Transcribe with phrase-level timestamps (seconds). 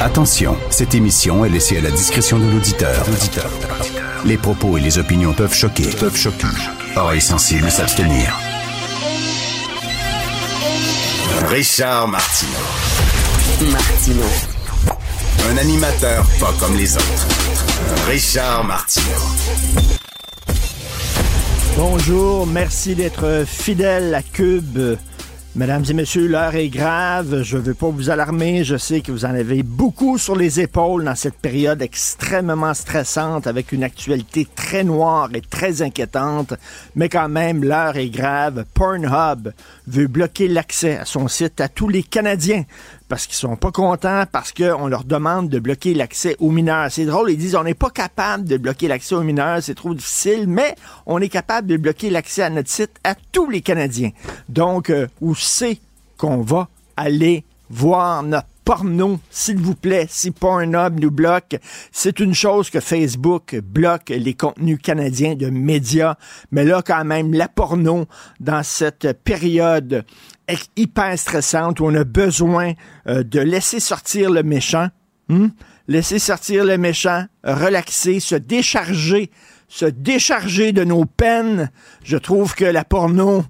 [0.00, 3.04] Attention, cette émission est laissée à la discrétion de l'auditeur.
[4.24, 5.88] Les propos et les opinions peuvent choquer.
[6.00, 6.46] Peuvent choquer.
[6.96, 8.34] Oreilles sensibles s'abstenir.
[11.48, 12.52] Richard Martineau.
[13.70, 14.24] Martino.
[15.50, 17.26] Un animateur pas comme les autres.
[18.08, 19.04] Richard Martineau.
[21.76, 24.96] Bonjour, merci d'être fidèle à Cube.
[25.56, 27.42] Mesdames et messieurs, l'heure est grave.
[27.42, 28.62] Je ne veux pas vous alarmer.
[28.62, 33.46] Je sais que vous en avez beaucoup sur les épaules dans cette période extrêmement stressante
[33.46, 36.52] avec une actualité très noire et très inquiétante.
[36.94, 38.66] Mais quand même, l'heure est grave.
[38.74, 39.50] Pornhub
[39.86, 42.64] veut bloquer l'accès à son site à tous les Canadiens
[43.08, 46.90] parce qu'ils sont pas contents, parce qu'on leur demande de bloquer l'accès aux mineurs.
[46.90, 49.94] C'est drôle, ils disent on n'est pas capable de bloquer l'accès aux mineurs, c'est trop
[49.94, 50.74] difficile, mais
[51.06, 54.10] on est capable de bloquer l'accès à notre site à tous les Canadiens.
[54.48, 55.78] Donc, euh, où c'est
[56.16, 61.56] qu'on va aller voir notre porno, s'il vous plaît, si Pornhub nous bloque.
[61.92, 66.16] C'est une chose que Facebook bloque les contenus canadiens de médias,
[66.50, 68.06] mais là quand même, la porno,
[68.40, 70.04] dans cette période
[70.76, 72.72] hyper stressante où on a besoin
[73.08, 74.88] euh, de laisser sortir le méchant,
[75.28, 75.48] hmm?
[75.88, 79.30] laisser sortir le méchant, relaxer, se décharger,
[79.68, 81.70] se décharger de nos peines.
[82.04, 83.44] Je trouve que la porno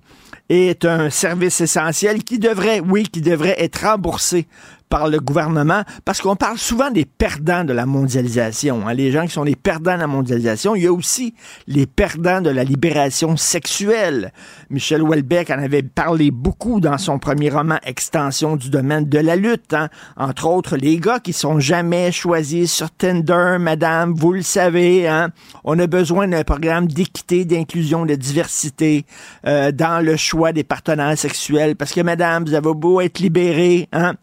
[0.49, 4.47] est un service essentiel qui devrait, oui, qui devrait être remboursé
[4.89, 9.25] par le gouvernement, parce qu'on parle souvent des perdants de la mondialisation, hein, les gens
[9.27, 10.75] qui sont les perdants de la mondialisation.
[10.77, 11.35] Il y a aussi
[11.67, 14.33] les perdants de la libération sexuelle.
[14.71, 19.37] Michel Houellebecq en avait parlé beaucoup dans son premier roman Extension du domaine de la
[19.37, 19.75] lutte.
[19.75, 19.89] Hein.
[20.17, 25.09] Entre autres, les gars qui sont jamais choisis sur Tinder, madame, vous le savez.
[25.09, 25.31] Hein.
[25.65, 29.05] On a besoin d'un programme d'équité, d'inclusion, de diversité
[29.47, 33.89] euh, dans le choix des partenaires sexuels, parce que madame, vous avez beau être libéré,
[33.93, 34.15] hein,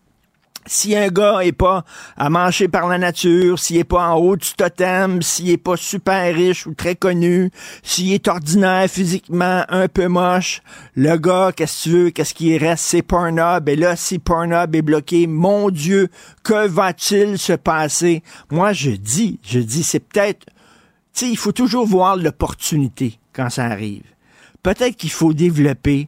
[0.66, 1.84] si un gars est pas
[2.18, 5.78] à manger par la nature, s'il est pas en haut du totem, s'il est pas
[5.78, 7.52] super riche ou très connu,
[7.82, 10.62] s'il est ordinaire physiquement, un peu moche,
[10.96, 13.68] le gars, qu'est-ce que tu veux, qu'est-ce qui reste, c'est Pornhub.
[13.68, 16.10] Et là, si Pornhub est bloqué, mon Dieu,
[16.44, 18.24] que va-t-il se passer?
[18.52, 20.46] Moi, je dis, je dis, c'est peut-être,
[21.14, 24.04] tu sais, il faut toujours voir l'opportunité quand ça arrive.
[24.64, 26.08] Peut-être qu'il faut développer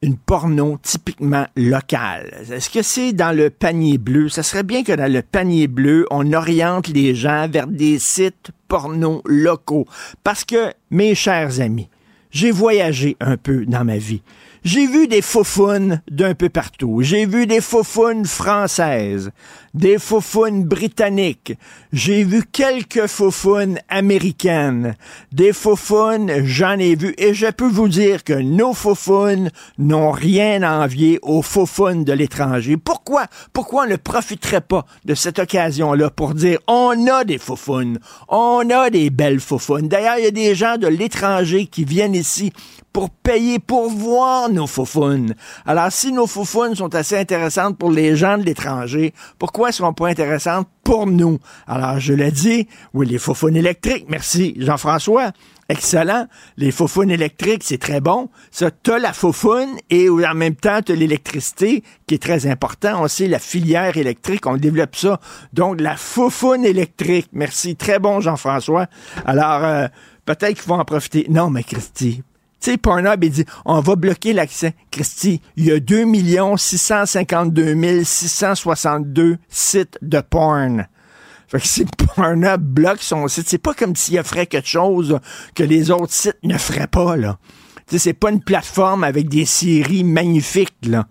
[0.00, 2.44] une porno typiquement locale.
[2.50, 4.28] Est-ce que c'est dans le panier bleu?
[4.28, 8.50] Ça serait bien que dans le panier bleu, on oriente les gens vers des sites
[8.68, 9.86] porno locaux.
[10.22, 11.88] Parce que, mes chers amis,
[12.30, 14.22] j'ai voyagé un peu dans ma vie.
[14.64, 17.00] J'ai vu des faufounes d'un peu partout.
[17.00, 19.30] J'ai vu des faufounes françaises,
[19.74, 21.54] des faufounes britanniques.
[21.92, 24.96] J'ai vu quelques faufounes américaines.
[25.32, 27.14] Des faufounes, j'en ai vu.
[27.18, 32.12] Et je peux vous dire que nos faufounes n'ont rien à envier aux faufounes de
[32.12, 32.76] l'étranger.
[32.76, 33.26] Pourquoi?
[33.52, 37.98] Pourquoi on ne profiterait pas de cette occasion-là pour dire on a des faufounes,
[38.28, 39.88] on a des belles faufounes.
[39.88, 42.52] D'ailleurs, il y a des gens de l'étranger qui viennent ici
[42.92, 45.34] pour payer, pour voir nos faufounes.
[45.66, 50.08] Alors, si nos faufounes sont assez intéressantes pour les gens de l'étranger, pourquoi seront pas
[50.08, 51.38] intéressantes pour nous?
[51.66, 55.32] Alors, je l'ai dit, oui, les faufounes électriques, merci Jean-François.
[55.70, 56.26] Excellent.
[56.56, 58.30] Les faufounes électriques, c'est très bon.
[58.50, 63.02] Ça, t'as la faufoune et en même temps, t'as l'électricité qui est très important.
[63.02, 65.20] On sait la filière électrique, on développe ça.
[65.52, 67.28] Donc, la faufoune électrique.
[67.32, 67.76] Merci.
[67.76, 68.86] Très bon, Jean-François.
[69.26, 69.88] Alors, euh,
[70.24, 71.26] peut-être qu'il faut en profiter.
[71.28, 72.22] Non, mais Christy,
[72.60, 74.74] tu sais, Pornhub, il dit, on va bloquer l'accès.
[74.90, 76.04] Christy, il y a 2
[76.56, 80.88] 652 662 sites de porn.
[81.46, 85.20] Fait que si Pornhub bloque son site, c'est pas comme s'il ferait quelque chose
[85.54, 87.38] que les autres sites ne feraient pas, là.
[87.86, 91.06] Tu sais, c'est pas une plateforme avec des séries magnifiques, là.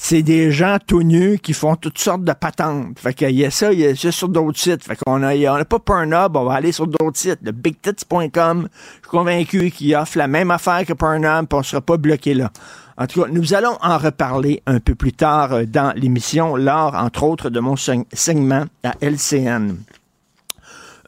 [0.00, 2.98] C'est des gens tout nus qui font toutes sortes de patentes.
[2.98, 4.84] Fait qu'il y a ça, il y a ça sur d'autres sites.
[4.84, 7.40] Fait qu'on a, on a pas Pornhub, on va aller sur d'autres sites.
[7.42, 11.82] Le bigtits.com, je suis convaincu qu'il offre la même affaire que Pornhub, puis on sera
[11.82, 12.50] pas bloqué là.
[12.96, 16.94] En tout cas, nous allons en reparler un peu plus tard euh, dans l'émission, lors,
[16.94, 19.76] entre autres, de mon segment à LCN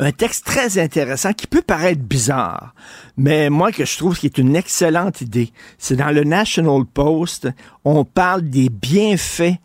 [0.00, 2.74] un texte très intéressant qui peut paraître bizarre,
[3.16, 5.52] mais moi que je trouve qui est une excellente idée.
[5.78, 7.48] C'est dans le National Post,
[7.84, 9.58] on parle des bienfaits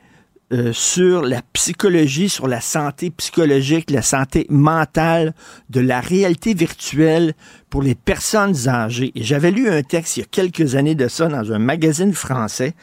[0.52, 5.34] euh, sur la psychologie, sur la santé psychologique, la santé mentale
[5.70, 7.34] de la réalité virtuelle
[7.70, 9.12] pour les personnes âgées.
[9.16, 12.14] Et j'avais lu un texte il y a quelques années de ça dans un magazine
[12.14, 12.76] français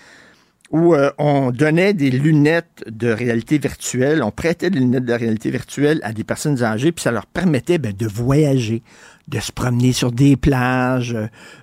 [0.72, 5.50] où euh, on donnait des lunettes de réalité virtuelle, on prêtait des lunettes de réalité
[5.50, 8.82] virtuelle à des personnes âgées, puis ça leur permettait ben, de voyager,
[9.28, 11.16] de se promener sur des plages,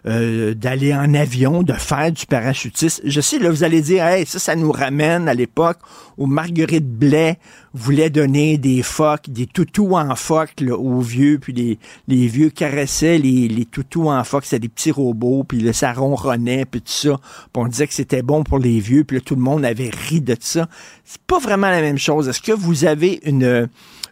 [0.05, 3.03] euh, d'aller en avion, de faire du parachutisme.
[3.05, 5.77] Je sais, là, vous allez dire, hey, ça, ça nous ramène à l'époque
[6.17, 7.37] où Marguerite Blais
[7.73, 13.17] voulait donner des phoques, des toutous en phoque aux vieux, puis les, les vieux caressaient
[13.17, 16.91] les, les toutous en phoque, c'était des petits robots, puis le ça ronronnait, puis tout
[16.91, 17.19] ça.
[17.53, 19.91] Puis on disait que c'était bon pour les vieux, puis là, tout le monde avait
[20.09, 20.67] ri de ça.
[21.05, 22.27] C'est pas vraiment la même chose.
[22.27, 23.69] Est-ce que vous avez une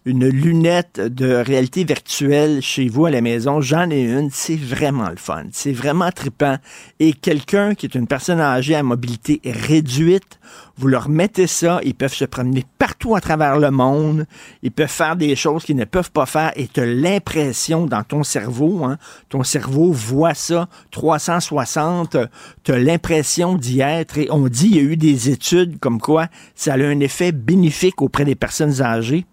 [0.08, 5.10] une lunette de réalité virtuelle chez vous à la maison, j'en ai une, c'est vraiment
[5.10, 5.44] le fun.
[5.52, 6.56] C'est vraiment trippant.
[7.02, 10.40] Et quelqu'un qui est une personne âgée à mobilité réduite,
[10.78, 14.26] vous leur mettez ça, ils peuvent se promener partout à travers le monde,
[14.64, 16.54] ils peuvent faire des choses qu'ils ne peuvent pas faire.
[16.56, 20.70] Et tu as l'impression dans ton cerveau, hein, ton cerveau voit ça.
[20.92, 22.16] 360,
[22.64, 24.18] tu as l'impression d'y être.
[24.18, 27.34] Et on dit, il y a eu des études comme quoi ça a un effet
[27.34, 29.26] bénéfique auprès des personnes âgées.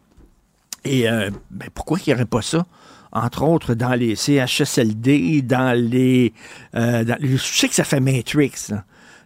[0.85, 2.67] Et euh, ben pourquoi il n'y aurait pas ça?
[3.13, 6.33] Entre autres, dans les CHSLD, dans les...
[6.75, 8.73] Euh, je sais que ça fait Matrix,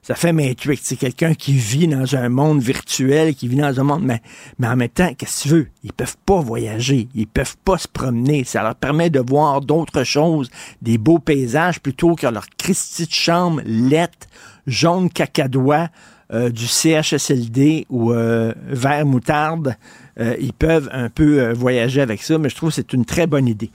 [0.03, 0.81] Ça fait Matrix.
[0.83, 4.03] C'est quelqu'un qui vit dans un monde virtuel, qui vit dans un monde...
[4.03, 4.21] Mais,
[4.59, 5.69] mais en même temps, qu'est-ce que tu veux?
[5.85, 7.09] Ils peuvent pas voyager.
[7.15, 8.45] Ils peuvent pas se promener.
[8.45, 10.51] Ça leur permet de voir d'autres choses,
[10.83, 14.29] des beaux paysages, plutôt que leur Christie de chambre lette,
[14.67, 15.89] jaune cacadois,
[16.31, 19.77] euh, du CHSLD ou euh, vert moutarde.
[20.21, 23.05] Euh, ils peuvent un peu euh, voyager avec ça, mais je trouve que c'est une
[23.05, 23.71] très bonne idée.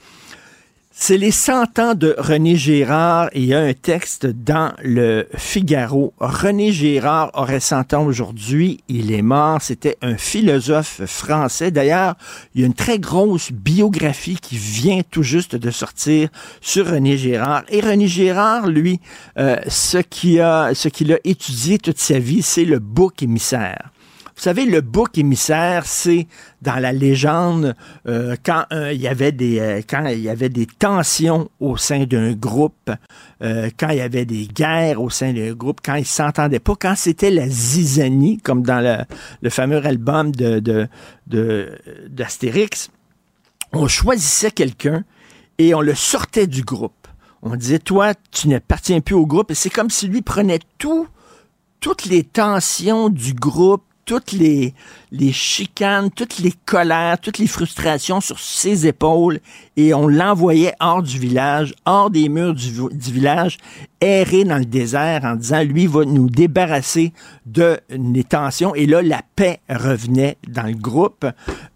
[0.96, 5.26] C'est les 100 ans de René Girard et il y a un texte dans le
[5.36, 6.14] Figaro.
[6.20, 8.80] René Girard aurait 100 ans aujourd'hui.
[8.86, 9.60] Il est mort.
[9.60, 11.72] C'était un philosophe français.
[11.72, 12.14] D'ailleurs,
[12.54, 16.28] il y a une très grosse biographie qui vient tout juste de sortir
[16.60, 17.64] sur René Girard.
[17.70, 19.00] Et René Girard, lui,
[19.36, 23.90] euh, ce qu'il a, ce qu'il a étudié toute sa vie, c'est le bouc émissaire.
[24.36, 26.26] Vous savez, le bouc émissaire, c'est
[26.60, 27.76] dans la légende
[28.08, 31.76] euh, quand euh, il y avait des euh, quand il y avait des tensions au
[31.76, 32.90] sein d'un groupe,
[33.40, 36.94] quand il y avait des guerres au sein d'un groupe, quand ils s'entendaient pas, quand
[36.96, 38.80] c'était la zizanie, comme dans
[39.42, 40.88] le, fameux album de
[42.08, 42.90] d'Astérix,
[43.72, 45.04] on choisissait quelqu'un
[45.58, 47.06] et on le sortait du groupe.
[47.42, 49.50] On disait, toi, tu n'appartiens plus au groupe.
[49.50, 51.06] Et c'est comme si lui prenait tout,
[51.80, 54.74] toutes les tensions du groupe, toutes les,
[55.12, 59.40] les chicanes, toutes les colères, toutes les frustrations sur ses épaules
[59.76, 63.58] et on l'envoyait hors du village, hors des murs du, village,
[64.00, 67.12] errer dans le désert en disant, lui va nous débarrasser
[67.46, 68.74] de les tensions.
[68.74, 71.26] Et là, la paix revenait dans le groupe.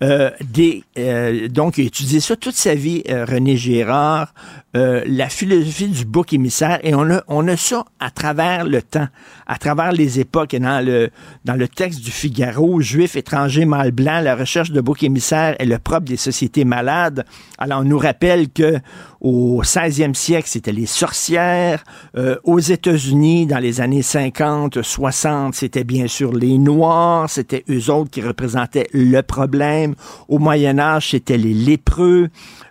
[0.03, 4.33] Euh, des, euh, donc, il a étudié ça toute sa vie, euh, René Girard,
[4.77, 6.79] euh, la philosophie du bouc émissaire.
[6.83, 9.09] Et on a, on a ça à travers le temps,
[9.47, 10.55] à travers les époques.
[10.55, 11.11] Et dans le,
[11.45, 15.65] dans le texte du Figaro, Juif, étranger, mâle blanc, la recherche de bouc émissaire est
[15.65, 17.25] le propre des sociétés malades.
[17.57, 18.79] Alors, nous rappelle que
[19.21, 21.83] au 16e siècle, c'était les sorcières.
[22.17, 27.29] Euh, aux États-Unis, dans les années 50, 60, c'était bien sûr les Noirs.
[27.29, 29.95] C'était eux autres qui représentaient le problème.
[30.29, 32.29] Au Moyen Âge, c'était les lépreux.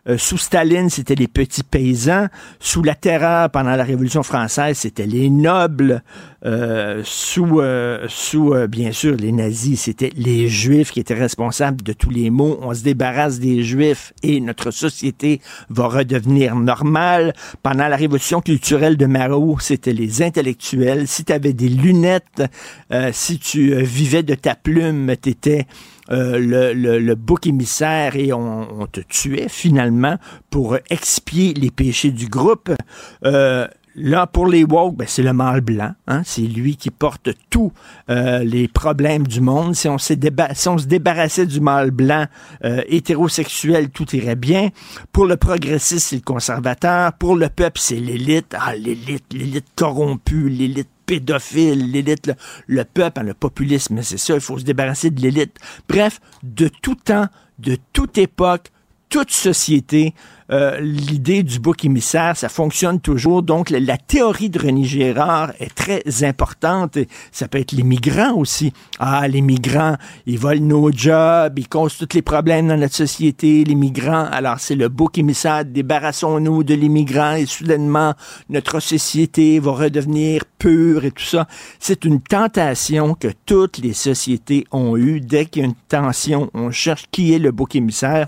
[0.08, 2.28] Euh, sous Staline, c'était les petits paysans.
[2.60, 6.02] Sous la terreur, pendant la Révolution française, c'était les nobles.
[6.46, 11.92] Euh, sous, euh, sous bien sûr, les nazis, c'était les juifs qui étaient responsables de
[11.92, 12.58] tous les maux.
[12.62, 17.34] On se débarrasse des juifs et notre société va redevenir normale.
[17.64, 21.08] Pendant la Révolution culturelle de Mao, c'était les intellectuels.
[21.08, 22.44] Si tu avais des lunettes,
[23.12, 25.66] si tu vivais de ta plume, t'étais
[26.10, 26.40] euh,
[26.74, 30.18] le, le, bouc émissaire et on, te tuait finalement
[30.50, 32.72] pour expier les péchés du groupe.
[33.26, 33.68] Euh,
[33.98, 35.94] Là, pour les woke, ben, c'est le mâle blanc.
[36.08, 36.22] Hein?
[36.24, 37.74] C'est lui qui porte tous
[38.10, 39.76] euh, les problèmes du monde.
[39.76, 42.26] Si on, si on se débarrassait du mâle blanc
[42.64, 44.70] hétérosexuel, tout irait bien.
[45.12, 47.14] Pour le progressiste, c'est le conservateur.
[47.14, 48.56] Pour le peuple, c'est l'élite.
[48.60, 52.32] Ah, l'élite, l'élite corrompue, l'élite pédophile, l'élite,
[52.68, 55.58] le, peuple, hein, le populisme, c'est ça, il faut se débarrasser de l'élite.
[55.90, 57.28] Bref, de tout temps,
[57.58, 58.72] de toute époque,
[59.10, 60.14] toute société,
[60.50, 63.44] euh, l'idée du bouc émissaire, ça fonctionne toujours.
[63.44, 66.98] Donc, la, théorie de René Girard est très importante.
[67.32, 68.74] Ça peut être les migrants aussi.
[69.00, 69.96] Ah, les migrants,
[70.26, 74.28] ils volent nos jobs, ils causent tous les problèmes dans notre société, les migrants.
[74.32, 78.14] Alors, c'est le bouc émissaire, débarrassons-nous de l'immigrant et soudainement,
[78.50, 81.48] notre société va redevenir pure et tout ça.
[81.80, 85.20] C'est une tentation que toutes les sociétés ont eue.
[85.20, 88.28] Dès qu'il y a une tension, on cherche qui est le bouc émissaire.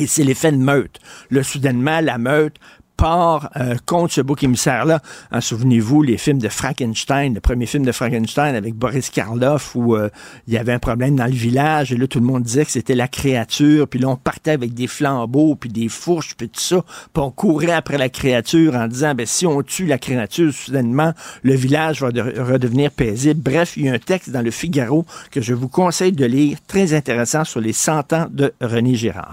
[0.00, 0.98] Et c'est l'effet de meute.
[1.28, 2.56] Le soudainement, la meute
[3.00, 5.00] part euh, contre ce bouc émissaire-là.
[5.30, 9.96] Hein, souvenez-vous, les films de Frankenstein, le premier film de Frankenstein avec Boris Karloff, où
[9.96, 10.10] euh,
[10.46, 12.70] il y avait un problème dans le village, et là, tout le monde disait que
[12.70, 16.60] c'était la créature, puis là, on partait avec des flambeaux, puis des fourches, puis tout
[16.60, 16.82] ça,
[17.14, 21.14] puis on courait après la créature en disant, ben si on tue la créature, soudainement,
[21.42, 23.40] le village va redevenir paisible.
[23.40, 26.58] Bref, il y a un texte dans le Figaro que je vous conseille de lire,
[26.66, 29.32] très intéressant, sur les 100 ans de René Girard.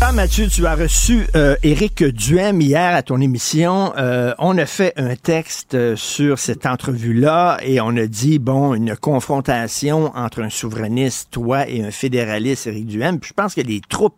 [0.00, 3.92] Ah, Mathieu, tu as reçu euh, Éric Duhem hier à ton émission.
[3.96, 8.74] Euh, on a fait un texte euh, sur cette entrevue-là et on a dit, bon,
[8.74, 13.18] une confrontation entre un souverainiste, toi, et un fédéraliste, Éric Duhem.
[13.24, 14.16] Je pense que les troupes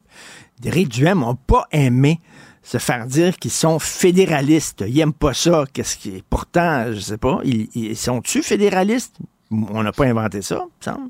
[0.60, 2.20] d'Éric Duhem n'ont pas aimé
[2.62, 4.84] se faire dire qu'ils sont fédéralistes.
[4.86, 5.64] Ils n'aiment pas ça.
[5.72, 6.24] Qu'est-ce qui est...
[6.28, 9.16] Pourtant, je sais pas, ils, sont-tu fédéralistes?
[9.50, 11.08] On n'a pas inventé ça, me semble.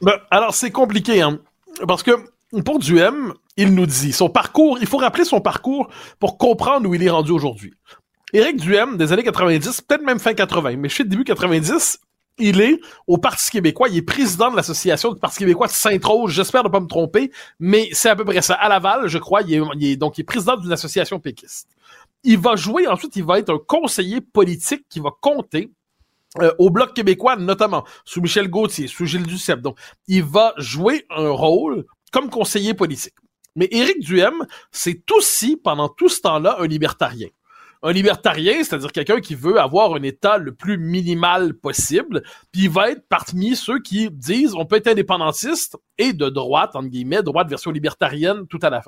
[0.00, 1.38] Ben, alors, c'est compliqué, hein?
[1.86, 2.12] Parce que
[2.64, 5.88] pour Duhem, il nous dit son parcours, il faut rappeler son parcours
[6.18, 7.74] pour comprendre où il est rendu aujourd'hui.
[8.32, 11.98] Éric Duhem, des années 90, peut-être même fin 80, mais chez début 90,
[12.38, 16.30] il est au Parti québécois, il est président de l'association du Parti québécois de Sainte-Rose,
[16.30, 18.54] j'espère ne pas me tromper, mais c'est à peu près ça.
[18.54, 21.68] À Laval, je crois, il est, donc il est président d'une association péquiste.
[22.24, 25.70] Il va jouer, ensuite, il va être un conseiller politique qui va compter
[26.40, 29.60] euh, au Bloc québécois, notamment, sous Michel Gauthier, sous Gilles Duceppe.
[29.60, 33.14] Donc, il va jouer un rôle comme conseiller politique.
[33.54, 37.28] Mais Éric Duhem, c'est aussi, pendant tout ce temps-là, un libertarien.
[37.82, 42.70] un libertarien, c'est-à-dire quelqu'un qui veut avoir un État le plus minimal possible, puis il
[42.70, 47.22] va être parmi ceux qui disent on peut être indépendantiste et de droite, entre guillemets,
[47.22, 48.80] droite version libertarienne tout à la,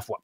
[0.00, 0.22] fois.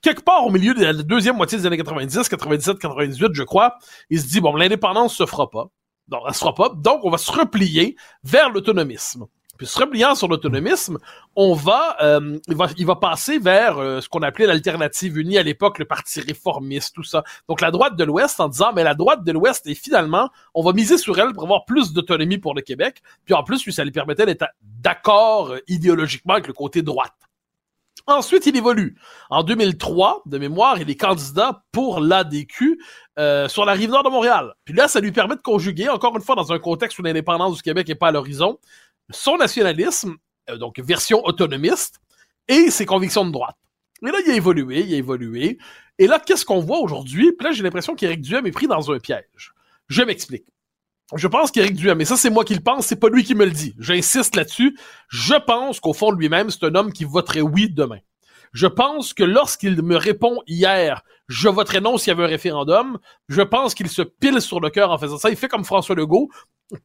[0.00, 3.76] Quelque part au milieu de la deuxième moitié des années 90, 97, 98, je crois,
[4.08, 5.68] il se dit bon, l'indépendance se fera pas.
[6.08, 6.70] Non, elle se fera pas.
[6.74, 9.26] Donc, on va se replier vers l'autonomisme.
[9.62, 10.98] Puis se repliant sur l'autonomisme,
[11.36, 15.38] on va, euh, il va, il va passer vers euh, ce qu'on appelait l'alternative unie
[15.38, 17.22] à l'époque, le parti réformiste, tout ça.
[17.48, 20.64] Donc la droite de l'Ouest en disant, mais la droite de l'Ouest et finalement, on
[20.64, 23.04] va miser sur elle pour avoir plus d'autonomie pour le Québec.
[23.24, 24.46] Puis en plus, ça lui permettait d'être
[24.80, 27.14] d'accord euh, idéologiquement avec le côté droite.
[28.06, 28.96] Ensuite, il évolue.
[29.30, 32.80] En 2003, de mémoire, il est candidat pour l'ADQ
[33.18, 34.54] euh, sur la rive nord de Montréal.
[34.64, 37.56] Puis là, ça lui permet de conjuguer, encore une fois, dans un contexte où l'indépendance
[37.56, 38.58] du Québec n'est pas à l'horizon,
[39.10, 40.16] son nationalisme,
[40.50, 42.00] euh, donc version autonomiste,
[42.48, 43.56] et ses convictions de droite.
[44.02, 45.58] Et là, il a évolué, il a évolué.
[45.98, 47.32] Et là, qu'est-ce qu'on voit aujourd'hui?
[47.32, 49.52] Puis là, j'ai l'impression qu'Éric Duhem est pris dans un piège.
[49.88, 50.46] Je m'explique.
[51.14, 53.34] Je pense qu'Éric Duhem, et ça c'est moi qui le pense, c'est pas lui qui
[53.34, 53.74] me le dit.
[53.78, 54.78] J'insiste là-dessus.
[55.08, 57.98] Je pense qu'au fond de lui-même, c'est un homme qui voterait oui demain.
[58.52, 62.98] Je pense que lorsqu'il me répond hier, je voterai non s'il y avait un référendum,
[63.28, 65.30] je pense qu'il se pile sur le cœur en faisant ça.
[65.30, 66.28] Il fait comme François Legault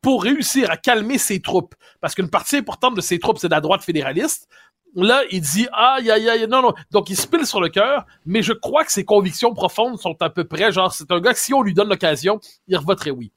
[0.01, 1.75] pour réussir à calmer ses troupes.
[2.01, 4.47] Parce qu'une partie importante de ses troupes, c'est de la droite fédéraliste.
[4.95, 6.73] Là, il dit aïe aïe aïe non non.
[6.91, 10.15] Donc il se pile sur le cœur, mais je crois que ses convictions profondes sont
[10.21, 13.11] à peu près genre c'est un gars que si on lui donne l'occasion, il voterait
[13.11, 13.31] oui.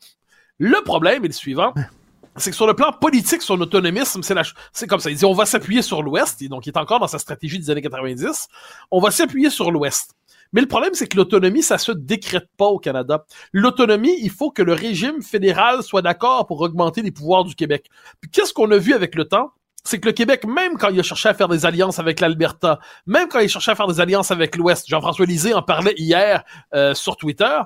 [0.58, 1.74] Le problème est le suivant.
[2.40, 4.42] C'est que sur le plan politique, son autonomisme, c'est, la,
[4.72, 5.10] c'est comme ça.
[5.10, 7.70] Il dit on va s'appuyer sur l'Ouest, donc il est encore dans sa stratégie des
[7.70, 8.48] années 90.
[8.90, 10.14] On va s'appuyer sur l'Ouest.
[10.52, 13.24] Mais le problème, c'est que l'autonomie, ça se décrète pas au Canada.
[13.52, 17.86] L'autonomie, il faut que le régime fédéral soit d'accord pour augmenter les pouvoirs du Québec.
[18.20, 19.52] Puis qu'est-ce qu'on a vu avec le temps?
[19.82, 22.78] c'est que le Québec, même quand il a cherché à faire des alliances avec l'Alberta,
[23.06, 26.44] même quand il cherchait à faire des alliances avec l'Ouest, Jean-François Lisée en parlait hier
[26.74, 27.58] euh, sur Twitter,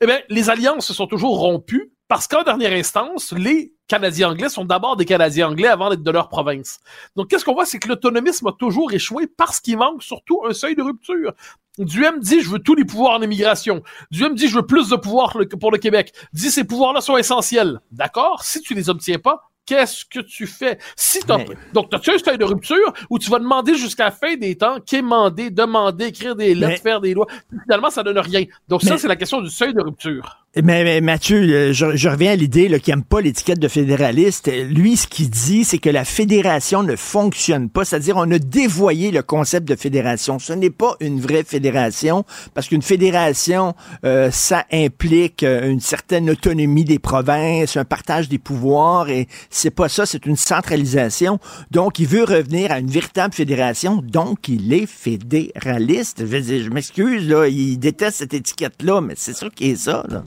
[0.00, 4.48] eh bien, les alliances se sont toujours rompues parce qu'en dernière instance, les Canadiens anglais
[4.48, 6.80] sont d'abord des Canadiens anglais avant d'être de leur province.
[7.14, 7.66] Donc, qu'est-ce qu'on voit?
[7.66, 11.34] C'est que l'autonomisme a toujours échoué parce qu'il manque surtout un seuil de rupture.
[11.76, 13.82] Duhem dit je veux tous les pouvoirs en immigration.
[14.10, 16.14] Duhem dit je veux plus de pouvoirs pour le Québec.
[16.32, 17.80] Dit ces pouvoirs-là sont essentiels.
[17.90, 18.44] D'accord?
[18.44, 20.78] Si tu les obtiens pas, qu'est-ce que tu fais?
[20.96, 21.44] Si t'as,
[21.74, 24.80] donc, t'as-tu un seuil de rupture où tu vas demander jusqu'à la fin des temps,
[24.80, 27.26] quémander, demander, écrire des lettres, faire des lois.
[27.64, 28.44] Finalement, ça donne rien.
[28.68, 30.41] Donc, ça, c'est la question du seuil de rupture.
[30.60, 34.50] Mais, Mathieu, euh, je, reviens à l'idée qu'il n'aime pas l'étiquette de fédéraliste.
[34.68, 37.86] Lui, ce qu'il dit, c'est que la fédération ne fonctionne pas.
[37.86, 40.38] C'est-à-dire, on a dévoyé le concept de fédération.
[40.38, 46.28] Ce n'est pas une vraie fédération, parce qu'une fédération, euh, ça implique euh, une certaine
[46.28, 51.38] autonomie des provinces, un partage des pouvoirs, et c'est pas ça, c'est une centralisation.
[51.70, 56.26] Donc, il veut revenir à une véritable fédération, donc il est fédéraliste.
[56.26, 60.24] Je, je m'excuse, là, il déteste cette étiquette-là, mais c'est ça qui est ça, là.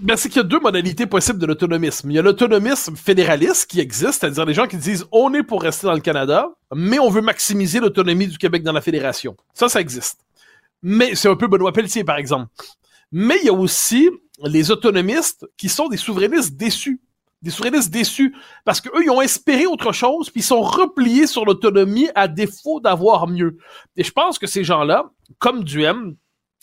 [0.00, 2.10] Ben, c'est qu'il y a deux modalités possibles de l'autonomisme.
[2.10, 5.62] Il y a l'autonomisme fédéraliste qui existe, c'est-à-dire les gens qui disent on est pour
[5.62, 9.36] rester dans le Canada, mais on veut maximiser l'autonomie du Québec dans la fédération.
[9.54, 10.20] Ça, ça existe.
[10.82, 12.52] Mais c'est un peu Benoît Pelletier, par exemple.
[13.12, 14.10] Mais il y a aussi
[14.42, 17.00] les autonomistes qui sont des souverainistes déçus.
[17.40, 21.44] Des souverainistes déçus parce qu'eux, ils ont espéré autre chose, puis ils sont repliés sur
[21.44, 23.58] l'autonomie à défaut d'avoir mieux.
[23.96, 26.16] Et je pense que ces gens-là, comme Duhem,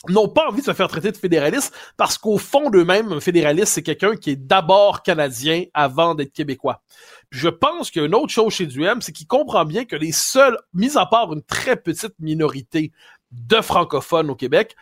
[0.10, 3.74] n'ont pas envie de se faire traiter de fédéraliste parce qu'au fond d'eux-mêmes, un fédéraliste,
[3.74, 6.82] c'est quelqu'un qui est d'abord canadien avant d'être québécois.
[7.30, 9.96] je pense qu'il y a une autre chose chez Duhem, c'est qu'il comprend bien que
[9.96, 12.92] les seuls, mis à part une très petite minorité
[13.32, 14.76] de francophones au Québec,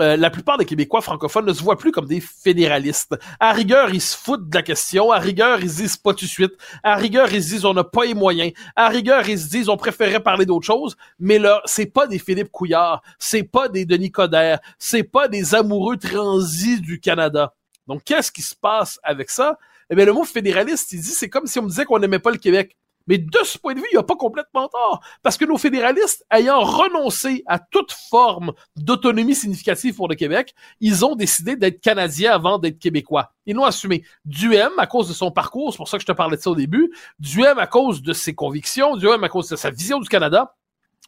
[0.00, 3.14] euh, la plupart des Québécois francophones ne se voient plus comme des fédéralistes.
[3.38, 5.12] À rigueur, ils se foutent de la question.
[5.12, 6.52] À rigueur, ils se disent pas tout de suite.
[6.82, 8.52] À rigueur, ils se disent on n'a pas les moyens.
[8.74, 10.96] À rigueur, ils se disent on préférait parler d'autre chose.
[11.18, 13.02] Mais là, c'est pas des Philippe Couillard.
[13.18, 14.58] C'est pas des Denis Coderre.
[14.78, 17.54] C'est pas des amoureux transis du Canada.
[17.86, 19.58] Donc, qu'est-ce qui se passe avec ça?
[19.90, 22.18] Eh bien, le mot fédéraliste, il dit, c'est comme si on me disait qu'on n'aimait
[22.18, 22.76] pas le Québec.
[23.06, 25.02] Mais de ce point de vue, il a pas complètement tort.
[25.22, 31.04] Parce que nos fédéralistes, ayant renoncé à toute forme d'autonomie significative pour le Québec, ils
[31.04, 33.32] ont décidé d'être Canadiens avant d'être Québécois.
[33.46, 34.04] Ils l'ont assumé.
[34.24, 36.50] Duhem, à cause de son parcours, c'est pour ça que je te parlais de ça
[36.50, 40.08] au début, Duhem, à cause de ses convictions, Duhem, à cause de sa vision du
[40.08, 40.54] Canada,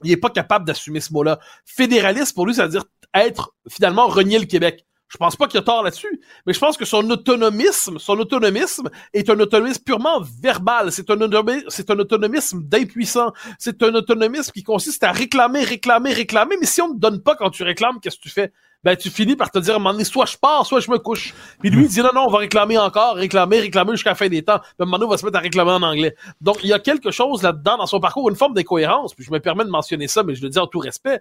[0.04, 1.38] il est pas capable d'assumer ce mot-là.
[1.64, 4.85] Fédéraliste, pour lui, ça veut dire être, finalement, renier le Québec.
[5.09, 8.90] Je pense pas qu'il a tort là-dessus, mais je pense que son autonomisme, son autonomisme
[9.14, 10.90] est un autonomisme purement verbal.
[10.90, 13.33] C'est un, autonomisme d'impuissant.
[13.59, 16.57] C'est un autonomisme qui consiste à réclamer, réclamer, réclamer.
[16.61, 18.53] Mais si on ne te donne pas quand tu réclames, qu'est-ce que tu fais?
[18.83, 21.35] Ben, tu finis par te dire à un soit je pars, soit je me couche.
[21.61, 24.29] Puis lui, il dit non, non, on va réclamer encore, réclamer, réclamer jusqu'à la fin
[24.29, 24.59] des temps.
[24.59, 26.16] Puis à on va se mettre à réclamer en anglais.
[26.40, 29.14] Donc, il y a quelque chose là-dedans dans son parcours, une forme d'incohérence.
[29.14, 31.21] Puis je me permets de mentionner ça, mais je le dis en tout respect.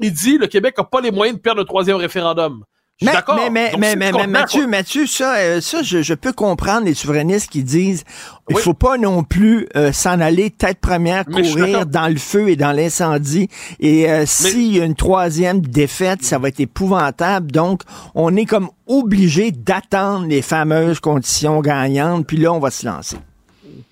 [0.00, 2.64] Il dit, le Québec a pas les moyens de perdre le troisième référendum.
[3.00, 3.36] Je suis Mais, d'accord.
[3.36, 6.94] mais, mais, Donc, mais, mais, Mathieu, Mathieu, ça, euh, ça je, je peux comprendre les
[6.94, 8.04] souverainistes qui disent
[8.48, 8.62] il Oui.
[8.62, 12.70] faut pas non plus euh, s'en aller tête première, courir dans le feu et dans
[12.70, 13.48] l'incendie.
[13.80, 17.50] Et euh, s'il y a une troisième défaite, ça va être épouvantable.
[17.50, 17.82] Donc,
[18.14, 23.16] on est comme obligé d'attendre les fameuses conditions gagnantes, puis là, on va se lancer.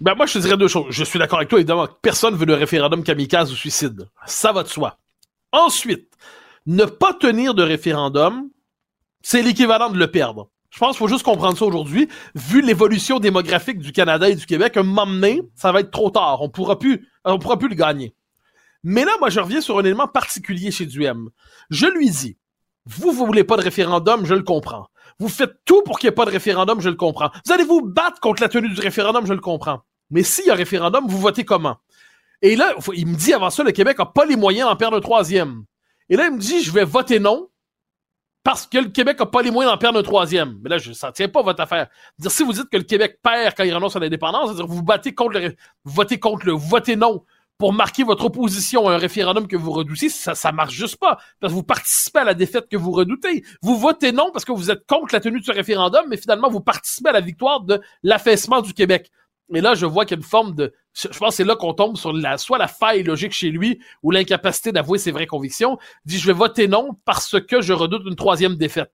[0.00, 0.86] Ben moi, je te dirais deux choses.
[0.90, 1.88] Je suis d'accord avec toi, évidemment.
[2.02, 4.06] Personne veut de référendum kamikaze ou suicide.
[4.26, 4.96] Ça va de soi.
[5.50, 6.08] Ensuite,
[6.66, 8.48] ne pas tenir de référendum,
[9.22, 10.48] c'est l'équivalent de le perdre.
[10.70, 12.08] Je pense qu'il faut juste comprendre ça aujourd'hui.
[12.34, 16.10] Vu l'évolution démographique du Canada et du Québec, un moment donné, ça va être trop
[16.10, 16.40] tard.
[16.40, 18.14] On pourra plus, on pourra plus le gagner.
[18.82, 21.28] Mais là, moi, je reviens sur un élément particulier chez Duhem.
[21.70, 22.38] Je lui dis,
[22.86, 24.88] vous, vous voulez pas de référendum, je le comprends.
[25.18, 27.30] Vous faites tout pour qu'il n'y ait pas de référendum, je le comprends.
[27.44, 29.82] Vous allez vous battre contre la tenue du référendum, je le comprends.
[30.10, 31.76] Mais s'il y a référendum, vous votez comment?
[32.40, 34.96] Et là, il me dit avant ça, le Québec a pas les moyens d'en perdre
[34.96, 35.64] un troisième.
[36.08, 37.48] Et là, il me dit, je vais voter non
[38.44, 40.58] parce que le Québec a pas les moyens d'en perdre un troisième.
[40.62, 41.88] Mais là, je, ça tient pas votre affaire.
[42.26, 45.14] Si vous dites que le Québec perd quand il renonce à l'indépendance, c'est-à-dire vous battez
[45.14, 47.24] contre le, votez contre le, votez non
[47.58, 51.18] pour marquer votre opposition à un référendum que vous redoutez, ça, ça marche juste pas.
[51.38, 53.44] Parce que vous participez à la défaite que vous redoutez.
[53.62, 56.50] Vous votez non parce que vous êtes contre la tenue de ce référendum, mais finalement,
[56.50, 59.12] vous participez à la victoire de l'affaissement du Québec.
[59.54, 61.56] Et là, je vois qu'il y a une forme de, je pense que c'est là
[61.56, 65.26] qu'on tombe sur la, soit la faille logique chez lui ou l'incapacité d'avouer ses vraies
[65.26, 65.78] convictions.
[66.04, 68.92] Dit, je vais voter non parce que je redoute une troisième défaite.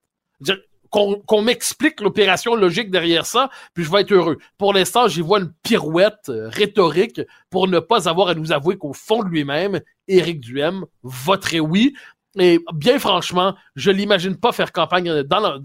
[0.90, 4.38] Qu'on m'explique l'opération logique derrière ça, puis je vais être heureux.
[4.56, 8.78] Pour l'instant, j'y vois une pirouette euh, rhétorique pour ne pas avoir à nous avouer
[8.78, 11.94] qu'au fond de lui-même, Éric Duhem voterait oui.
[12.38, 15.60] Et bien franchement, je l'imagine pas faire campagne dans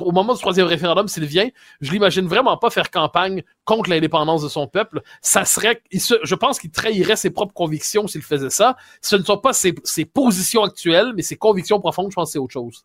[0.00, 1.48] au moment du troisième référendum s'il vient.
[1.80, 5.02] Je l'imagine vraiment pas faire campagne contre l'indépendance de son peuple.
[5.22, 8.76] Ça serait, je pense qu'il trahirait ses propres convictions s'il faisait ça.
[9.02, 12.10] Ce ne sont pas ses, ses positions actuelles, mais ses convictions profondes.
[12.10, 12.84] Je pense que c'est autre chose.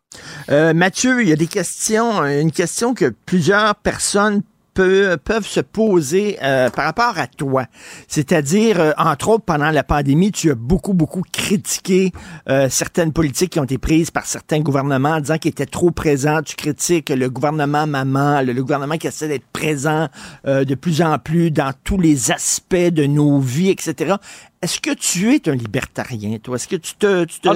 [0.50, 4.42] Euh, Mathieu, il y a des questions, une question que plusieurs personnes
[4.74, 7.66] peu- peuvent se poser euh, par rapport à toi.
[8.08, 12.12] C'est-à-dire, euh, entre autres, pendant la pandémie, tu as beaucoup, beaucoup critiqué
[12.50, 15.92] euh, certaines politiques qui ont été prises par certains gouvernements en disant qu'ils étaient trop
[15.92, 16.42] présents.
[16.44, 20.08] Tu critiques le gouvernement maman, le, le gouvernement qui essaie d'être présent
[20.48, 24.16] euh, de plus en plus dans tous les aspects de nos vies, etc.
[24.62, 26.56] Est-ce que tu es un libertarien, toi?
[26.56, 27.54] Est-ce que tu te, tu te Ah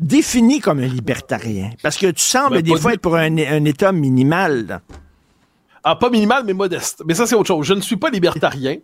[0.00, 1.70] définis comme un libertarien?
[1.82, 4.66] Parce que tu sembles Ben, des fois être pour un, un État minimal.
[4.66, 4.80] là.
[5.84, 7.02] Ah, pas minimal, mais modeste.
[7.06, 7.66] Mais ça, c'est autre chose.
[7.66, 8.76] Je ne suis pas libertarien,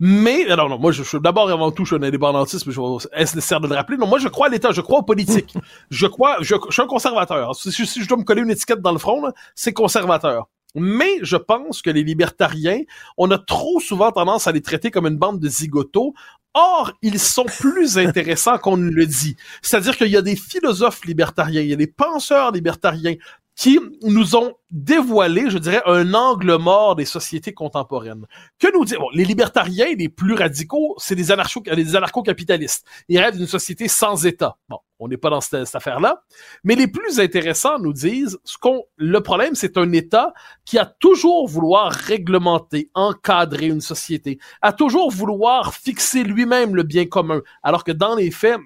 [0.00, 0.46] mais...
[0.48, 2.80] Non, non, moi, je, suis d'abord et avant tout, je suis un indépendantiste, mais je
[3.12, 3.98] est-ce nécessaire de le rappeler?
[3.98, 5.54] Non, moi, je crois à l'État, je crois aux politiques.
[5.90, 6.38] je crois...
[6.40, 7.54] Je, je suis un conservateur.
[7.54, 10.48] Si, si- si je dois me coller une étiquette dans le front, là, c'est conservateur.
[10.74, 12.80] Mais je pense que les libertariens,
[13.16, 16.14] on a trop souvent tendance à les traiter comme une bande de zigotos.
[16.54, 19.36] Or, ils sont plus intéressants qu'on ne le dit.
[19.60, 23.14] C'est-à-dire qu'il y a des philosophes libertariens, il y a des penseurs libertariens
[23.56, 28.26] qui nous ont dévoilé, je dirais, un angle mort des sociétés contemporaines.
[28.58, 32.86] Que nous dire, les libertariens les plus radicaux, c'est des anarcho, des anarcho-capitalistes.
[33.08, 34.58] Ils rêvent d'une société sans État.
[34.68, 36.22] Bon, on n'est pas dans cette, cette affaire-là.
[36.64, 40.34] Mais les plus intéressants nous disent, ce qu'on, le problème, c'est un État
[40.66, 47.06] qui a toujours vouloir réglementer, encadrer une société, a toujours vouloir fixer lui-même le bien
[47.06, 48.58] commun, alors que dans les faits,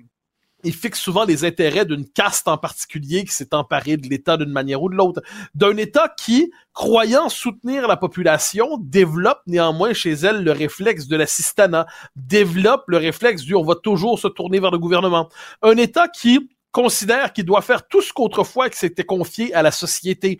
[0.64, 4.50] il fixe souvent les intérêts d'une caste en particulier qui s'est emparée de l'État d'une
[4.50, 5.22] manière ou de l'autre.
[5.54, 11.86] D'un État qui, croyant soutenir la population, développe néanmoins chez elle le réflexe de l'assistanat,
[12.16, 15.28] développe le réflexe du on va toujours se tourner vers le gouvernement.
[15.62, 19.70] Un État qui considère qu'il doit faire tout ce qu'autrefois que s'était confié à la
[19.70, 20.38] société,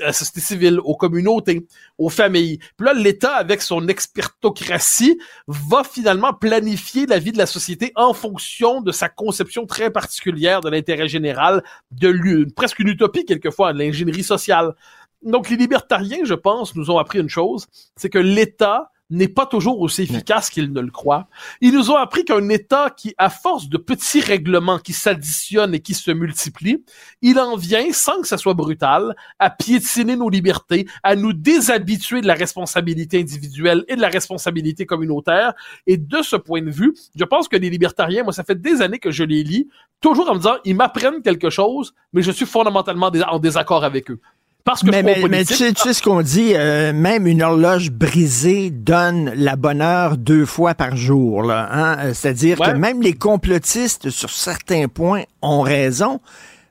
[0.00, 1.66] à la société civile, aux communautés,
[1.98, 2.58] aux familles.
[2.76, 8.14] Puis là, l'État, avec son expertocratie, va finalement planifier la vie de la société en
[8.14, 13.72] fonction de sa conception très particulière de l'intérêt général, de l'u- presque une utopie quelquefois,
[13.72, 14.74] de l'ingénierie sociale.
[15.22, 19.46] Donc les libertariens, je pense, nous ont appris une chose, c'est que l'État n'est pas
[19.46, 21.28] toujours aussi efficace qu'ils ne le croient.
[21.60, 25.80] Ils nous ont appris qu'un État qui, à force de petits règlements qui s'additionnent et
[25.80, 26.82] qui se multiplient,
[27.22, 32.22] il en vient, sans que ça soit brutal, à piétiner nos libertés, à nous déshabituer
[32.22, 35.52] de la responsabilité individuelle et de la responsabilité communautaire.
[35.86, 38.80] Et de ce point de vue, je pense que les libertariens, moi, ça fait des
[38.80, 39.68] années que je les lis,
[40.00, 44.10] toujours en me disant, ils m'apprennent quelque chose, mais je suis fondamentalement en désaccord avec
[44.10, 44.20] eux.
[44.64, 47.42] Parce que Mais, je mais, tu, sais, tu sais ce qu'on dit, euh, même une
[47.42, 51.42] horloge brisée donne la bonne heure deux fois par jour.
[51.42, 51.96] là, hein?
[52.00, 52.72] Euh, C'est-à-dire Ouais.
[52.72, 56.20] que même les complotistes, sur certains points, ont raison.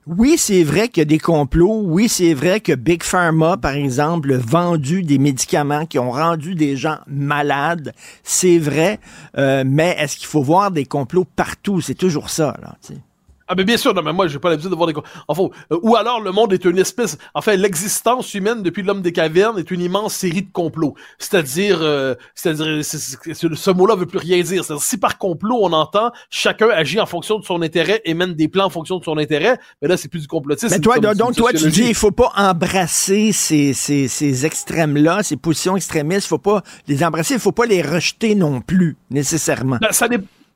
[0.07, 1.81] Oui, c'est vrai qu'il y a des complots.
[1.85, 6.55] Oui, c'est vrai que Big Pharma, par exemple, a vendu des médicaments qui ont rendu
[6.55, 7.93] des gens malades.
[8.23, 8.99] C'est vrai.
[9.37, 11.79] Euh, mais est-ce qu'il faut voir des complots partout?
[11.79, 12.57] C'est toujours ça.
[12.61, 12.99] Là, tu sais.
[13.47, 14.93] Ah ben bien sûr, non mais moi j'ai pas l'habitude de voir des
[15.27, 19.11] enfin euh, ou alors le monde est une espèce enfin l'existence humaine depuis l'homme des
[19.11, 20.95] cavernes est une immense série de complots.
[21.19, 24.63] C'est-à-dire euh, c'est-à-dire ce mot-là veut plus rien dire.
[24.63, 28.33] C'est-à-dire si par complot on entend chacun agit en fonction de son intérêt et mène
[28.33, 30.73] des plans en fonction de son intérêt, mais là c'est plus du complotisme.
[30.73, 35.37] Mais toi donc toi tu dis il faut pas embrasser ces ces, ces extrêmes-là, ces
[35.37, 39.77] positions extrémistes, faut pas les embrasser, il faut pas les rejeter non plus nécessairement.
[39.81, 40.07] Ben, ça,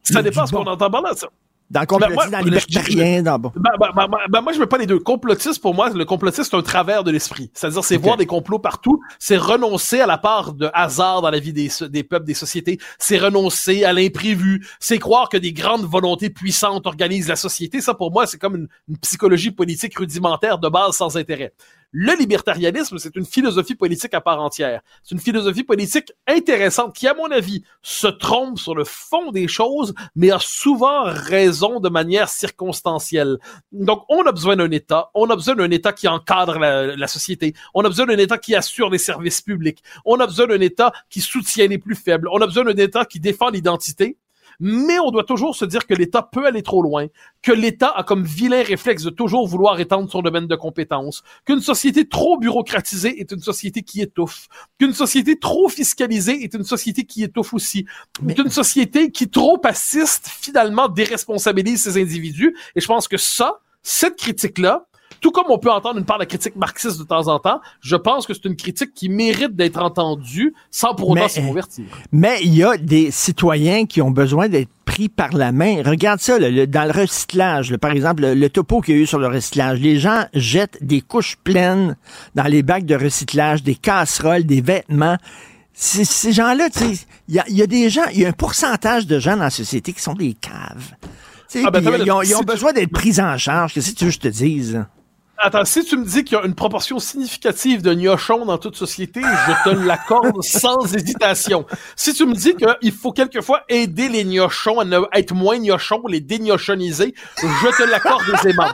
[0.03, 1.11] ça dépend ce qu'on entend par là.
[1.15, 1.27] Ça.
[1.69, 3.51] Dans le complotisme, dans libertarien, dans bon.
[3.55, 4.99] Ben, ben, ben, ben, moi, je mets pas les deux.
[4.99, 7.51] Complotiste, pour moi, le complotiste, c'est un travers de l'esprit.
[7.53, 9.01] C'est-à-dire, c'est voir des complots partout.
[9.19, 12.79] C'est renoncer à la part de hasard dans la vie des, des peuples, des sociétés.
[12.99, 14.65] C'est renoncer à l'imprévu.
[14.79, 17.81] C'est croire que des grandes volontés puissantes organisent la société.
[17.81, 21.53] Ça, pour moi, c'est comme une, une psychologie politique rudimentaire de base sans intérêt.
[21.91, 24.81] Le libertarianisme, c'est une philosophie politique à part entière.
[25.03, 29.47] C'est une philosophie politique intéressante qui, à mon avis, se trompe sur le fond des
[29.47, 33.37] choses, mais a souvent raison de manière circonstancielle.
[33.71, 35.11] Donc, on a besoin d'un État.
[35.13, 37.53] On a besoin d'un État qui encadre la, société.
[37.73, 39.81] On a besoin d'un État qui assure les services publics.
[40.03, 42.27] On a besoin d'un État qui soutient les plus faibles.
[42.33, 44.17] On a besoin d'un État qui défend l'identité
[44.59, 47.07] mais on doit toujours se dire que l'État peut aller trop loin,
[47.41, 51.61] que l'État a comme vilain réflexe de toujours vouloir étendre son domaine de compétences, qu'une
[51.61, 54.47] société trop bureaucratisée est une société qui étouffe,
[54.79, 57.85] qu'une société trop fiscalisée est une société qui étouffe aussi,
[58.35, 64.17] qu'une société qui trop assiste finalement déresponsabilise ses individus, et je pense que ça, cette
[64.17, 64.86] critique-là,
[65.21, 67.95] tout comme on peut entendre une part de critique marxiste de temps en temps, je
[67.95, 71.85] pense que c'est une critique qui mérite d'être entendue sans pour autant se convertir.
[72.11, 75.81] Mais il y a des citoyens qui ont besoin d'être pris par la main.
[75.83, 79.27] Regarde ça, dans le recyclage, par exemple, le, topo qu'il y a eu sur le
[79.27, 79.79] recyclage.
[79.79, 81.97] Les gens jettent des couches pleines
[82.35, 85.17] dans les bacs de recyclage, des casseroles, des vêtements.
[85.73, 86.69] Ces gens-là,
[87.27, 89.43] il y a, y a des gens, il y a un pourcentage de gens dans
[89.43, 90.95] la société qui sont des caves.
[91.63, 93.73] Ah ben, ils, ont, ils ont besoin d'être pris en charge.
[93.73, 94.85] Qu'est-ce que tu veux que je te dise?
[95.39, 98.75] Attends, si tu me dis qu'il y a une proportion significative de gnochons dans toute
[98.75, 101.65] société, je te l'accorde sans hésitation.
[101.95, 106.21] Si tu me dis qu'il faut quelquefois aider les gnochons à être moins gnochons, les
[106.21, 108.71] dégnochoniser, je te l'accorde aisément.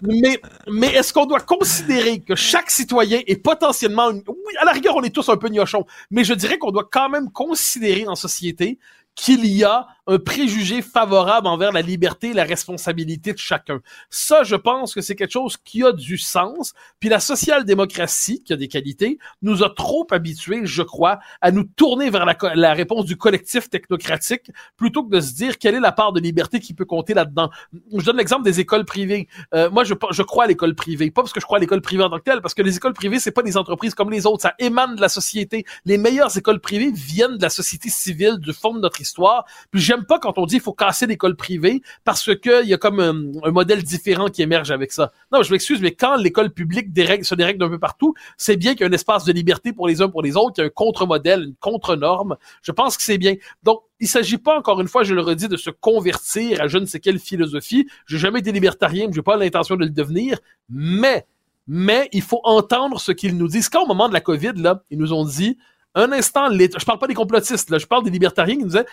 [0.00, 4.08] Mais, mais est-ce qu'on doit considérer que chaque citoyen est potentiellement...
[4.08, 6.88] Oui, à la rigueur, on est tous un peu gnochons, mais je dirais qu'on doit
[6.90, 8.80] quand même considérer en société
[9.14, 13.80] qu'il y a un préjugé favorable envers la liberté et la responsabilité de chacun.
[14.10, 16.74] Ça, je pense que c'est quelque chose qui a du sens.
[16.98, 21.64] Puis la social-démocratie, qui a des qualités, nous a trop habitués, je crois, à nous
[21.64, 25.92] tourner vers la, réponse du collectif technocratique plutôt que de se dire quelle est la
[25.92, 27.50] part de liberté qui peut compter là-dedans.
[27.96, 29.28] Je donne l'exemple des écoles privées.
[29.54, 31.82] Euh, moi, je, je crois à l'école privée, pas parce que je crois à l'école
[31.82, 34.10] privée en tant que telle, parce que les écoles privées, c'est pas des entreprises comme
[34.10, 35.64] les autres, ça émane de la société.
[35.84, 39.44] Les meilleures écoles privées viennent de la société civile, du fond de notre histoire.
[39.92, 42.78] J'aime pas quand on dit il faut casser l'école privée parce que il y a
[42.78, 45.12] comme un, modèle différent qui émerge avec ça.
[45.32, 48.72] Non, je m'excuse, mais quand l'école publique dérègle, se dérègle d'un peu partout, c'est bien
[48.72, 50.64] qu'il y a un espace de liberté pour les uns pour les autres, qu'il y
[50.64, 52.36] a un contre-modèle, une contre-norme.
[52.62, 53.34] Je pense que c'est bien.
[53.62, 56.78] Donc, il s'agit pas, encore une fois, je le redis, de se convertir à je
[56.78, 57.86] ne sais quelle philosophie.
[58.06, 61.26] J'ai jamais été libertarien, j'ai pas l'intention de le devenir, mais
[61.68, 63.68] mais il faut entendre ce qu'ils nous disent.
[63.68, 65.58] Quand au moment de la COVID, là, ils nous ont dit
[65.94, 68.86] un instant, je parle pas des complotistes, je parle des libertariens qui nous disaient,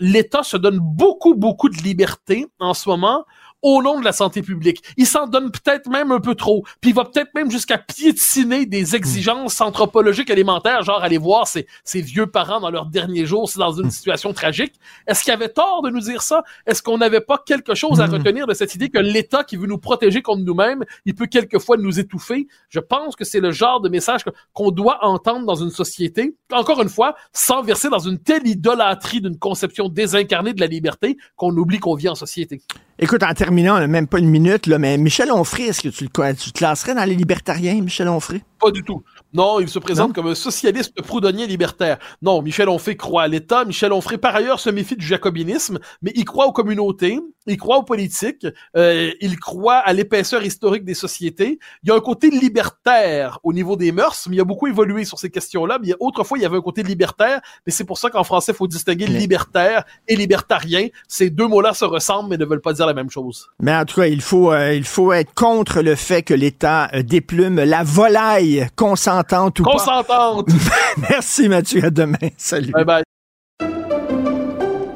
[0.00, 3.24] l'État se donne beaucoup, beaucoup de liberté en ce moment
[3.66, 4.80] au nom de la santé publique.
[4.96, 6.62] Il s'en donne peut-être même un peu trop.
[6.80, 11.66] Puis il va peut-être même jusqu'à piétiner des exigences anthropologiques élémentaires, genre aller voir ses,
[11.82, 14.74] ses vieux parents dans leurs derniers jours, c'est dans une situation tragique.
[15.08, 16.44] Est-ce qu'il avait tort de nous dire ça?
[16.64, 19.66] Est-ce qu'on n'avait pas quelque chose à retenir de cette idée que l'État qui veut
[19.66, 22.46] nous protéger contre nous-mêmes, il peut quelquefois nous étouffer?
[22.68, 26.80] Je pense que c'est le genre de message qu'on doit entendre dans une société, encore
[26.82, 31.50] une fois, sans verser dans une telle idolâtrie d'une conception désincarnée de la liberté qu'on
[31.56, 32.62] oublie qu'on vit en société.
[32.98, 35.88] Écoute, en terminant, on n'a même pas une minute, là, mais Michel Onfray, est-ce que
[35.88, 38.40] tu le, tu classerais dans les libertariens, Michel Onfray?
[38.58, 39.02] Pas du tout.
[39.34, 41.98] Non, il se présente comme un socialiste proudhonnier libertaire.
[42.22, 43.64] Non, Michel Onfray croit à l'État.
[43.66, 47.76] Michel Onfray, par ailleurs, se méfie du jacobinisme, mais il croit aux communautés, il croit
[47.76, 51.58] aux politiques, euh, il croit à l'épaisseur historique des sociétés.
[51.82, 55.04] Il y a un côté libertaire au niveau des mœurs, mais il a beaucoup évolué
[55.04, 55.78] sur ces questions-là.
[55.82, 58.56] Mais autrefois, il y avait un côté libertaire, mais c'est pour ça qu'en français, il
[58.56, 60.88] faut distinguer libertaire et libertarien.
[61.08, 63.48] Ces deux mots-là se ressemblent, mais ne veulent pas dire la même chose.
[63.60, 66.88] Mais en tout cas, il faut, euh, il faut être contre le fait que l'État
[66.94, 70.48] euh, déplume la volaille consentante consentante ou Consentante.
[71.10, 72.16] Merci Mathieu, à demain.
[72.36, 72.72] Salut.
[72.72, 73.02] Bye bye.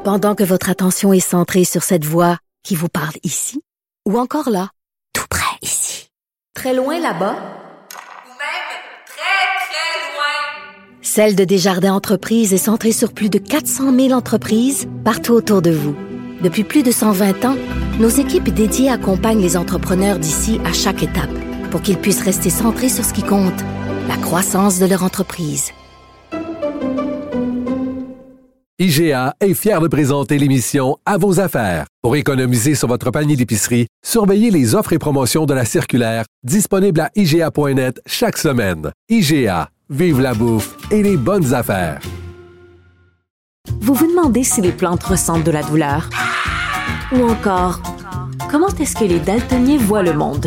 [0.05, 3.61] Pendant que votre attention est centrée sur cette voix qui vous parle ici,
[4.09, 4.71] ou encore là,
[5.13, 6.09] tout près ici,
[6.55, 8.71] très loin là-bas, ou même
[9.07, 14.89] très, très loin, Celle de Desjardins Entreprises est centrée sur plus de 400 000 entreprises
[15.05, 15.95] partout autour de vous.
[16.43, 17.57] Depuis plus de 120 ans,
[17.99, 21.31] nos équipes dédiées accompagnent les entrepreneurs d'ici à chaque étape
[21.71, 23.61] pour qu'ils puissent rester centrés sur ce qui compte,
[24.09, 25.73] la croissance de leur entreprise.
[28.79, 31.85] IGA est fier de présenter l'émission À vos affaires.
[32.03, 37.01] Pour économiser sur votre panier d'épicerie, surveillez les offres et promotions de la circulaire disponible
[37.01, 38.91] à IGA.net chaque semaine.
[39.11, 42.01] IGA, vive la bouffe et les bonnes affaires.
[43.83, 46.09] Vous vous demandez si les plantes ressentent de la douleur?
[47.13, 47.83] Ou encore,
[48.51, 50.47] comment est-ce que les daltoniens voient le monde?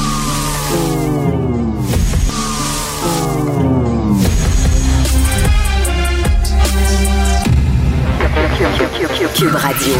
[8.61, 9.93] Cube Radio.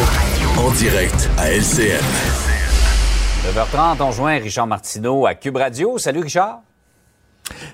[0.59, 1.99] En direct à LCN.
[3.43, 5.97] 9h30, on joint Richard Martineau à Cube Radio.
[5.97, 6.61] Salut Richard.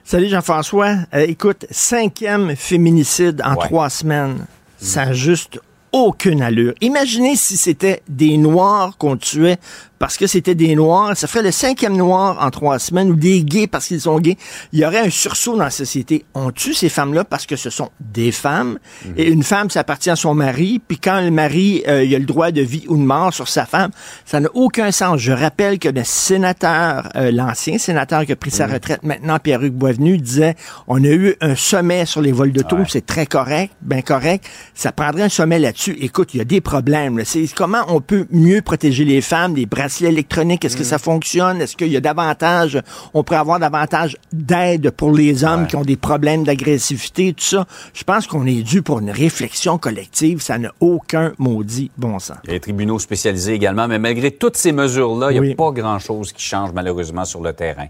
[0.06, 0.96] Salut Jean-François.
[1.14, 4.46] Euh, écoute, cinquième féminicide en trois semaines.
[4.78, 5.60] Ça a juste
[5.92, 6.74] aucune allure.
[6.80, 9.58] Imaginez si c'était des Noirs qu'on tuait
[10.00, 11.16] parce que c'était des Noirs.
[11.18, 14.38] Ça ferait le cinquième Noir en trois semaines ou des gays parce qu'ils sont gays.
[14.74, 16.26] Il y aurait un sursaut dans la société.
[16.34, 18.78] On tue ces femmes-là parce que ce sont des femmes.
[19.06, 19.14] Mhm.
[19.18, 20.82] Et une femme, ça appartient à son mari.
[20.88, 23.48] Puis quand le mari, euh, il a le droit de vie ou de mort sur
[23.48, 23.92] sa femme,
[24.26, 25.20] ça n'a aucun sens.
[25.20, 28.74] Je rappelle que le sénateur, euh, l'ancien sénateur qui a pris sa Mhm.
[28.74, 30.56] retraite maintenant, Pierre-Hugues Boisvenu, disait,
[30.88, 32.78] on a eu un sommet sur les vols d'auto.
[32.88, 34.46] C'est très correct, bien correct.
[34.76, 35.98] Ça prendrait un sommet là-dessus.
[36.00, 37.18] Écoute, il y a des problèmes.
[37.18, 37.26] là.
[37.26, 41.62] C'est comment on peut mieux protéger les femmes, les est-ce que ça fonctionne?
[41.62, 42.82] Est-ce qu'il y a davantage,
[43.14, 47.66] on pourrait avoir davantage d'aide pour les hommes qui ont des problèmes d'agressivité, tout ça?
[47.94, 50.42] Je pense qu'on est dû pour une réflexion collective.
[50.42, 52.38] Ça n'a aucun maudit bon sens.
[52.44, 55.56] Il y a les tribunaux spécialisés également, mais malgré toutes ces mesures-là, il n'y a
[55.56, 57.88] pas grand-chose qui change malheureusement sur le terrain.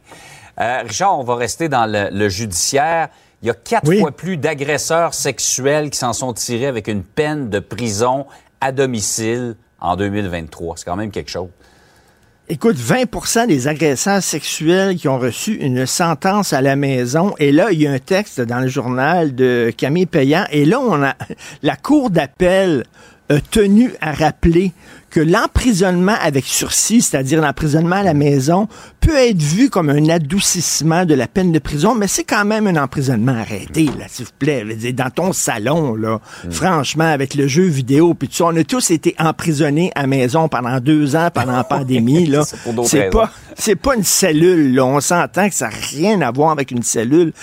[0.59, 3.09] Euh, Richard, on va rester dans le, le judiciaire.
[3.43, 3.99] Il y a quatre Oui.
[3.99, 8.25] fois plus d'agresseurs sexuels qui s'en sont tirés avec une peine de prison
[8.61, 10.77] à domicile en 2023.
[10.77, 11.49] C'est quand même quelque chose.
[12.49, 17.35] Écoute, 20% des agresseurs sexuels qui ont reçu une sentence à la maison.
[17.39, 20.45] Et là, il y a un texte dans le journal de Camille Payan.
[20.51, 21.13] Et là, on a
[21.61, 22.85] la Cour d'appel
[23.29, 24.71] a tenu à rappeler
[25.09, 28.67] que l'emprisonnement avec sursis, c'est-à-dire l'emprisonnement à la maison,
[28.99, 32.67] peut être vu comme un adoucissement de la peine de prison, mais c'est quand même
[32.67, 34.65] un emprisonnement arrêté, là, s'il vous plaît.
[34.93, 39.91] Dans ton salon, là, franchement, avec le jeu vidéo, puis on a tous été emprisonnés
[39.95, 42.43] à maison pendant deux ans, pendant la pandémie, là.
[42.85, 44.85] C'est pas, c'est pas une cellule, là.
[44.85, 47.33] On s'entend que ça n'a rien à voir avec une cellule.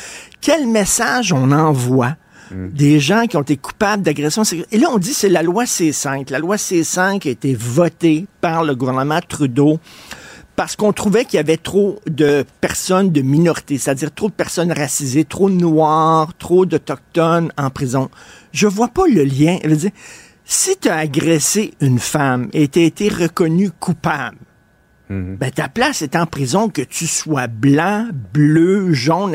[0.40, 2.16] Quel message on envoie
[2.50, 4.42] des gens qui ont été coupables d'agression.
[4.70, 6.30] Et là, on dit que c'est la loi C5.
[6.30, 9.78] La loi C5 a été votée par le gouvernement Trudeau
[10.57, 14.70] parce qu'on trouvait qu'il y avait trop de personnes de minorité, c'est-à-dire trop de personnes
[14.70, 18.09] racisées, trop de noirs, trop d'autochtones en prison.
[18.52, 19.59] Je vois pas le lien.
[19.64, 19.90] Je veux dire,
[20.44, 24.37] si tu as agressé une femme et tu as été reconnu coupable,
[25.11, 29.35] ben ta place est en prison, que tu sois blanc, bleu, jaune,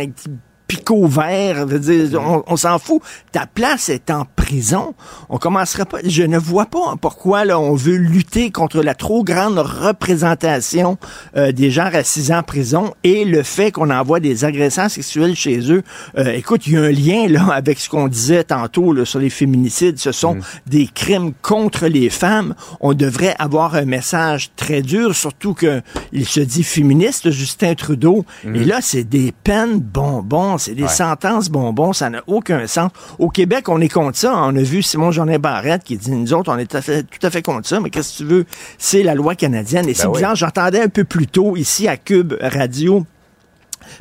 [0.69, 3.01] je veux dire, on, on s'en fout.
[3.31, 4.93] Ta place est en prison.
[5.29, 5.99] On commencerait pas.
[6.03, 10.97] Je ne vois pas pourquoi là on veut lutter contre la trop grande représentation
[11.35, 15.71] euh, des gens racisés en prison et le fait qu'on envoie des agresseurs sexuels chez
[15.71, 15.83] eux.
[16.17, 19.19] Euh, écoute, il y a un lien là avec ce qu'on disait tantôt là, sur
[19.19, 19.99] les féminicides.
[19.99, 22.55] Ce sont des crimes contre les femmes.
[22.79, 28.25] On devrait avoir un message très dur, surtout que il se dit féministe, Justin Trudeau.
[28.43, 30.89] Et là, c'est des peines bonbons, c'est des Ouais.
[30.89, 32.91] sentences bonbons, ça n'a aucun sens.
[33.17, 34.33] Au Québec, on est contre ça.
[34.35, 37.03] On a vu Simon Jeanin Barrette qui dit, nous autres, on est tout à fait,
[37.03, 38.45] tout à fait contre ça, mais qu'est-ce que tu veux?
[38.77, 39.87] C'est la loi canadienne.
[39.89, 40.13] Et c'est oui.
[40.17, 43.05] bizarre, j'entendais un peu plus tôt ici à Cube Radio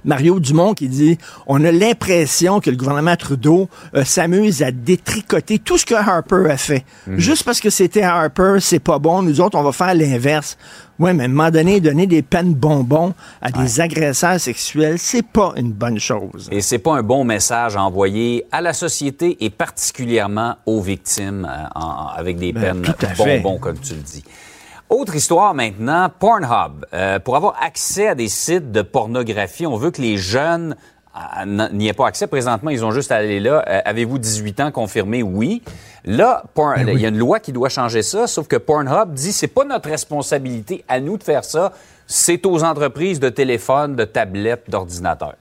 [0.05, 1.17] Mario Dumont qui dit
[1.47, 6.51] on a l'impression que le gouvernement Trudeau euh, s'amuse à détricoter tout ce que Harper
[6.51, 6.85] a fait.
[7.17, 9.23] Juste parce que c'était Harper, c'est pas bon.
[9.23, 10.59] Nous autres, on va faire l'inverse.
[10.99, 15.23] Ouais, mais à un moment donné, donner des peines bonbons à des agresseurs sexuels, c'est
[15.27, 16.49] pas une bonne chose.
[16.51, 21.49] Et c'est pas un bon message à envoyer à la société et particulièrement aux victimes
[21.49, 24.25] euh, en- avec des Ben, peines bonbons, comme tu le dis.
[24.91, 26.87] Autre histoire maintenant, Pornhub.
[26.95, 30.75] Euh, pour avoir accès à des sites de pornographie, on veut que les jeunes
[31.73, 32.27] n'y ait pas accès.
[32.27, 33.65] Présentement, ils ont juste à aller là.
[33.69, 35.23] Euh, Avez-vous 18 ans confirmé?
[35.23, 35.63] Oui.
[36.05, 39.13] Là, Porn- Ben il y a une loi qui doit changer ça, sauf que Pornhub
[39.13, 41.73] dit c'est pas notre responsabilité à nous de faire ça,
[42.07, 45.35] c'est aux entreprises de téléphones, de tablettes, d'ordinateurs.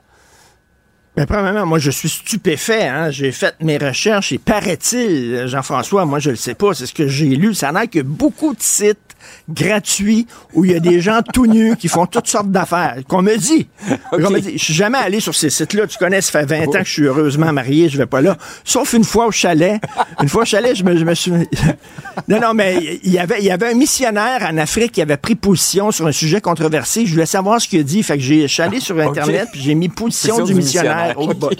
[1.15, 2.87] Mais premièrement, moi, je suis stupéfait.
[2.87, 3.09] Hein?
[3.09, 7.07] J'ai fait mes recherches et paraît-il, Jean-François, moi, je le sais pas, c'est ce que
[7.07, 7.55] j'ai lu.
[7.55, 9.06] Ça a l'air qu'il y a beaucoup de sites
[9.49, 12.97] gratuits où il y a des gens tout nus qui font toutes sortes d'affaires.
[13.07, 13.67] Qu'on me dit.
[14.11, 14.57] Qu'on me dit.
[14.57, 15.87] Je suis jamais allé sur ces sites-là.
[15.87, 18.37] Tu connais, ça fait 20 ans que je suis heureusement marié, je vais pas là.
[18.63, 19.81] Sauf une fois au chalet.
[20.21, 21.31] Une fois au chalet, je me, je me suis...
[22.27, 25.17] non, non, mais il y avait, il y avait un missionnaire en Afrique qui avait
[25.17, 27.05] pris position sur un sujet controversé.
[27.05, 28.03] Je voulais savoir ce qu'il a dit.
[28.03, 31.17] Fait que j'ai, allé sur Internet puis j'ai mis position du, du missionnaire.
[31.17, 31.57] missionnaire.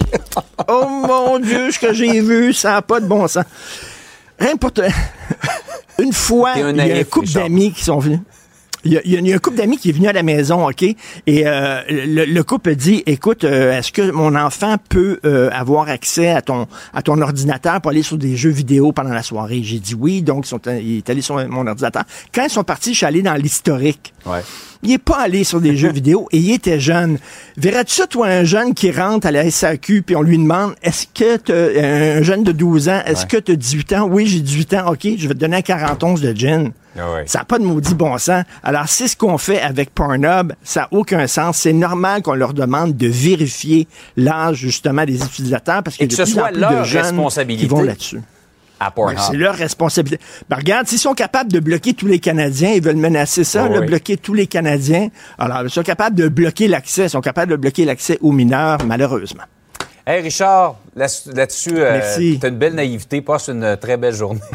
[0.66, 0.68] Oh.
[0.68, 3.44] Oh mon Dieu, ce que j'ai vu, ça n'a pas de bon sens.
[4.38, 4.82] Rien pour te...
[6.00, 8.20] Une fois, il y a un couple d'amis qui sont venus.
[8.84, 10.84] Y a- il y a un couple d'amis qui est venu à la maison, OK?
[10.84, 10.96] Et
[11.44, 16.30] euh, le, le couple dit, écoute, euh, est-ce que mon enfant peut euh, avoir accès
[16.30, 19.60] à ton à ton ordinateur pour aller sur des jeux vidéo pendant la soirée?
[19.64, 22.04] J'ai dit oui, donc ils sont, il est allé sur mon ordinateur.
[22.32, 24.14] Quand ils sont partis, je suis allé dans l'historique.
[24.24, 24.42] Ouais.
[24.82, 27.18] Il est pas allé sur des jeux vidéo et il était jeune.
[27.56, 31.06] Verrais-tu ça, toi, un jeune qui rentre à la SAQ puis on lui demande, est-ce
[31.12, 33.26] que t'as, un jeune de 12 ans, est-ce Ouais.
[33.28, 34.08] que tu as 18 ans?
[34.10, 34.92] Oui, j'ai 18 ans.
[34.92, 36.70] OK, je vais te donner un 40 onces de gin.
[37.00, 37.22] Ah ouais.
[37.26, 38.42] Ça n'a pas de maudit bon sens.
[38.62, 40.52] Alors, c'est ce qu'on fait avec Pornhub.
[40.64, 41.58] Ça n'a aucun sens.
[41.58, 46.16] C'est normal qu'on leur demande de vérifier l'âge, justement, des utilisateurs parce qu'il Et y
[46.16, 47.64] que a de ce plus en soit plus leur de jeunes responsabilité.
[47.64, 48.20] qui vont là-dessus.
[48.80, 49.18] À Ouais, Pornhub.
[49.30, 50.22] c'est leur responsabilité.
[50.48, 53.72] Ben, regarde, s'ils sont capables de bloquer tous les Canadiens, ils veulent menacer ça, Oh
[53.72, 53.86] là, oui.
[53.86, 55.08] bloquer tous les Canadiens.
[55.38, 58.78] Alors, ils sont capables de bloquer l'accès, ils sont capables de bloquer l'accès aux mineurs,
[58.86, 59.42] malheureusement.
[60.06, 62.38] Hey Richard, là- là-dessus, euh, Merci.
[62.40, 64.40] t'as une belle naïveté, passe une très belle journée.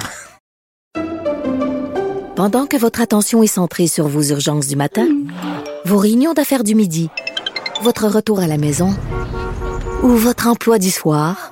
[2.35, 5.07] Pendant que votre attention est centrée sur vos urgences du matin,
[5.85, 7.09] vos réunions d'affaires du midi,
[7.83, 8.89] votre retour à la maison
[10.01, 11.51] ou votre emploi du soir,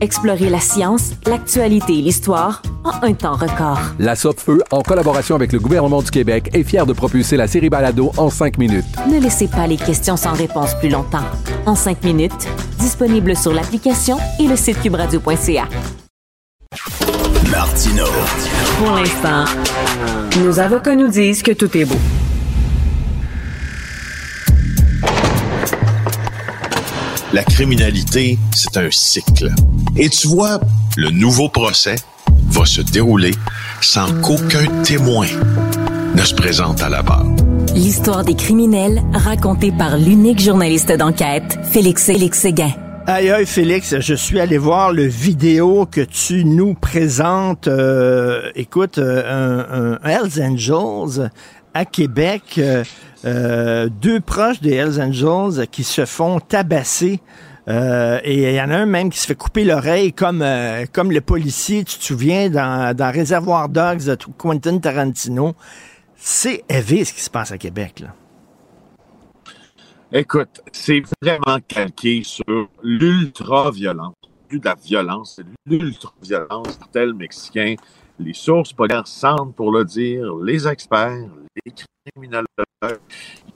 [0.00, 3.80] Explorez la science, l'actualité et l'histoire en un temps record.
[3.98, 7.70] La Feu, en collaboration avec le gouvernement du Québec, est fière de propulser la série
[7.70, 8.84] Balado en cinq minutes.
[9.10, 11.24] Ne laissez pas les questions sans réponse plus longtemps.
[11.64, 12.46] En cinq minutes,
[12.78, 15.68] disponible sur l'application et le site cubradio.ca.
[17.50, 18.04] Martino.
[18.78, 19.44] Pour l'instant,
[20.44, 21.96] nos avocats nous disent que tout est beau.
[27.32, 29.50] La criminalité, c'est un cycle.
[29.96, 30.60] Et tu vois,
[30.96, 31.96] le nouveau procès
[32.48, 33.32] va se dérouler
[33.80, 35.26] sans qu'aucun témoin
[36.14, 37.26] ne se présente à la barre.
[37.74, 42.72] L'histoire des criminels racontée par l'unique journaliste d'enquête, Félix Félix Séguin.
[43.06, 47.68] Aïe, aïe, Félix, je suis allé voir le vidéo que tu nous présentes.
[47.68, 51.30] euh, écoute, euh, un, un Hells Angels
[51.74, 52.42] à Québec.
[52.58, 52.82] euh,
[53.26, 57.20] euh, deux proches des Hells Angels qui se font tabasser.
[57.68, 60.86] Euh, et il y en a un même qui se fait couper l'oreille comme euh,
[60.92, 65.54] comme le policier, tu te souviens, dans, dans Réservoir Dogs de Quentin Tarantino.
[66.14, 68.00] C'est élevé ce qui se passe à Québec.
[68.00, 68.14] Là.
[70.12, 74.14] Écoute, c'est vraiment calqué sur l'ultra-violence.
[74.48, 77.74] Plus de la violence, c'est l'ultra-violence tel mexicain.
[78.20, 81.26] Les sources polaires semblent pour le dire, les experts,
[81.64, 81.72] les
[82.14, 82.30] Il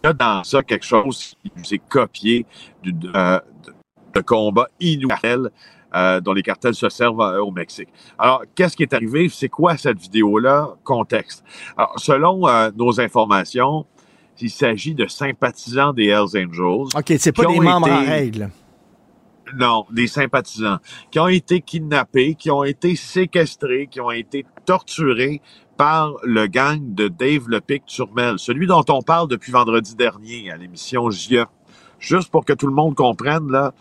[0.05, 2.47] y a dans ça quelque chose qui nous est copié
[2.83, 3.73] du, de, euh, de,
[4.15, 5.49] de combats inouïs
[5.95, 7.89] euh, dont les cartels se servent euh, au Mexique.
[8.19, 9.29] Alors, qu'est-ce qui est arrivé?
[9.29, 10.75] C'est quoi cette vidéo-là?
[10.85, 11.45] Contexte.
[11.77, 13.87] Alors, selon euh, nos informations,
[14.41, 16.89] il s'agit de sympathisants des Hells Angels.
[16.97, 18.51] OK, c'est pas des membres en été- règle.
[19.57, 20.79] Non, des sympathisants
[21.11, 25.43] qui ont été kidnappés, qui ont été séquestrés, qui ont été torturés
[25.81, 30.59] par le gang de Dave Lepic Turmel, celui dont on parle depuis vendredi dernier à
[30.59, 31.47] l'émission JE.
[31.99, 33.73] Juste pour que tout le monde comprenne, là,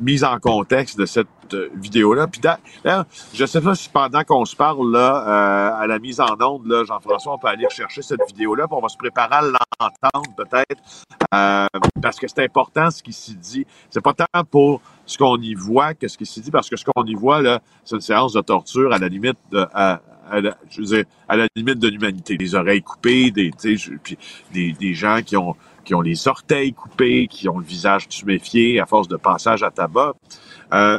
[0.00, 2.26] mise en contexte de cette euh, vidéo-là.
[2.26, 6.22] Puis d'ailleurs, je sais pas si pendant qu'on se parle là, euh, à la mise
[6.22, 9.34] en onde, là, Jean-François, on peut aller chercher cette vidéo-là, puis on va se préparer
[9.34, 10.82] à l'entendre peut-être,
[11.34, 11.66] euh,
[12.00, 13.66] parce que c'est important ce qui s'y dit.
[13.90, 16.78] C'est pas tant pour ce qu'on y voit que ce qui s'y dit, parce que
[16.78, 19.36] ce qu'on y voit là, c'est une séance de torture à la limite
[20.30, 22.36] à la, je veux dire, à la limite de l'humanité.
[22.36, 23.52] Des oreilles coupées, des,
[24.02, 24.18] puis
[24.52, 25.54] des, des gens qui ont
[25.84, 29.70] qui ont les orteils coupés, qui ont le visage tuméfié à force de passage à
[29.70, 30.14] tabac.
[30.74, 30.98] Euh,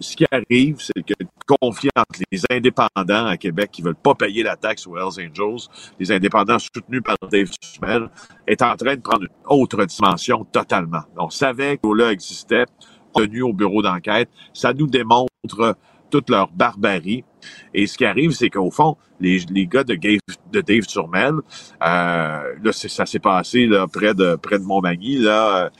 [0.00, 4.14] ce qui arrive, c'est que le conflit entre les indépendants à Québec qui veulent pas
[4.14, 5.68] payer la taxe aux Hells Angels,
[6.00, 8.08] les indépendants soutenus par Dave Sumel,
[8.46, 11.02] est en train de prendre une autre dimension totalement.
[11.16, 12.64] On savait que là existait,
[13.14, 14.28] tenu au bureau d'enquête.
[14.52, 15.76] Ça nous démontre
[16.14, 17.24] toute leur barbarie.
[17.74, 21.40] Et ce qui arrive, c'est qu'au fond, les, les gars de, de Dave Turmel, euh,
[21.80, 25.70] là, ça s'est passé là, près de près de Montmagny, là, euh,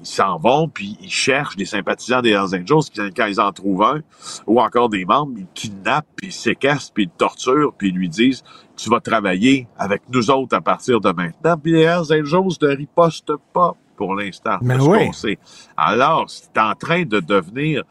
[0.00, 3.84] ils s'en vont, puis ils cherchent des sympathisants des Hells Angels, quand ils en trouvent
[3.84, 4.00] un,
[4.46, 8.10] ou encore des membres, ils kidnappent, puis ils séquestrent, puis ils torturent, puis ils lui
[8.10, 8.42] disent
[8.76, 12.76] «Tu vas travailler avec nous autres à partir de maintenant.» Puis les Hells Angels ne
[12.76, 14.58] ripostent pas pour l'instant.
[14.60, 15.38] Mais oui.
[15.74, 17.84] Alors, c'est en train de devenir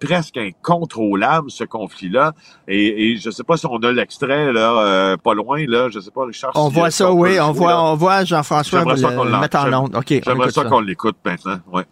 [0.00, 2.32] presque incontrôlable, ce conflit-là.
[2.66, 5.88] Et, et je sais pas si on a l'extrait, là, euh, pas loin, là.
[5.92, 6.52] Je sais pas, Richard.
[6.54, 7.38] On voit ça, oui.
[7.40, 9.96] On voit, on voit Jean-François le mettre en onde.
[9.96, 10.20] OK.
[10.24, 11.84] J'aimerais ça qu'on l'écoute maintenant, ouais.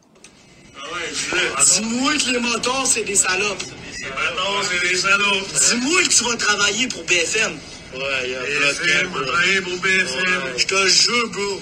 [1.64, 3.62] Dis-moi que les motards, c'est des salopes.
[3.98, 5.48] Les motards, c'est des salopes.
[5.52, 7.52] Dis-moi que tu vas travailler pour BFM.
[7.94, 10.42] Ouais, il y a BFM, travailler pour BFM.
[10.56, 11.60] Je te jure, bro.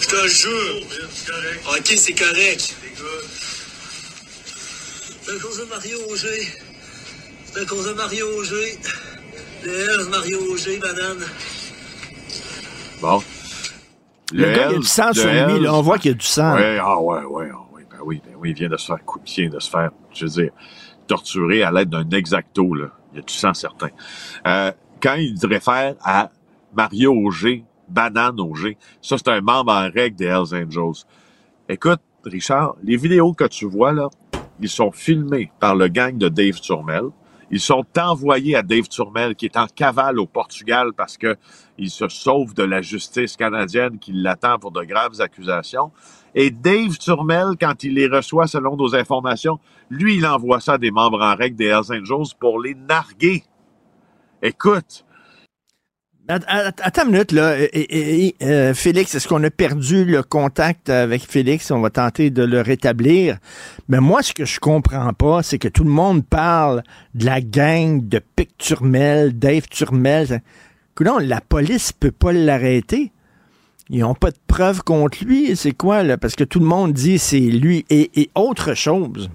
[0.00, 0.82] Je te jure.
[1.70, 2.76] OK, c'est correct.
[5.26, 6.46] C'est à cause de Mario Auger.
[7.46, 8.78] C'est à cause de Mario Auger.
[9.64, 11.26] Les Mario Auger, banane.
[13.02, 13.20] Bon.
[14.32, 15.74] Le, le gars, il y a du sang sur lui, là.
[15.74, 16.54] On voit qu'il y a du sang.
[16.54, 19.04] Ouais, ah ouais, ouais, ah, ouais, ben oui, ben oui, il vient de se faire
[19.04, 20.52] couper, de se faire, je veux dire,
[21.08, 22.92] torturer à l'aide d'un exacto, là.
[23.12, 23.90] Il y a du sang certain.
[24.46, 24.70] Euh,
[25.02, 26.30] quand il réfère à
[26.72, 31.04] Mario Auger, Banane Auger, ça, c'est un membre en règle des Hells Angels.
[31.68, 34.08] Écoute, Richard, les vidéos que tu vois, là,
[34.60, 37.04] ils sont filmés par le gang de Dave Turmel.
[37.50, 41.36] Ils sont envoyés à Dave Turmel, qui est en cavale au Portugal parce que
[41.78, 45.92] il se sauve de la justice canadienne qui l'attend pour de graves accusations.
[46.34, 50.78] Et Dave Turmel, quand il les reçoit selon nos informations, lui, il envoie ça à
[50.78, 52.02] des membres en règle des Hells
[52.40, 53.44] pour les narguer.
[54.42, 55.05] Écoute,
[56.28, 57.56] Attends une minute, là.
[58.42, 61.70] Euh, Félix, est-ce qu'on a perdu le contact avec Félix?
[61.70, 63.38] On va tenter de le rétablir.
[63.88, 66.82] Mais moi, ce que je comprends pas, c'est que tout le monde parle
[67.14, 70.42] de la gang de Pic Turmel, Dave Turmel.
[71.00, 73.12] Non, la police peut pas l'arrêter.
[73.88, 75.54] Ils n'ont pas de preuves contre lui.
[75.54, 76.18] C'est quoi, là?
[76.18, 79.30] Parce que tout le monde dit c'est lui et autre chose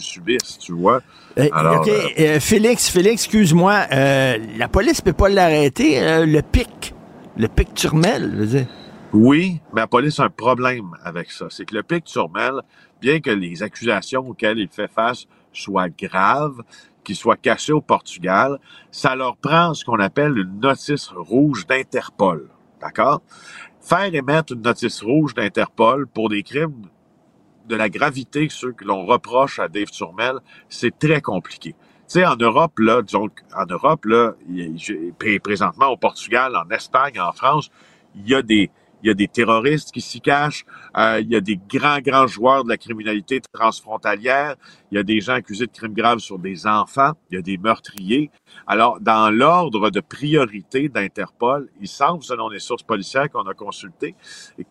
[0.00, 1.02] subissent, tu vois.
[1.38, 1.88] Euh, OK.
[1.88, 6.94] Euh, euh, Félix, Félix, excuse-moi, la police peut pas l'arrêter, le pic,
[7.36, 8.66] le pic Turmel, je veux dire.
[9.12, 11.46] Oui, mais la police a un problème avec ça.
[11.50, 12.62] C'est que le pic Turmel,
[13.00, 16.62] bien que les accusations auxquelles il fait face soient graves,
[17.04, 18.58] qu'ils soient cachés au Portugal,
[18.90, 22.48] ça leur prend ce qu'on appelle une notice rouge d'Interpol.
[22.80, 23.22] D'accord?
[23.80, 26.86] Faire émettre une notice rouge d'Interpol pour des crimes
[27.72, 30.36] de la gravité ceux que l'on reproche à Dave Turmel,
[30.68, 31.70] c'est très compliqué.
[31.70, 34.34] Tu sais, en Europe, là, disons, en Europe, là,
[35.42, 37.70] présentement au Portugal, en Espagne, en France,
[38.14, 38.70] il y a des,
[39.02, 40.64] il y a des terroristes qui s'y cachent,
[40.96, 44.56] euh, il y a des grands, grands joueurs de la criminalité transfrontalière,
[44.90, 47.42] il y a des gens accusés de crimes graves sur des enfants, il y a
[47.42, 48.30] des meurtriers.
[48.66, 54.14] Alors, dans l'ordre de priorité d'Interpol, il semble, selon les sources policières qu'on a consultées,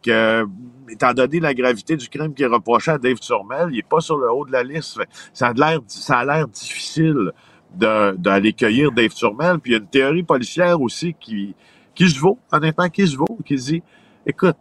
[0.01, 0.45] que,
[0.89, 3.99] étant donné la gravité du crime qui est reproché à Dave Turmel, il n'est pas
[3.99, 4.99] sur le haut de la liste.
[5.33, 7.31] Ça a l'air, ça a l'air difficile
[7.73, 9.59] d'aller cueillir Dave Turmel.
[9.59, 11.55] Puis il y a une théorie policière aussi qui,
[11.95, 13.83] qui se vaut, honnêtement, qui se vaut, qui dit,
[14.25, 14.57] Écoute,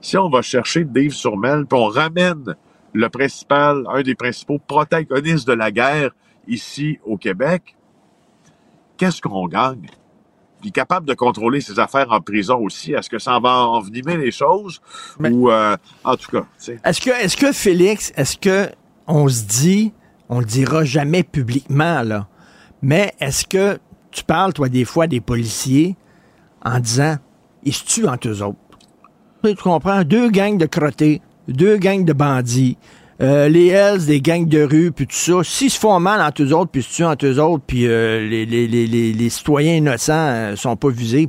[0.00, 2.56] si on va chercher Dave Surmel, puis on ramène
[2.92, 6.10] le principal, un des principaux protagonistes de la guerre
[6.46, 7.74] ici au Québec,
[8.96, 9.86] qu'est-ce qu'on gagne?
[10.62, 12.92] Il est capable de contrôler ses affaires en prison aussi.
[12.92, 14.80] Est-ce que ça va envenimer les choses?
[15.32, 16.46] Ou, euh, en tout cas,
[16.84, 18.70] Est-ce que, est-ce que Félix, est-ce que
[19.06, 19.92] on se dit,
[20.30, 22.28] on le dira jamais publiquement, là,
[22.80, 23.78] mais est-ce que
[24.10, 25.96] tu parles, toi, des fois, des policiers
[26.64, 27.16] en disant,
[27.62, 28.58] ils se tuent entre eux autres?
[29.48, 30.02] Tu comprends?
[30.04, 32.76] Deux gangs de crottés, deux gangs de bandits,
[33.20, 35.44] euh, les Hells, des gangs de rue, puis tout ça.
[35.44, 38.26] S'ils se font mal entre eux autres, puis se tuent entre eux autres, puis euh,
[38.28, 41.28] les, les, les, les, citoyens innocents euh, sont pas visés,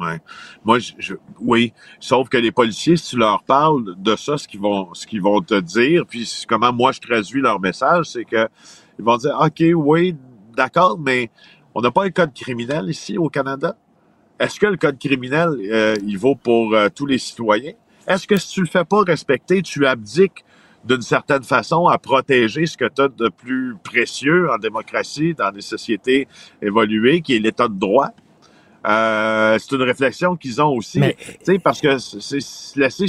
[0.00, 0.20] Ouais.
[0.64, 1.72] Moi, je, oui.
[1.98, 5.60] Sauf que les policiers, si tu leur parles de ça, ce qu'ils vont, vont te
[5.60, 8.48] dire, puis comment moi je traduis leur message, c'est que
[8.98, 10.14] ils vont dire, ok, oui,
[10.56, 11.30] d'accord, mais
[11.74, 13.76] on n'a pas un code criminel ici au Canada?
[14.38, 17.72] Est-ce que le code criminel, euh, il vaut pour euh, tous les citoyens?
[18.06, 20.44] Est-ce que si tu le fais pas respecter, tu abdiques
[20.84, 25.50] d'une certaine façon à protéger ce que tu as de plus précieux en démocratie, dans
[25.50, 26.28] des sociétés
[26.62, 28.10] évoluées, qui est l'état de droit?
[28.86, 31.00] Euh, c'est une réflexion qu'ils ont aussi.
[31.00, 32.38] Mais- Tu sais, parce que c'est
[32.76, 33.06] laisser,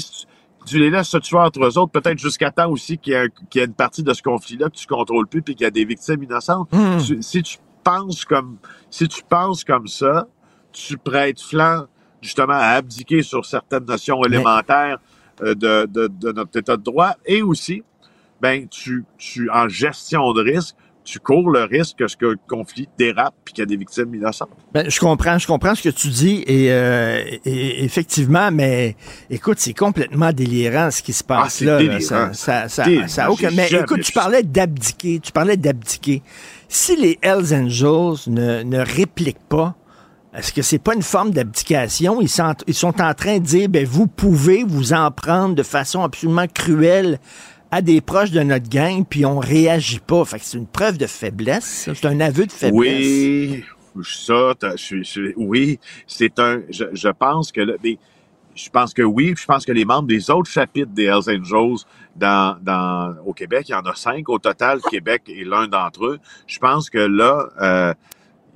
[0.66, 3.60] tu les laisses se tuer entre eux autres, peut-être jusqu'à temps aussi qu'il y, qu'il
[3.60, 5.72] y a une partie de ce conflit-là que tu contrôles plus puis qu'il y a
[5.72, 6.68] des victimes innocentes.
[6.74, 6.98] Hmm.
[7.06, 8.58] Tu- si tu penses comme,
[8.90, 10.28] si tu penses comme ça,
[10.72, 11.86] tu prêtes flanc
[12.22, 14.98] justement à abdiquer sur certaines notions élémentaires
[15.42, 17.84] euh, de, de, de notre état de droit et aussi,
[18.42, 22.38] ben, tu, tu, en gestion de risque, tu cours le risque que ce que le
[22.48, 24.50] conflit dérape puis qu'il y a des victimes innocentes.
[24.74, 28.96] Ben, je comprends, je comprends ce que tu dis et, euh, et- effectivement, mais
[29.30, 32.00] écoute, c'est complètement délirant ce qui se passe Ah, là.
[32.02, 33.08] Ça, ça, ça, Délirant.
[33.08, 36.22] ça a aucun- Mais écoute, tu parlais d'abdiquer, tu parlais d'abdiquer.
[36.68, 39.76] Si les Hells Angels ne, ne répliquent pas,
[40.34, 42.22] est-ce que c'est pas une forme d'abdication?
[42.22, 45.64] Ils sont, ils sont en train de dire, ben, vous pouvez vous en prendre de
[45.64, 47.20] façon absolument cruelle
[47.72, 50.24] à des proches de notre gang, puis on réagit pas.
[50.26, 51.90] Fait que c'est une preuve de faiblesse.
[51.94, 52.74] C'est un aveu de faiblesse.
[52.76, 53.64] Oui,
[54.04, 56.62] ça, je, oui, c'est un.
[56.70, 57.98] Je, je pense que, mais
[58.56, 61.86] je pense que oui, je pense que les membres des autres chapitres des Hells Angels
[62.16, 64.80] dans, dans au Québec, il y en a cinq au total.
[64.90, 66.20] Québec est l'un d'entre eux.
[66.48, 67.94] Je pense que là, euh,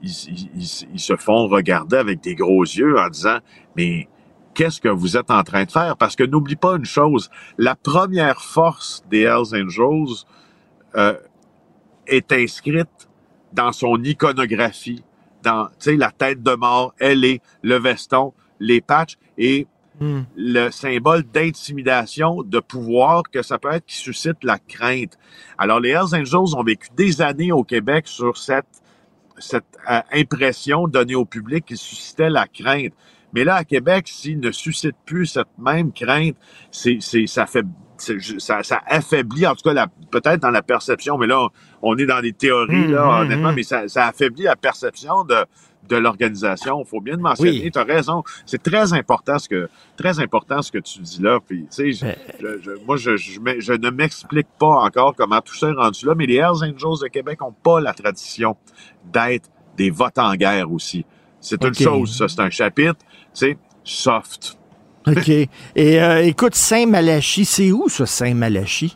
[0.04, 3.40] ils, ils- ils- se font regarder avec des gros yeux en disant,
[3.78, 4.08] mais
[4.54, 5.98] qu'est-ce que vous êtes en train de faire?
[5.98, 10.26] Parce que n'oublie pas une chose, la première force des Hells Angels
[10.96, 11.18] euh,
[12.08, 13.10] est inscrite
[13.54, 15.04] dans son iconographie,
[15.44, 19.68] dans tu sais la tête de mort, elle est le veston, les patchs et
[20.00, 20.24] Hmm.
[20.36, 25.20] le symbole d'intimidation, de pouvoir que ça peut être qui suscite la crainte.
[25.60, 28.66] Alors les Hells Angels ont vécu des années au Québec sur cette
[29.38, 32.94] cette euh, impression donnée au public qui suscitait la crainte.
[33.34, 36.36] Mais là, à Québec, s'ils ne suscitent plus cette même crainte,
[36.72, 37.66] c'est, c'est, ça fait,
[37.98, 41.48] ça, ça affaiblit, en tout cas, la- peut-être dans la perception, mais là,
[41.82, 43.56] on est dans des théories, là, Hum, hum, honnêtement, hum.
[43.56, 45.36] mais ça, ça affaiblit la perception de,
[45.90, 46.82] de l'organisation.
[46.82, 47.62] Il faut bien le mentionner.
[47.64, 47.72] Oui.
[47.72, 48.24] Tu as raison.
[48.46, 51.40] C'est très important ce que, très important ce que tu dis là.
[51.46, 55.70] Puis, tu sais, je- je- moi, je, je, ne m'explique pas encore comment tout ça
[55.70, 58.56] est rendu là, mais les Hells Angels de Québec n'ont pas la tradition
[59.12, 61.06] d'être des votes en guerre aussi.
[61.42, 62.28] C'est une chose, ça.
[62.28, 64.58] C'est un chapitre, tu sais, soft.
[65.06, 65.28] OK.
[65.28, 68.96] Et euh, écoute, Saint-Malachie, c'est où ça, Saint-Malachie?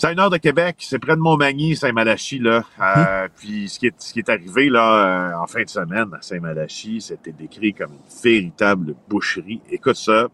[0.00, 2.64] C'est à une heure de Québec, c'est près de Montmagny, Saint-Malachie, là.
[2.80, 6.08] Euh, Puis ce qui est, ce qui est arrivé, là, euh, en fin de semaine,
[6.14, 9.60] à Saint-Malachie, c'était décrit comme une véritable boucherie.
[9.70, 10.28] Écoute ça.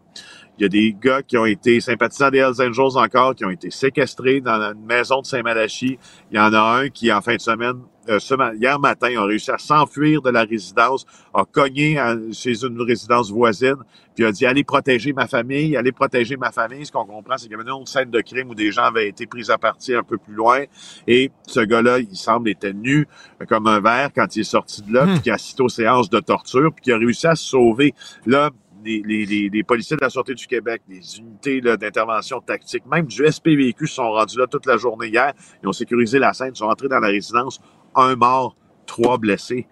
[0.57, 3.49] Il y a des gars qui ont été sympathisants des Hells Angels encore, qui ont
[3.51, 5.99] été séquestrés dans une maison de Saint-Malachie.
[6.31, 7.75] Il y en a un qui, en fin de semaine,
[8.09, 12.63] euh, ce hier matin, a réussi à s'enfuir de la résidence, a cogné à- chez
[12.63, 13.75] une résidence voisine,
[14.15, 16.85] puis a dit allez protéger ma famille, allez protéger ma famille.
[16.85, 18.83] Ce qu'on comprend, c'est qu'il y avait une autre scène de crime où des gens
[18.85, 20.63] avaient été pris à partie un peu plus loin.
[21.05, 23.07] Et ce gars-là, il semble était nu
[23.41, 25.69] euh, comme un verre quand il est sorti de là, puis qui a assisté aux
[25.69, 27.93] séances de torture, puis qui a réussi à se sauver.
[28.25, 28.51] Là,
[28.87, 33.07] les, les, les, les policiers de la Sûreté du Québec, les unités d'intervention tactique, même
[33.07, 35.33] du SPVQ se sont rendus là toute la journée hier.
[35.63, 37.61] Ils ont sécurisé la scène, ils sont entrés dans la résidence.
[37.95, 38.57] Un mort,
[38.87, 39.67] trois blessés.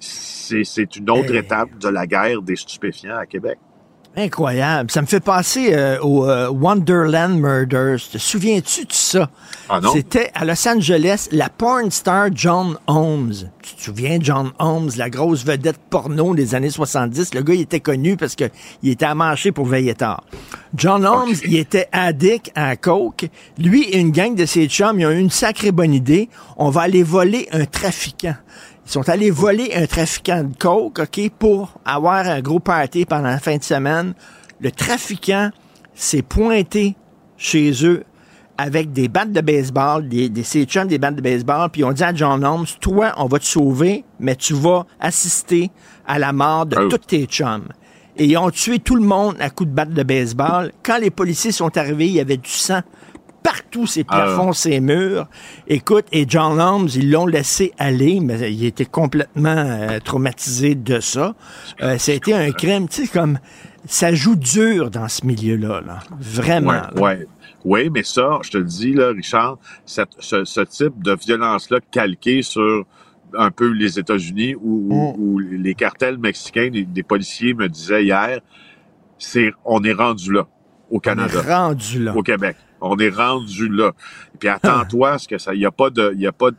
[0.00, 1.38] C'est c'est une autre Hey.
[1.38, 3.58] étape de la guerre des stupéfiants à Québec.
[4.16, 4.90] Incroyable.
[4.90, 8.00] Ça me fait penser euh, au euh, Wonderland Murders.
[8.10, 9.30] Te souviens-tu de ça?
[9.68, 9.92] Ah non?
[9.92, 13.34] C'était à Los Angeles, la porn star John Holmes.
[13.62, 17.34] Tu te souviens, John Holmes, la grosse vedette porno des années 70?
[17.34, 18.44] Le gars, il était connu parce que
[18.82, 20.24] il était amanché pour veiller tard.
[20.74, 23.28] John Holmes, il était addict à coke.
[23.58, 26.28] Lui et une gang de ses chums, ils ont eu une sacrée bonne idée.
[26.56, 28.34] On va aller voler un trafiquant.
[28.88, 33.28] Ils sont allés voler un trafiquant de coke, OK, pour avoir un gros party pendant
[33.28, 34.14] la fin de semaine.
[34.60, 35.50] Le trafiquant
[35.94, 36.96] s'est pointé
[37.36, 38.02] chez eux
[38.56, 41.92] avec des battes de baseball, des, des ses chums, des battes de baseball, puis on
[41.92, 45.70] dit à John Holmes, toi, on va te sauver, mais tu vas assister
[46.06, 46.88] à la mort de Oh.
[46.88, 47.68] tous tes chums.
[48.16, 50.72] Et ils ont tué tout le monde à coups de batte de baseball.
[50.82, 52.80] Quand les policiers sont arrivés, il y avait du sang
[53.48, 55.26] partout, ces plafonds, ces murs.
[55.68, 61.00] Écoute, et John Holmes, ils l'ont laissé aller, mais il était complètement euh, traumatisé de
[61.00, 61.34] ça.
[61.80, 63.38] Euh, ça a été un crime, tu sais, comme
[63.86, 66.00] ça joue dur dans ce milieu-là, là.
[66.20, 66.72] Vraiment.
[66.72, 66.90] Ouais, là.
[67.00, 67.26] ouais.
[67.64, 71.78] Oui, mais ça, je te le dis, là, Richard, cette- ce, ce type de violence-là
[71.90, 72.84] calquée sur
[73.36, 78.40] un peu les États-Unis où- où les cartels mexicains, des, des policiers me disaient hier,
[79.18, 80.46] c'est on est rendu là
[80.90, 82.14] au Canada, rendu là.
[82.16, 82.56] au Québec.
[82.80, 83.92] On est rendu là.
[84.34, 86.50] Et puis attends-toi, parce que ça, il y a pas de, il a pas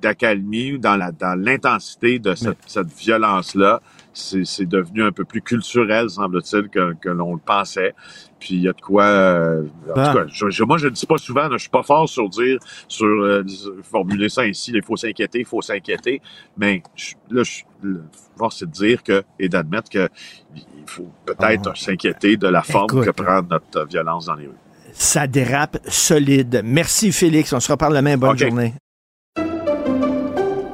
[0.00, 3.80] d'accalmie dans la dans l'intensité de cette, cette violence-là.
[4.12, 7.94] C'est devenu un peu plus culturel, semble-t-il, que, que l'on le pensait.
[8.40, 9.04] Puis il y a de quoi.
[9.04, 10.08] euh, en Ah.
[10.12, 12.28] tout cas, je, je- moi je le dis pas souvent, je suis pas fort sur
[12.30, 13.44] dire, sur euh,
[13.82, 14.72] formuler ça ainsi.
[14.74, 16.22] Il faut s'inquiéter, il faut s'inquiéter.
[16.56, 18.02] Mais je- là, je le
[18.38, 20.08] force c'est de dire que et d'admettre que
[20.56, 22.94] il faut peut-être s'inquiéter de la forme Ah.
[22.94, 23.04] Écoute.
[23.06, 24.52] que prend notre violence dans les rues.
[24.98, 26.62] Ça dérape solide.
[26.64, 27.52] Merci, Félix.
[27.52, 28.16] On se reparle demain.
[28.16, 28.74] Bonne journée.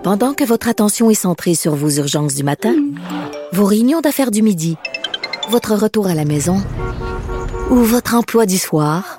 [0.03, 2.75] Pendant que votre attention est centrée sur vos urgences du matin,
[3.53, 4.77] vos réunions d'affaires du midi,
[5.49, 6.57] votre retour à la maison
[7.71, 9.19] ou votre emploi du soir,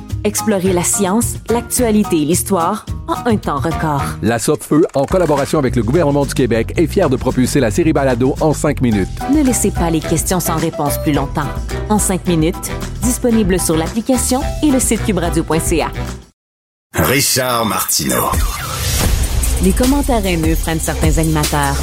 [0.23, 4.03] Explorez la science, l'actualité et l'histoire en un temps record.
[4.21, 7.91] La Feu, en collaboration avec le gouvernement du Québec, est fière de propulser la série
[7.91, 9.09] Balado en cinq minutes.
[9.33, 11.47] Ne laissez pas les questions sans réponse plus longtemps.
[11.89, 15.91] En cinq minutes, disponible sur l'application et le site cubradio.ca.
[16.93, 18.29] Richard Martineau.
[19.63, 21.75] Les commentaires haineux prennent certains animateurs.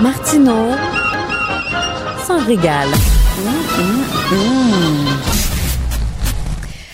[0.00, 0.70] Martineau
[2.26, 2.88] s'en régale.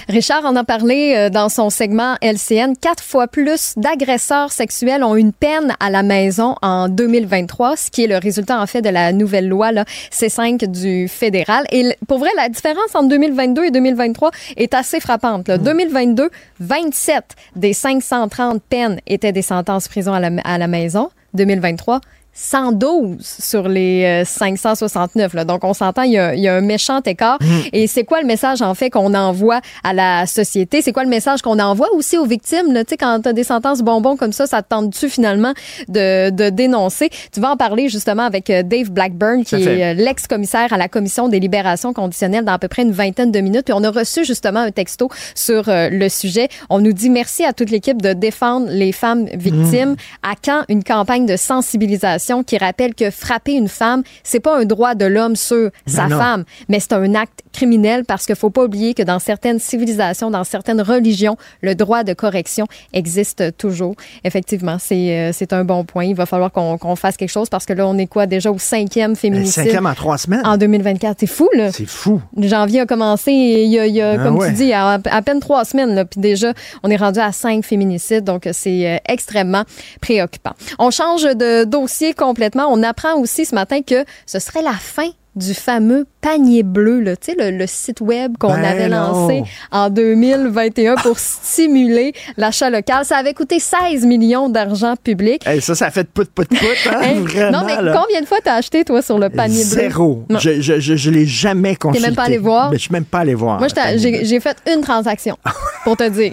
[0.09, 2.75] Richard en a parlé euh, dans son segment LCN.
[2.81, 8.05] Quatre fois plus d'agresseurs sexuels ont une peine à la maison en 2023, ce qui
[8.05, 11.65] est le résultat en fait de la nouvelle loi là, C5 du fédéral.
[11.73, 15.49] Et pour vrai, la différence entre 2022 et 2023 est assez frappante.
[15.49, 15.59] Là.
[15.59, 16.31] 2022,
[16.61, 17.25] 27
[17.57, 21.11] des 530 peines étaient des sentences prison à la, à la maison.
[21.35, 22.01] 2023,
[22.37, 25.35] 112 sur les euh, 569.
[25.35, 25.45] Là.
[25.45, 27.39] Donc, on s'entend, il y, a, il y a un méchant écart.
[27.73, 30.83] Et c'est quoi le message, en fait, qu'on envoie à la société?
[30.83, 32.73] C'est quoi le message qu'on envoie aussi aux victimes?
[32.73, 32.85] Là?
[32.85, 35.55] Tu sais, quand tu as des sentences bonbons comme ça, ça te tente-tu finalement
[35.89, 37.09] de, de dénoncer?
[37.33, 40.89] Tu vas en parler justement avec euh, Dave Blackburn, qui est euh, l'ex-commissaire à la
[40.89, 43.65] Commission des libérations conditionnelles dans à peu près une vingtaine de minutes.
[43.65, 46.49] Puis on a reçu justement un texto sur euh, le sujet.
[46.69, 49.97] On nous dit merci à toute l'équipe de défendre les femmes victimes.
[50.23, 54.65] À quand une campagne de sensibilisation qui rappelle que frapper une femme, c'est pas un
[54.65, 56.19] droit de l'homme sur sa non.
[56.19, 60.31] femme, mais c'est un acte criminel parce qu'il faut pas oublier que dans certaines civilisations,
[60.31, 63.95] dans certaines religions, le droit de correction existe toujours.
[64.25, 66.05] Effectivement, c'est euh, c'est un bon point.
[66.05, 68.51] Il va falloir qu'on qu'on fasse quelque chose parce que là, on est quoi déjà
[68.51, 69.65] au cinquième féminicide.
[69.65, 70.45] cinquième en trois semaines.
[70.45, 71.17] En 2024.
[71.21, 71.73] C'est fou, là.
[71.73, 72.21] C'est fou.
[72.37, 74.49] Janvier a commencé, il y a, il y a, Ah comme ouais.
[74.49, 75.95] tu dis, à, à peine trois semaines.
[75.95, 76.53] Là, puis déjà,
[76.83, 78.25] on est rendu à cinq féminicides.
[78.25, 79.65] Donc, c'est euh, extrêmement
[80.01, 80.53] préoccupant.
[80.79, 82.67] On change de dossier complètement.
[82.71, 87.13] On apprend aussi ce matin que ce serait la fin du fameux panier bleu, là,
[87.39, 88.97] le, le site web qu'on Ben avait non.
[89.13, 93.05] lancé en 2021 pour stimuler l'achat local.
[93.05, 95.47] Ça avait coûté 16 millions d'argent public.
[95.47, 96.57] Hey, ça, ça fait de pout, pout, pout,
[96.91, 97.61] hein, Hey, vraiment.
[97.61, 98.03] non, mais là.
[98.03, 99.81] combien de fois t'as acheté, toi, sur le panier bleu?
[99.83, 100.25] Zéro.
[100.31, 102.07] Je, je, je, je l'ai jamais consulté.
[102.07, 102.71] même pas allé voir?
[102.71, 103.59] Mais je suis même pas allé voir.
[103.59, 105.37] Moi, j'ai fait une transaction,
[105.85, 106.33] pour te dire.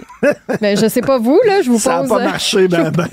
[0.60, 2.08] Mais je sais pas vous, là, je vous Ça pose...
[2.10, 3.06] n'a pas marché, ben, ben.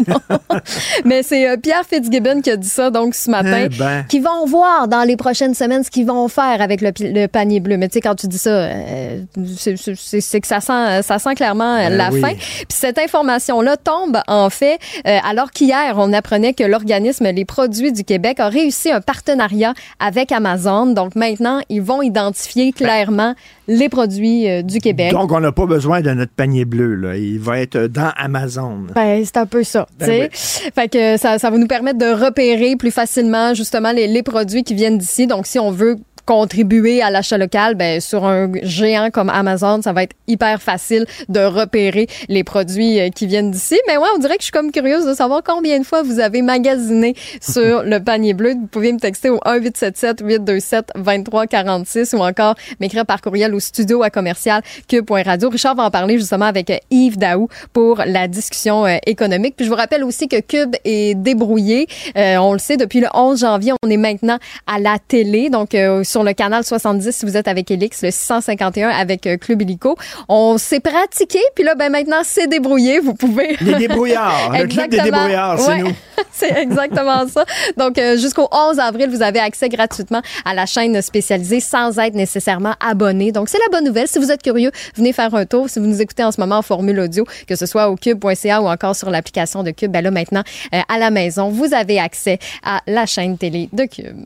[1.06, 4.06] Mais c'est euh, Pierre Fitzgibbon qui a dit ça, donc, ce matin, Eh ben.
[4.08, 7.78] qui vont voir dans les prochaines semaines ce qu'ils vont faire avec le, panier bleu.
[7.78, 9.22] Mais tu sais, quand tu dis ça, euh,
[9.58, 12.22] c'est- que ça sent, ça sent clairement euh, Ben la oui.
[12.22, 12.34] fin.
[12.34, 17.92] Puis cette information-là tombe, en fait, euh, alors qu'hier, on apprenait que l'organisme Les Produits
[17.92, 20.88] du Québec a réussi un partenariat avec Amazon.
[20.88, 23.36] Donc maintenant, ils vont identifier clairement
[23.68, 25.12] les produits euh, du Québec.
[25.12, 26.96] Donc, on n'a pas besoin de notre panier bleu.
[26.96, 27.18] Là.
[27.18, 28.88] Il va être dans Amazon.
[28.96, 29.88] Ben, c'est un peu ça.
[30.00, 30.72] Ben tu sais.
[30.74, 34.64] Fait que ça, ça va nous permettre de repérer plus facilement justement les, les produits
[34.64, 35.28] qui viennent d'ici.
[35.28, 35.98] Donc, si on veut
[36.32, 41.06] contribuer à l'achat local, ben, sur un géant comme Amazon, ça va être hyper facile
[41.28, 43.78] de repérer les produits euh, qui viennent d'ici.
[43.88, 46.22] Mais ouais, on dirait que je suis comme curieuse de savoir combien de fois vous
[46.22, 48.52] avez magasiné sur le panier bleu.
[48.54, 54.02] Vous pouvez me texter au 1877 827 2346 ou encore m'écrire par courriel au studio
[54.02, 55.50] à commercial cube.radio.
[55.50, 59.56] Richard va en parler justement avec Yves Daou pour la discussion euh, économique.
[59.58, 61.88] Puis je vous rappelle aussi que Cube est débrouillé.
[62.16, 65.76] Euh, on le sait, depuis le 11 janvier, on est maintenant à la télé, donc
[65.76, 69.96] euh, sur le canal 70 si vous êtes avec Elix, le 651 avec Club Illico.
[70.28, 73.00] On s'est pratiqué, puis là, ben maintenant, c'est débrouillé.
[73.00, 73.58] Vous pouvez...
[73.62, 75.92] Les débrouillards, le club des débrouillards, c'est nous.
[76.32, 77.46] c'est exactement ça.
[77.78, 82.76] Donc, jusqu'au 11 avril, vous avez accès gratuitement à la chaîne spécialisée sans être nécessairement
[82.80, 83.32] abonné.
[83.32, 84.08] Donc, c'est la bonne nouvelle.
[84.08, 85.70] Si vous êtes curieux, venez faire un tour.
[85.70, 88.62] Si vous nous écoutez en ce moment en formule audio, que ce soit au cube.ca
[88.62, 90.44] ou encore sur l'application de Cube, ben là, maintenant,
[90.74, 94.26] euh, à la maison, vous avez accès à la chaîne télé de Cube.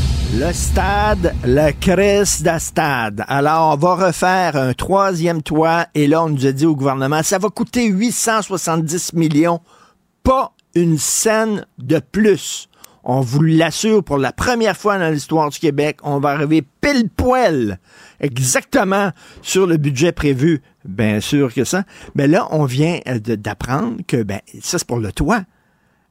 [0.33, 3.25] Le stade, le Christ de stade.
[3.27, 7.21] Alors, on va refaire un troisième toit et là, on nous a dit au gouvernement,
[7.21, 9.59] ça va coûter 870 millions,
[10.23, 12.69] pas une scène de plus.
[13.03, 17.09] On vous l'assure, pour la première fois dans l'histoire du Québec, on va arriver pile
[17.09, 17.77] poil,
[18.21, 19.11] exactement
[19.41, 20.61] sur le budget prévu.
[20.85, 21.83] Bien sûr que ça.
[22.15, 25.41] Mais là, on vient d'apprendre que ben, ça, c'est pour le toit.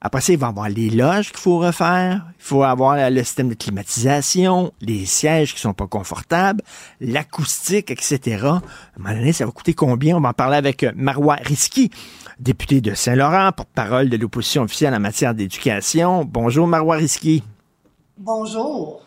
[0.03, 2.25] Après ça, il va avoir les loges qu'il faut refaire.
[2.39, 6.63] Il faut avoir le système de climatisation, les sièges qui sont pas confortables,
[7.01, 8.19] l'acoustique, etc.
[8.45, 8.63] À un
[8.99, 10.17] moment donné, ça va coûter combien?
[10.17, 11.91] On va en parler avec euh, Marois Risky,
[12.39, 16.25] député de Saint-Laurent, porte-parole de l'opposition officielle en matière d'éducation.
[16.25, 17.43] Bonjour, Marois Risky.
[18.17, 19.03] Bonjour.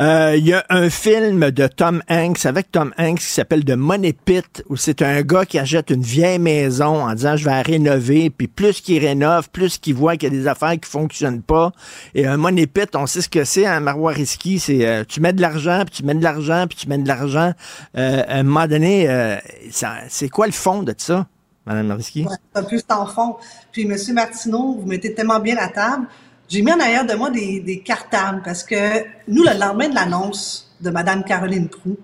[0.00, 3.72] Euh, il y a un film de Tom Hanks avec Tom Hanks qui s'appelle The
[3.72, 7.50] Money Pit où c'est un gars qui achète une vieille maison en disant je vais
[7.50, 10.88] la rénover puis plus qu'il rénove plus qu'il voit qu'il y a des affaires qui
[10.88, 11.72] fonctionnent pas
[12.14, 14.14] et un Money Pit on sait ce que c'est un hein,
[14.58, 17.06] c'est euh, tu mets de l'argent puis tu mets de l'argent puis tu mets de
[17.06, 17.52] l'argent
[17.98, 19.38] euh, à un moment donné
[19.70, 21.26] c'est quoi le fond de ça
[21.66, 22.24] Madame Mariski?
[22.24, 23.36] Ouais, un peu sans fond.
[23.70, 26.06] Puis, Monsieur Martineau, vous mettez tellement bien la table.
[26.50, 29.94] J'ai mis en arrière de moi des, des cartables parce que nous, le lendemain de
[29.94, 31.96] l'annonce de Mme Caroline Proux,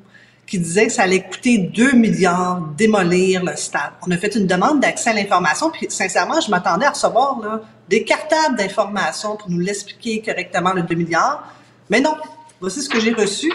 [0.46, 3.90] qui disait que ça allait coûter 2 milliards démolir le stade.
[4.06, 7.60] On a fait une demande d'accès à l'information, puis sincèrement, je m'attendais à recevoir là,
[7.88, 11.52] des cartables d'information pour nous l'expliquer correctement, le 2 milliards.
[11.90, 12.14] Mais non,
[12.60, 13.52] voici ce que j'ai reçu.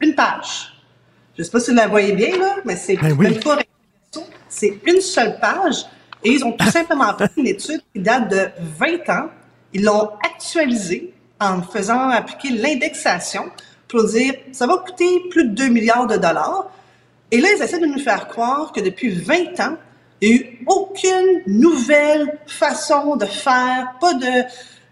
[0.00, 0.74] Une page.
[1.38, 3.16] Je sais pas si vous la voyez bien, là, mais c'est ben
[4.50, 5.86] C'est une seule page.
[6.22, 8.48] Et ils ont tout simplement pris une étude qui date de
[8.78, 9.30] 20 ans,
[9.72, 13.44] ils l'ont actualisé en faisant appliquer l'indexation
[13.88, 16.70] pour dire ça va coûter plus de 2 milliards de dollars.
[17.30, 19.76] Et là, ils essaient de nous faire croire que depuis 20 ans,
[20.20, 24.44] il n'y a eu aucune nouvelle façon de faire, pas de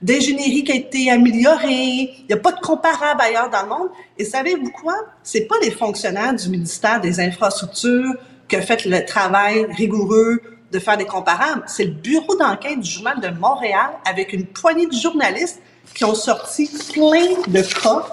[0.03, 3.89] d'ingénierie qui a été améliorée, il n'y a pas de comparable ailleurs dans le monde.
[4.17, 4.95] Et savez-vous quoi?
[5.23, 8.15] C'est pas les fonctionnaires du ministère des Infrastructures
[8.49, 10.41] qui ont fait le travail rigoureux
[10.71, 11.63] de faire des comparables.
[11.67, 15.61] C'est le bureau d'enquête du Journal de Montréal avec une poignée de journalistes
[15.95, 18.07] qui ont sorti plein de cas,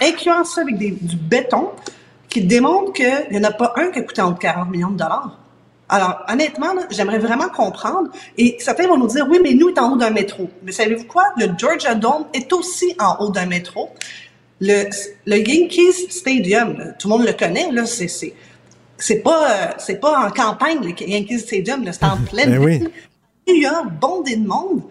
[0.00, 1.70] incluant ça avec du béton,
[2.28, 4.98] qui démontrent qu'il n'y en a pas un qui a coûté entre 40 millions de
[4.98, 5.38] dollars.
[5.88, 8.10] Alors, honnêtement, j'aimerais vraiment comprendre.
[8.36, 10.50] Et certains vont nous dire, oui, mais nous, est en haut d'un métro.
[10.64, 11.24] Mais savez-vous quoi?
[11.36, 13.90] Le Georgia Dome est aussi en haut d'un métro.
[14.60, 14.88] Le,
[15.26, 18.34] Yankees Stadium, tout le monde le connaît, là, c'est
[18.98, 22.58] c'est pas, euh, c'est pas en campagne, le Yankee Stadium, là, c'est en pleine Ben
[22.58, 22.78] oui.
[22.78, 22.90] ville.
[23.48, 24.82] New York, bondé de monde.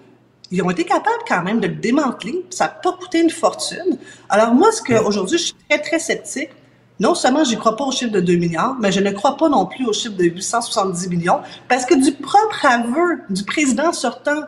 [0.52, 2.46] Ils ont été capables quand même de le démanteler.
[2.50, 3.98] Ça n'a pas coûté une fortune.
[4.30, 6.50] Alors moi, ce que aujourd'hui, je suis très, très sceptique.
[7.00, 9.36] Non seulement je ne crois pas au chiffre de 2 milliards, mais je ne crois
[9.36, 13.92] pas non plus au chiffre de 870 millions, parce que du propre aveu du président
[13.92, 14.44] sortant,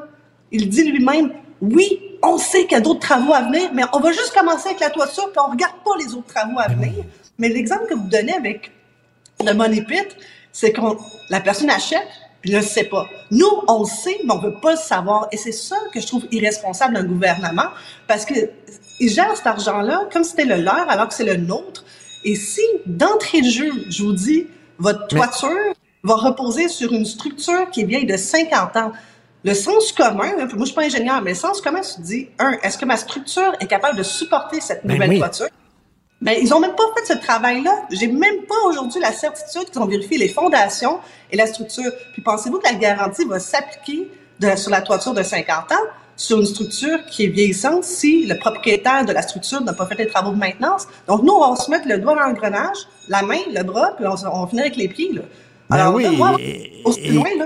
[0.51, 3.99] il dit lui-même, oui, on sait qu'il y a d'autres travaux à venir, mais on
[3.99, 7.03] va juste commencer avec la toiture, puis on regarde pas les autres travaux à venir.
[7.37, 8.71] Mais l'exemple que vous donnez avec
[9.45, 10.07] le money pit,
[10.51, 10.81] c'est que
[11.29, 12.07] la personne achète,
[12.41, 13.07] puis ne le sait pas.
[13.31, 15.27] Nous, on le sait, mais on veut pas le savoir.
[15.31, 17.69] Et c'est ça que je trouve irresponsable d'un gouvernement,
[18.07, 18.33] parce que
[18.99, 21.83] ils gèrent cet argent-là comme si c'était le leur, alors que c'est le nôtre.
[22.23, 24.47] Et si, d'entrée de jeu, je vous dis,
[24.79, 25.73] votre Mais- toiture
[26.03, 28.91] va reposer sur une structure qui est vieille de 50 ans,
[29.43, 32.29] le sens commun, hein, moi je suis pas ingénieur, mais le sens commun se dit,
[32.39, 35.19] un, est-ce que ma structure est capable de supporter cette Ben nouvelle oui.
[35.19, 35.47] toiture?
[36.21, 37.71] Ben, ils ont même pas fait ce travail-là.
[37.91, 40.99] J'ai même pas aujourd'hui la certitude qu'ils ont vérifié les fondations
[41.31, 41.91] et la structure.
[42.13, 44.09] Puis pensez-vous que la garantie va s'appliquer
[44.55, 45.75] sur la toiture de 50 ans
[46.15, 49.95] sur une structure qui est vieillissante si le propriétaire de la structure n'a pas fait
[49.95, 50.87] les travaux de maintenance?
[51.07, 54.05] Donc nous, on va se mettre le doigt dans l'engrenage, la main, le bras, puis
[54.07, 55.13] on, on va finir avec les pieds.
[55.13, 55.21] Là.
[55.69, 56.07] Ben Alors oui,
[56.85, 57.45] on se plus et- loin, là.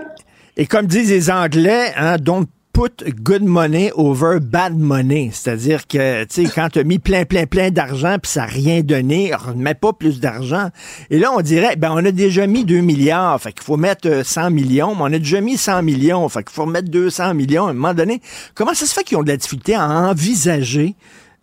[0.56, 5.30] Et comme disent les Anglais, hein, don't put good money over bad money.
[5.34, 8.46] C'est-à-dire que, tu sais, quand tu as mis plein, plein, plein d'argent puis ça n'a
[8.48, 10.70] rien donné, remets pas plus d'argent.
[11.10, 14.08] Et là, on dirait, ben, on a déjà mis 2 milliards, fait qu'il faut mettre
[14.08, 17.34] euh, 100 millions, mais on a déjà mis 100 millions, fait qu'il faut remettre 200
[17.34, 17.68] millions.
[17.68, 18.22] À un moment donné,
[18.56, 20.96] comment ça se fait qu'ils ont de la difficulté à envisager,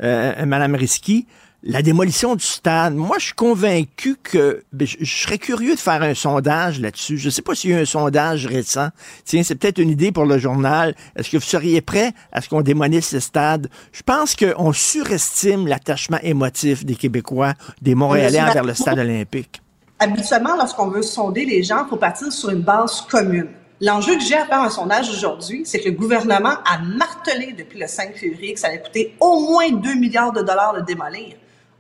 [0.03, 1.27] euh, Madame Risky,
[1.65, 5.81] la démolition du stade, moi, je suis convaincu que ben, je, je serais curieux de
[5.81, 7.19] faire un sondage là-dessus.
[7.19, 8.89] Je ne sais pas s'il y a eu un sondage récent.
[9.25, 10.95] Tiens, c'est peut-être une idée pour le journal.
[11.17, 13.69] Est-ce que vous seriez prêt à ce qu'on démolisse le stade?
[13.93, 19.61] Je pense qu'on surestime l'attachement émotif des Québécois, des Montréalais envers le stade olympique.
[19.99, 23.49] Habituellement, lorsqu'on veut sonder les gens, il faut partir sur une base commune.
[23.81, 27.81] L'enjeu que j'ai à faire un sondage aujourd'hui, c'est que le gouvernement a martelé depuis
[27.81, 31.35] le 5 février que ça allait coûter au moins 2 milliards de dollars de démolir.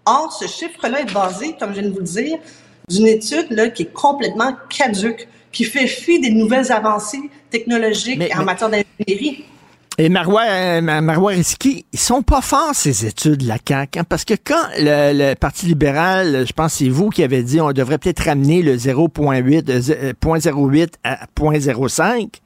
[0.08, 2.38] Or, ce chiffre-là est basé, comme je viens de vous le dire,
[2.88, 8.34] d'une étude là, qui est complètement caduque, qui fait fi des nouvelles avancées technologiques Mais-
[8.34, 9.44] en mais- matière d'ingénierie.
[10.00, 14.04] Et Marois, euh, Ma- Marois Risky, ils sont pas forts, ces études, la CAQ, hein,
[14.08, 17.60] parce que quand le, le Parti libéral, je pense que c'est vous qui avez dit
[17.60, 22.40] on devrait peut-être ramener le 0.8, euh, zé- euh, 0.08 à 0.05,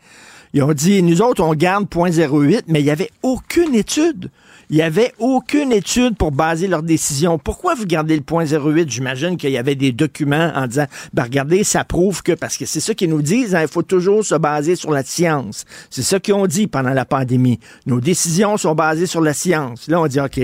[0.54, 4.30] ils ont dit, nous autres, on garde 0.08, mais il n'y avait aucune étude.
[4.72, 7.38] Il n'y avait aucune étude pour baser leur décision.
[7.38, 8.88] Pourquoi vous gardez le 0.08?
[8.88, 12.64] J'imagine qu'il y avait des documents en disant, ben regardez, ça prouve que, parce que
[12.64, 15.66] c'est ça qu'ils nous disent, hein, il faut toujours se baser sur la science.
[15.90, 17.60] C'est ça qu'ils ont dit pendant la pandémie.
[17.84, 19.88] Nos décisions sont basées sur la science.
[19.88, 20.40] Là, on dit, OK,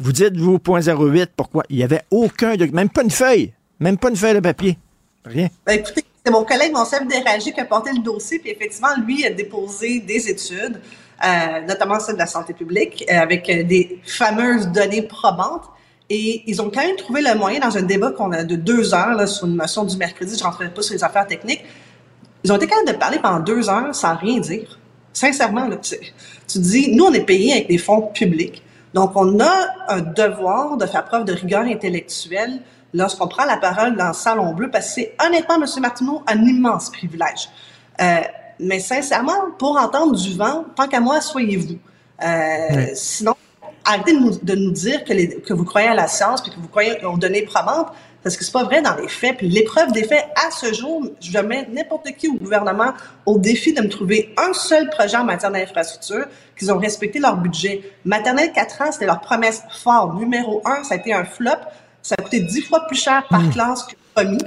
[0.00, 1.62] vous dites, vous, 0.08, pourquoi?
[1.70, 4.76] Il n'y avait aucun document, même pas une feuille, même pas une feuille de papier.
[5.24, 5.46] Rien.
[5.64, 9.24] Ben, écoutez, c'est mon collègue Monsef Déragi qui a porté le dossier, puis effectivement, lui
[9.24, 10.80] a déposé des études,
[11.24, 15.64] euh, notamment celle de la santé publique, euh, avec euh, des fameuses données probantes.
[16.10, 18.94] Et ils ont quand même trouvé le moyen, dans un débat qu'on a de deux
[18.94, 21.64] heures là, sur une motion du mercredi, je ne rentrerai pas sur les affaires techniques,
[22.44, 24.78] ils ont été capables de parler pendant deux heures sans rien dire.
[25.12, 25.96] Sincèrement, là, tu,
[26.46, 28.62] tu dis, nous, on est payés avec des fonds publics.
[28.94, 32.60] Donc, on a un devoir de faire preuve de rigueur intellectuelle
[32.94, 35.64] lorsqu'on prend la parole dans le Salon Bleu, parce que c'est honnêtement, M.
[35.82, 37.50] Martineau, un immense privilège.
[38.00, 38.20] Euh,
[38.60, 41.76] mais sincèrement, pour entendre du vent, tant qu'à moi, soyez-vous.
[42.24, 43.34] Euh, Sinon,
[43.84, 46.50] arrêtez de nous, de nous dire que, les- que vous croyez à la science puis
[46.50, 47.88] que vous croyez aux données probantes,
[48.22, 49.36] parce que c'est pas vrai dans les faits.
[49.38, 52.92] Puis l'épreuve des faits, à ce jour, je mets n'importe qui au gouvernement
[53.24, 56.26] au défi de me trouver un seul projet en matière d'infrastructure
[56.58, 57.82] qu'ils ont respecté leur budget.
[58.04, 60.16] Maternelle 4 ans, c'était leur promesse forte.
[60.18, 61.52] Numéro un, ça a été un flop.
[62.02, 64.38] Ça a coûté dix fois plus cher par classe que promis.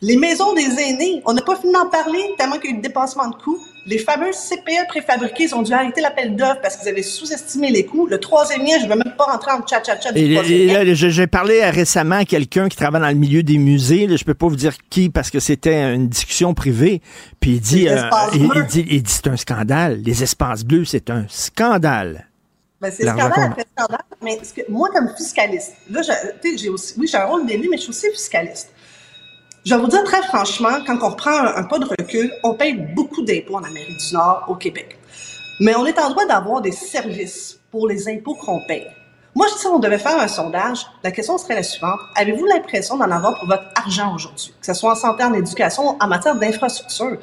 [0.00, 2.78] Les maisons des aînés, on n'a pas fini d'en parler tellement qu'il y a eu
[2.78, 3.58] de dépassement de coûts.
[3.86, 7.84] Les fameux CPE préfabriqués, ils ont dû arrêter l'appel d'offres parce qu'ils avaient sous-estimé les
[7.84, 8.06] coûts.
[8.06, 10.12] Le troisième lien, je ne veux même pas rentrer en tchat-tchat-tchat
[10.94, 14.06] j'ai parlé récemment à quelqu'un qui travaille dans le milieu des musées.
[14.06, 17.02] Là, je peux pas vous dire qui parce que c'était une discussion privée.
[17.40, 18.02] Puis il dit, euh,
[18.34, 20.00] il, dit, il dit c'est un scandale.
[20.04, 22.28] Les espaces bleus, c'est un scandale.
[22.80, 24.02] Ben, c'est scandale après scandale.
[24.22, 26.02] Mais que- moi, comme fiscaliste, là,
[26.56, 28.70] j'ai aussi, oui, j'ai un rôle d'élu, mais je suis aussi fiscaliste.
[29.68, 32.72] Je vais vous dire très franchement, quand on reprend un, pas de recul, on paye
[32.72, 34.98] beaucoup d'impôts en Amérique du Nord, au Québec.
[35.60, 38.86] Mais on est en droit d'avoir des services pour les impôts qu'on paye.
[39.34, 42.00] Moi, si on devait faire un sondage, la question serait la suivante.
[42.16, 44.54] Avez-vous l'impression d'en avoir pour votre argent aujourd'hui?
[44.58, 47.18] Que ce soit en santé, en éducation, en matière d'infrastructure.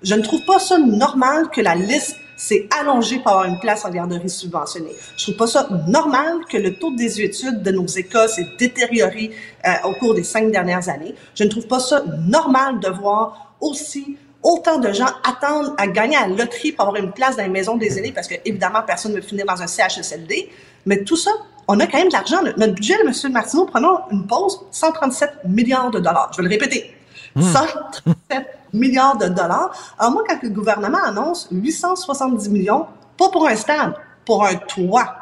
[0.00, 3.84] Je ne trouve pas ça normal que la liste c'est allongé pour avoir une place
[3.84, 4.94] en garderie subventionnée.
[5.16, 9.32] Je trouve pas ça normal que le taux de désuétude de nos écoles s'est détérioré
[9.66, 11.14] euh, au cours des cinq dernières années.
[11.34, 16.16] Je ne trouve pas ça normal de voir aussi autant de gens attendent à gagner
[16.16, 18.82] à la loterie pour avoir une place dans les maisons des aînés parce que, évidemment,
[18.86, 20.48] personne ne veut finir dans un CHSLD.
[20.86, 21.32] Mais tout ça,
[21.66, 22.40] on a quand même de l'argent.
[22.56, 23.32] Notre budget, M.
[23.32, 26.30] Martineau, prenons une pause, 137 milliards de dollars.
[26.32, 26.94] Je vais le répéter.
[27.36, 29.70] 137 milliards de dollars.
[29.98, 33.94] Alors moi, quand le gouvernement annonce 870 millions, pas pour un stade,
[34.24, 35.14] pour un toit.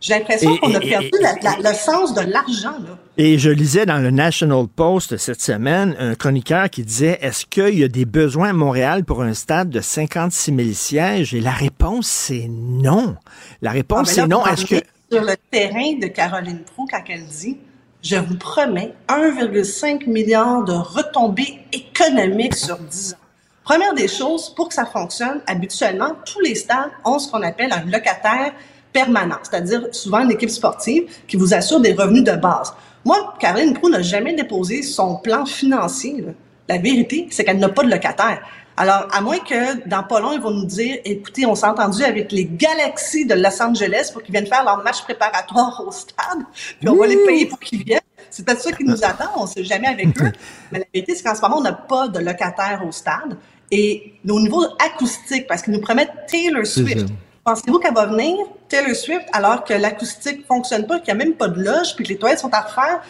[0.00, 2.74] J'ai l'impression qu'on a perdu le sens de l'argent.
[3.16, 7.78] Et je lisais dans le National Post cette semaine un chroniqueur qui disait Est-ce qu'il
[7.78, 11.52] y a des besoins à Montréal pour un stade de 56 000 sièges Et la
[11.52, 13.16] réponse, c'est non.
[13.62, 14.44] La réponse, Ah, c'est non.
[14.44, 14.74] Est-ce que.
[15.10, 17.56] Sur le terrain de Caroline Proux, quand elle dit
[18.04, 23.16] Je vous promets 1,5 milliard de retombées économiques sur 10 ans.
[23.64, 27.72] Première des choses, pour que ça fonctionne, habituellement, tous les stades ont ce qu'on appelle
[27.72, 28.52] un locataire
[28.92, 32.74] permanent, c'est-à-dire souvent une équipe sportive qui vous assure des revenus de base.
[33.06, 36.26] Moi, Caroline Proux n'a jamais déposé son plan financier.
[36.68, 38.42] La vérité, c'est qu'elle n'a pas de locataire.
[38.76, 42.02] Alors, à moins que dans pas long, ils vont nous dire, écoutez, on s'est entendu
[42.02, 46.44] avec les Galaxies de Los Angeles pour qu'ils viennent faire leur match préparatoire au stade,
[46.80, 48.00] puis on va les payer pour qu'ils viennent.
[48.30, 50.32] C'est peut-être ça qui nous attend, on sait jamais avec eux.
[50.72, 53.36] Mais la vérité, c'est qu'en ce moment, on n'a pas de locataire au stade.
[53.70, 57.06] Et au niveau acoustique, parce qu'ils nous promettent Taylor Swift.
[57.44, 61.34] Pensez-vous qu'elle va venir, Taylor Swift, alors que l'acoustique fonctionne pas, qu'il n'y a même
[61.34, 63.02] pas de loge, puis que les toilettes sont à refaire?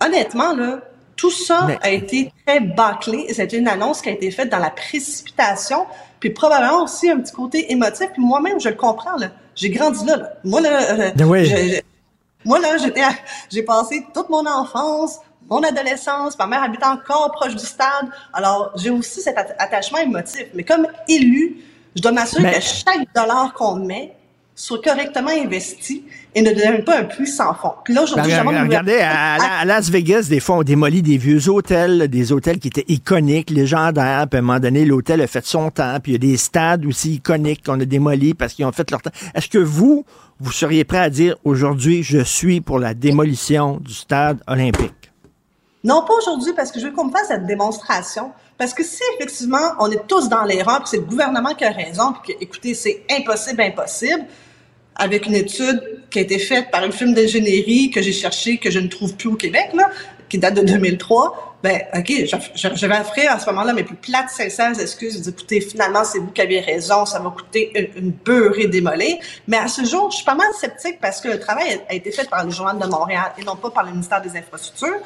[0.00, 0.80] Honnêtement, là,
[1.16, 3.26] tout ça Mais- a été très bâclé.
[3.32, 5.86] C'était une annonce qui a été faite dans la précipitation,
[6.20, 8.08] puis probablement aussi un petit côté émotif.
[8.12, 9.16] Puis moi-même, je le comprends.
[9.16, 9.28] là.
[9.54, 10.16] J'ai grandi là.
[10.16, 10.30] là.
[10.44, 11.44] Moi, là, euh, oui.
[11.44, 11.80] je- je-
[12.44, 13.02] moi, là, j'étais,
[13.50, 15.18] j'ai passé toute mon enfance,
[15.50, 18.08] mon adolescence, ma mère habite encore proche du stade.
[18.32, 20.46] Alors, j'ai aussi cet at- attachement émotif.
[20.54, 21.58] Mais comme élu,
[21.94, 24.16] je dois m'assurer Mais- que chaque dollar qu'on met
[24.54, 27.72] soit correctement investi et ne devienne pas un puits sans fond.
[27.84, 31.02] Puis là, aujourd'hui, Ben, le regardez, à, à- à Las Vegas, des fois, on démolit
[31.02, 34.26] des vieux hôtels, des hôtels qui étaient iconiques, légendaires.
[34.28, 35.96] Puis à un moment donné, l'hôtel a fait son temps.
[36.02, 38.90] Puis il y a des stades aussi iconiques qu'on a démolis parce qu'ils ont fait
[38.90, 39.10] leur temps.
[39.34, 40.04] Est-ce que vous,
[40.38, 45.12] vous seriez prêt à dire aujourd'hui, je suis pour la démolition du stade olympique?
[45.84, 48.30] Non, pas aujourd'hui, parce que je veux qu'on me fasse cette démonstration.
[48.58, 51.70] Parce que si effectivement on est tous dans l'erreur, puis c'est le gouvernement qui a
[51.70, 54.24] raison, puis que, écoutez, c'est impossible, impossible,
[54.94, 58.70] avec une étude qui a été faite par une firme d'ingénierie que j'ai cherché, que
[58.70, 59.90] je ne trouve plus au Québec, là,
[60.28, 64.30] qui date de 2003, ben, OK, je, vais offrir à ce moment-là mes plus plates,
[64.30, 65.22] sincères excuses.
[65.24, 69.20] Je écoutez, finalement, c'est vous qui avez raison, ça va coûter une, une beurrée démolée.
[69.46, 72.10] Mais à ce jour, je suis pas mal sceptique parce que le travail a été
[72.10, 74.98] fait par le Journal de Montréal et non pas par le ministère des Infrastructures.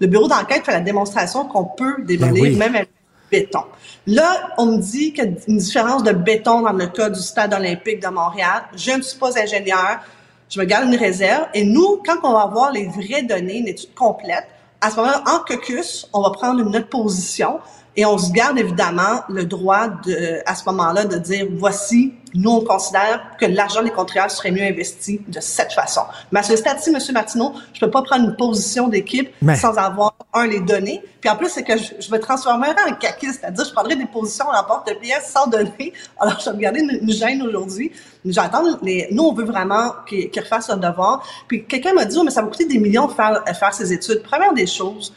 [0.00, 2.56] Le bureau d'enquête fait la démonstration qu'on peut démolir oui.
[2.56, 3.60] même avec du béton.
[4.06, 7.20] Là, on me dit qu'il y a une différence de béton dans le cas du
[7.20, 8.62] stade olympique de Montréal.
[8.74, 10.00] Je ne suis pas ingénieur.
[10.48, 11.46] Je me garde une réserve.
[11.52, 14.46] Et nous, quand on va avoir les vraies données, une étude complète,
[14.80, 17.60] à ce moment-là, en caucus, on va prendre une autre position
[17.96, 22.50] et on se garde évidemment le droit de, à ce moment-là de dire voici, nous
[22.50, 26.02] on considère que l'argent des contribuables serait mieux investi de cette façon.
[26.30, 26.98] Mais à ce stade-ci, M.
[27.12, 31.02] Martineau, je peux pas prendre une position d'équipe Mais- sans avoir un les données.
[31.20, 34.06] Puis en plus, c'est que je, je me transformerai en caquiste, c'est-à-dire je prendrai des
[34.06, 35.92] positions en porte-pièce sans données.
[36.20, 37.90] Alors je vais me garder une, une gêne aujourd'hui.
[38.24, 39.08] J'attends les.
[39.10, 41.22] Nous, on veut vraiment qu'ils qu'ils refassent leur devoir.
[41.48, 43.92] Puis quelqu'un m'a dit, oh, mais ça va coûter des millions de faire, faire ces
[43.92, 44.22] études.
[44.22, 45.12] Première des choses,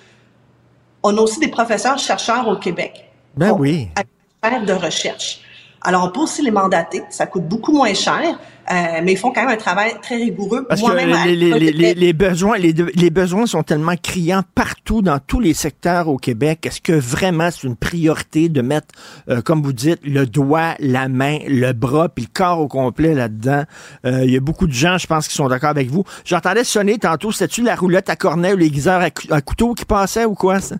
[1.03, 3.09] on a aussi des professeurs chercheurs au Québec.
[3.35, 3.89] Ben oui.
[3.95, 5.41] à faire de recherche.
[5.81, 7.03] Alors, on peut aussi les mandater.
[7.09, 8.39] Ça coûte beaucoup moins cher,
[8.71, 10.65] euh, mais ils font quand même un travail très rigoureux.
[10.67, 15.01] Parce que les, les- les- de- les- besoins, les, de- besoins sont tellement criants partout
[15.01, 16.65] dans tous les secteurs au Québec.
[16.65, 18.87] Est-ce que vraiment c'est une priorité de mettre,
[19.29, 23.13] euh, comme vous dites, le doigt, la main, le bras, puis le corps au complet
[23.13, 23.63] là-dedans?
[24.05, 26.03] Euh, Il y a beaucoup de gens, je pense, qui sont d'accord avec vous.
[26.25, 29.85] J'entendais sonner tantôt, c'était-tu la roulette à cornet ou les guiseurs à, à couteau qui
[29.85, 30.59] passaient ou quoi?
[30.59, 30.75] Ça?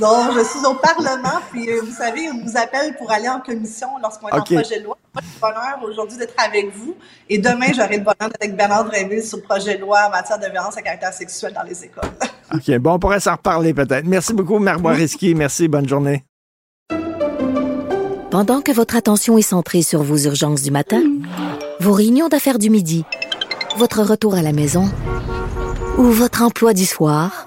[0.00, 3.88] Non, je suis au Parlement, puis vous savez, on nous appelle pour aller en commission
[4.02, 4.52] lorsqu'on est OK.
[4.52, 4.96] en projet de loi.
[5.14, 6.94] J'ai le bonheur aujourd'hui d'être avec vous.
[7.34, 10.10] Et demain, j'aurai le bonheur d'être avec Bernard Dréville sur le projet de loi en
[10.10, 12.10] matière de violence à caractère sexuel dans les écoles.
[12.54, 14.04] OK, bon, on pourrait s'en reparler peut-être.
[14.04, 15.34] Merci beaucoup, Marc Boireski.
[15.34, 16.26] Merci, bonne journée.
[18.30, 21.00] Pendant que votre attention est centrée sur vos urgences du matin,
[21.80, 23.06] vos réunions d'affaires du midi,
[23.78, 24.90] votre retour à la maison
[25.96, 27.46] ou votre emploi du soir,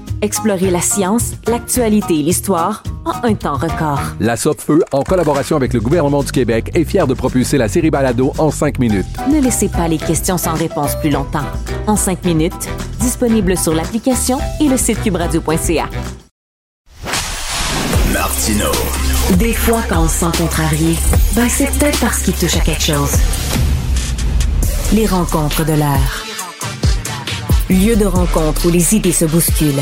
[0.23, 3.99] Explorez la science, l'actualité et l'histoire en un temps record.
[4.19, 7.89] La Feu, en collaboration avec le gouvernement du Québec, est fière de propulser la série
[7.89, 9.07] Balado en cinq minutes.
[9.31, 11.47] Ne laissez pas les questions sans réponse plus longtemps.
[11.87, 12.69] En cinq minutes,
[12.99, 15.89] disponible sur l'application et le site cubradio.ca.
[18.13, 18.71] Martino.
[19.39, 20.95] Des fois, quand on se sent contrarié,
[21.35, 23.13] ben c'est peut-être parce qu'il touche à quelque chose.
[24.93, 26.25] Les rencontres de l'air.
[27.71, 29.81] Lieu de rencontre où les idées se bousculent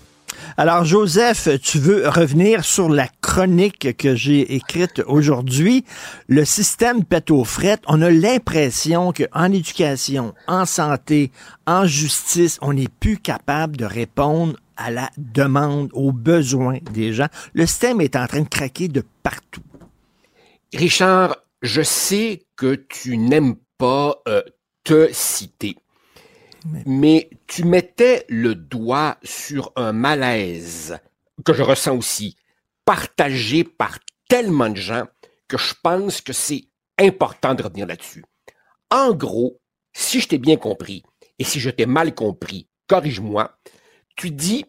[0.57, 5.85] Alors, Joseph, tu veux revenir sur la chronique que j'ai écrite aujourd'hui.
[6.27, 7.83] Le système pète aux frettes.
[7.87, 11.31] On a l'impression qu'en éducation, en santé,
[11.65, 17.27] en justice, on n'est plus capable de répondre à la demande, aux besoins des gens.
[17.53, 19.61] Le système est en train de craquer de partout.
[20.73, 24.41] Richard, je sais que tu n'aimes pas euh,
[24.83, 25.77] te citer.
[26.85, 30.99] Mais tu mettais le doigt sur un malaise
[31.43, 32.35] que je ressens aussi,
[32.85, 33.97] partagé par
[34.29, 35.05] tellement de gens
[35.47, 36.65] que je pense que c'est
[36.99, 38.23] important de revenir là-dessus.
[38.89, 39.59] En gros,
[39.93, 41.03] si je t'ai bien compris,
[41.39, 43.57] et si je t'ai mal compris, corrige-moi,
[44.15, 44.65] tu dis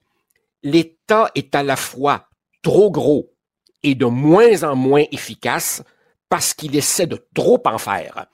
[0.63, 2.29] l'État est à la fois
[2.63, 3.35] trop gros
[3.83, 5.83] et de moins en moins efficace
[6.29, 8.27] parce qu'il essaie de trop en faire.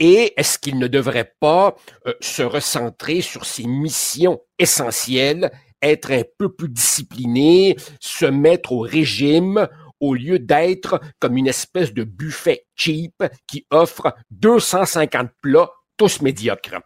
[0.00, 5.52] Et est-ce qu'il ne devrait pas euh, se recentrer sur ses missions essentielles,
[5.82, 9.68] être un peu plus discipliné, se mettre au régime
[10.00, 16.80] au lieu d'être comme une espèce de buffet cheap qui offre 250 plats tous médiocres?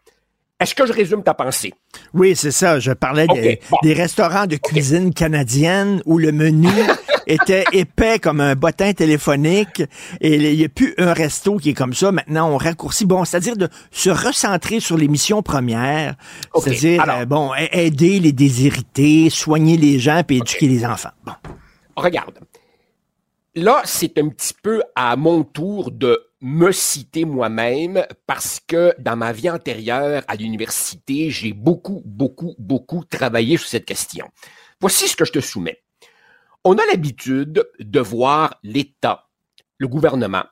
[0.61, 1.75] Est-ce que je résume ta pensée?
[2.15, 2.79] Oui, c'est ça.
[2.79, 6.69] Je parlais des, restaurants de cuisine canadienne où le menu
[7.27, 9.83] était épais comme un bottin téléphonique
[10.21, 12.13] et il n'y a plus un resto qui est comme ça.
[12.13, 13.07] Maintenant, on raccourcit.
[13.07, 16.17] Bon, c'est-à-dire de se recentrer sur les missions premières.
[16.55, 21.11] C'est-à-dire, euh, bon, aider les déshérités, soigner les gens puis éduquer les enfants.
[21.25, 21.33] Bon.
[21.97, 22.39] Regarde.
[23.57, 29.17] Là, c'est un petit peu à mon tour de me citer moi-même parce que dans
[29.17, 34.27] ma vie antérieure à l'université, j'ai beaucoup, beaucoup, beaucoup travaillé sur cette question.
[34.81, 35.84] Voici ce que je te soumets.
[36.67, 39.29] On a l'habitude de voir l'État,
[39.77, 40.45] le gouvernement,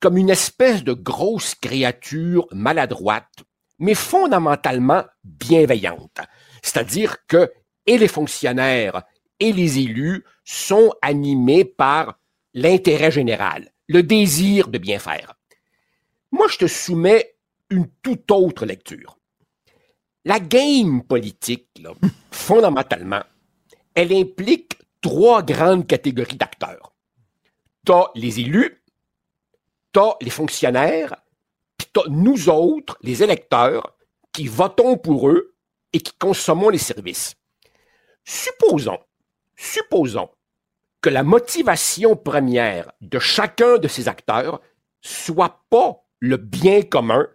[0.00, 3.44] comme une espèce de grosse créature maladroite,
[3.78, 6.18] mais fondamentalement bienveillante.
[6.62, 7.52] C'est-à-dire que
[7.86, 9.04] et les fonctionnaires
[9.38, 12.18] et les élus sont animés par
[12.54, 15.34] l'intérêt général le désir de bien faire.
[16.32, 17.36] Moi, je te soumets
[17.70, 19.16] une toute autre lecture.
[20.24, 21.68] La game politique,
[22.32, 23.22] fondamentalement,
[23.94, 26.94] elle implique trois grandes catégories d'acteurs.
[27.84, 28.82] T'as les élus,
[29.92, 31.16] t'as les fonctionnaires,
[31.76, 33.96] puis t'as nous autres, les électeurs,
[34.32, 35.54] qui votons pour eux
[35.92, 37.34] et qui consommons les services.
[38.24, 39.00] Supposons,
[39.56, 40.30] supposons
[41.02, 44.60] que la motivation première de chacun de ces acteurs
[45.00, 47.26] soit pas le bien commun,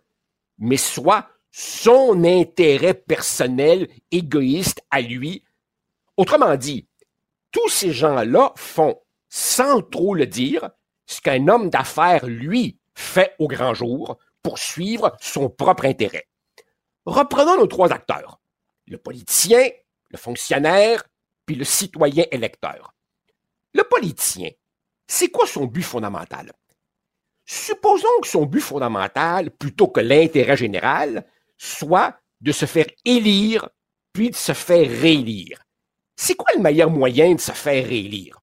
[0.57, 5.44] mais soit son intérêt personnel égoïste à lui.
[6.15, 6.88] Autrement dit,
[7.51, 10.69] tous ces gens-là font, sans trop le dire,
[11.05, 16.27] ce qu'un homme d'affaires, lui, fait au grand jour pour suivre son propre intérêt.
[17.05, 18.39] Reprenons nos trois acteurs,
[18.85, 19.69] le politicien,
[20.09, 21.03] le fonctionnaire,
[21.45, 22.93] puis le citoyen électeur.
[23.73, 24.49] Le politicien,
[25.07, 26.51] c'est quoi son but fondamental?
[27.45, 31.25] Supposons que son but fondamental, plutôt que l'intérêt général,
[31.57, 33.69] soit de se faire élire
[34.11, 35.63] puis de se faire réélire.
[36.18, 38.41] C'est quoi le meilleur moyen de se faire réélire?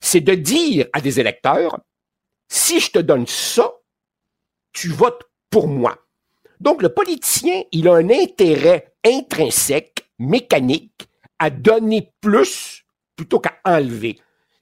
[0.00, 1.78] C'est de dire à des électeurs,
[2.48, 3.70] si je te donne ça,
[4.72, 5.98] tu votes pour moi.
[6.58, 11.06] Donc le politicien, il a un intérêt intrinsèque, mécanique,
[11.38, 12.84] à donner plus
[13.14, 14.18] plutôt qu'à enlever.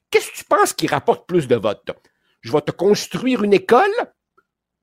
[0.09, 1.91] Qu'est-ce que tu penses qui rapporte plus de votes?
[2.41, 3.91] Je vais te construire une école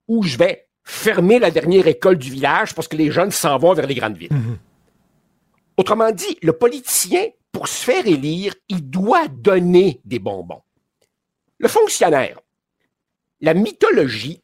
[0.07, 3.74] ou je vais fermer la dernière école du village parce que les jeunes s'en vont
[3.74, 4.32] vers les grandes villes?
[4.32, 4.59] Mhm.
[5.78, 10.62] Autrement dit, le politicien, pour se faire élire, il doit donner des bonbons.
[11.59, 12.40] Le fonctionnaire,
[13.40, 14.42] la mythologie,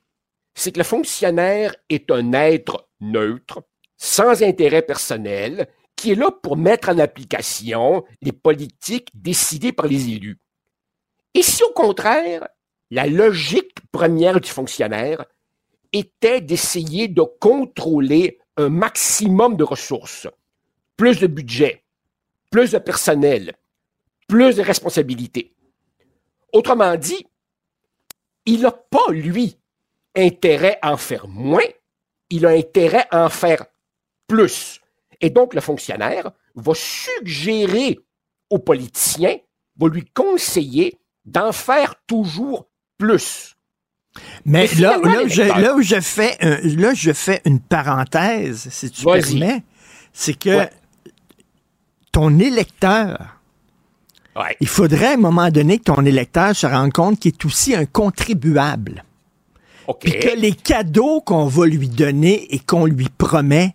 [0.54, 3.64] c'est que le fonctionnaire est un être neutre,
[3.96, 5.66] sans intérêt personnel,
[5.96, 10.38] qui est là pour mettre en application les politiques décidées par les élus.
[11.34, 12.46] Et si au contraire,
[12.92, 15.24] la logique première du fonctionnaire
[15.92, 20.28] était d'essayer de contrôler un maximum de ressources,
[20.96, 21.82] plus de budget,
[22.50, 23.54] plus de personnel,
[24.28, 25.52] plus de responsabilités.
[26.52, 27.26] Autrement dit,
[28.46, 29.56] il n'a pas, lui,
[30.16, 31.64] intérêt à en faire moins,
[32.30, 33.64] il a intérêt à en faire
[34.28, 34.80] plus.
[35.20, 37.98] Et donc, le fonctionnaire va suggérer
[38.50, 39.36] aux politiciens,
[39.78, 42.68] va lui conseiller d'en faire toujours
[42.98, 43.56] plus.
[44.44, 48.68] Mais là, là, je, l'électeur- là où je fais, un- là, je fais une parenthèse,
[48.70, 49.04] si tu
[49.40, 49.62] permets,
[50.12, 50.70] c'est que Ouais.
[52.14, 53.40] Ton électeur,
[54.36, 54.56] Ouais.
[54.60, 57.74] il faudrait à un moment donné que ton électeur se rende compte qu'il est aussi
[57.74, 59.04] un contribuable.
[60.00, 63.74] Puis que les cadeaux qu'on va lui donner et qu'on lui promet,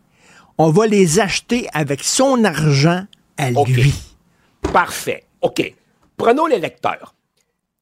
[0.57, 3.05] on va les acheter avec son argent
[3.37, 3.93] à lui.
[4.73, 5.25] Parfait.
[5.41, 5.73] OK.
[6.17, 7.13] Prenons l'électeur.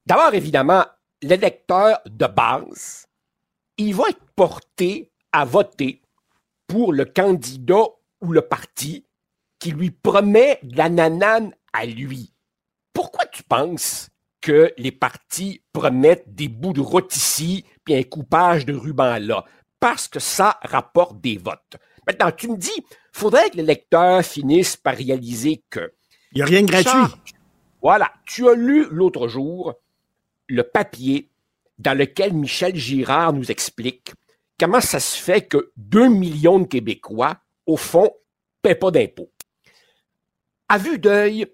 [0.06, 0.86] D'abord, évidemment,
[1.22, 3.06] l'électeur de base,
[3.78, 6.02] il va être porté à voter
[6.68, 7.86] pour le candidat
[8.22, 9.04] ou le parti
[9.60, 12.34] qui lui promet de la nanane à lui.
[12.94, 14.10] Pourquoi tu penses
[14.42, 19.46] que les partis promettent des bouts de route ici puis un coupage de ruban là?
[19.80, 21.78] Parce que ça rapporte des votes.
[22.08, 25.94] Maintenant, tu me dis, faudrait que l'électeur finisse par réaliser que
[26.32, 26.90] Il n'y a rien de gratuit.
[26.90, 27.12] Charles,
[27.82, 29.74] Voilà, tu as lu l'autre jour
[30.48, 31.30] le papier
[31.78, 34.14] dans lequel Michel Girard nous explique
[34.60, 38.10] comment ça se fait que 2 millions de Québécois, au fond, ne
[38.62, 39.32] paient pas d'impôts.
[40.70, 41.48] À vue d'œil,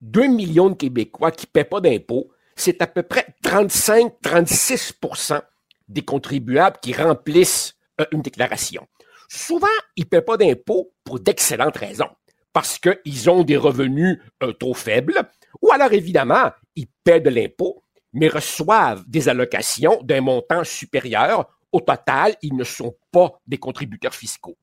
[0.00, 5.40] 2 millions de Québécois qui ne paient pas d'impôts, c'est à peu près 35-36%
[5.88, 8.88] des contribuables qui remplissent euh, une déclaration.
[9.28, 12.10] Souvent, ils ne paient pas d'impôts pour d'excellentes raisons.
[12.52, 15.30] Parce qu'ils ont des revenus euh, trop faibles,
[15.62, 21.48] ou alors évidemment, ils paient de l'impôt, mais reçoivent des allocations d'un montant supérieur.
[21.70, 24.56] Au total, ils ne sont pas des contributeurs fiscaux.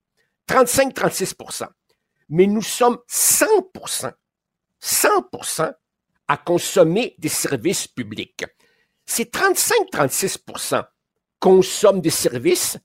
[0.50, 1.36] 35-36
[2.34, 3.46] Mais nous sommes 100
[4.80, 5.10] 100
[6.28, 8.44] à consommer des services publics.
[9.06, 10.84] Ces 35-36%
[11.40, 12.80] consomment des services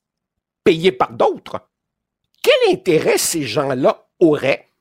[0.63, 1.67] payés par d'autres.
[2.43, 4.71] Quel intérêt ces gens-là auraient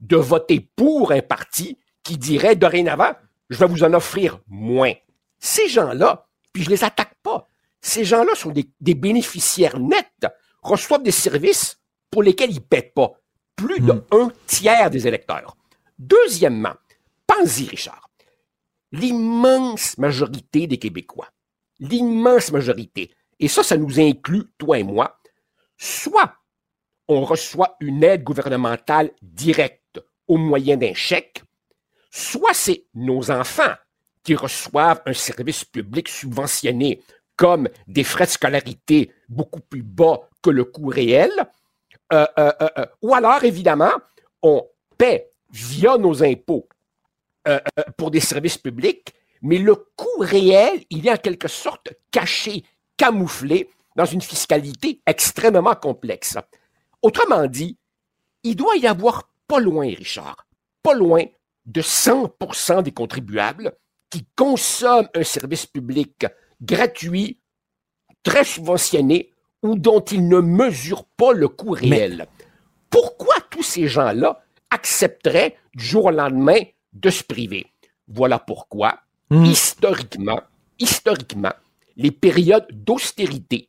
[0.00, 3.14] de voter pour un parti qui dirait dorénavant,
[3.48, 4.92] je vais vous en offrir moins?
[5.38, 7.48] Ces gens-là, puis je les attaque pas,
[7.80, 10.26] ces gens-là sont des, bénéficiaires nets,
[10.60, 11.78] reçoivent des services
[12.10, 13.14] pour lesquels ils ne paient pas.
[13.60, 15.54] Plus de un tiers des électeurs.
[15.98, 16.72] Deuxièmement,
[17.26, 18.08] pense-y, Richard.
[18.90, 21.28] L'immense majorité des Québécois,
[21.78, 25.20] l'immense majorité, et ça, ça nous inclut, toi et moi,
[25.76, 26.36] soit
[27.06, 31.42] on reçoit une aide gouvernementale directe au moyen d'un chèque,
[32.10, 33.74] soit c'est nos enfants
[34.22, 37.02] qui reçoivent un service public subventionné,
[37.36, 41.30] comme des frais de scolarité beaucoup plus bas que le coût réel,
[42.12, 43.92] euh, euh, euh, ou alors, évidemment,
[44.42, 44.66] on
[44.98, 46.68] paie via nos impôts
[47.96, 52.64] pour des services publics, mais le coût réel, il est en quelque sorte caché,
[52.96, 56.36] camouflé dans une fiscalité extrêmement complexe.
[57.02, 57.78] Autrement dit,
[58.42, 60.46] il doit y avoir pas loin, Richard,
[60.82, 61.24] pas loin
[61.64, 63.72] de 100% des contribuables
[64.10, 66.26] qui consomment un service public
[66.60, 67.40] gratuit,
[68.22, 69.32] très subventionné
[69.62, 72.26] ou dont ils ne mesurent pas le coût réel.
[72.88, 76.58] Pourquoi tous ces gens-là accepteraient du jour au lendemain
[76.92, 77.66] de se priver?
[78.08, 79.00] Voilà pourquoi,
[79.30, 80.40] historiquement,
[80.78, 81.52] historiquement,
[81.96, 83.68] les périodes d'austérité,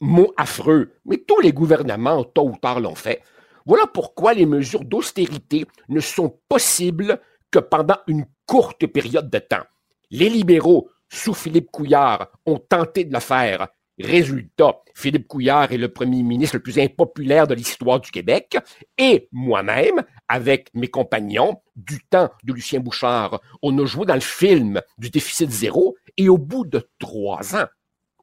[0.00, 3.22] mot affreux, mais tous les gouvernements, tôt ou tard, l'ont fait.
[3.64, 7.20] Voilà pourquoi les mesures d'austérité ne sont possibles
[7.50, 9.64] que pendant une courte période de temps.
[10.10, 13.68] Les libéraux, sous Philippe Couillard, ont tenté de le faire.
[13.98, 18.58] Résultat, Philippe Couillard est le premier ministre le plus impopulaire de l'histoire du Québec
[18.98, 24.20] et moi-même, avec mes compagnons, du temps de Lucien Bouchard, on a joué dans le
[24.20, 27.66] film du déficit zéro et au bout de trois ans,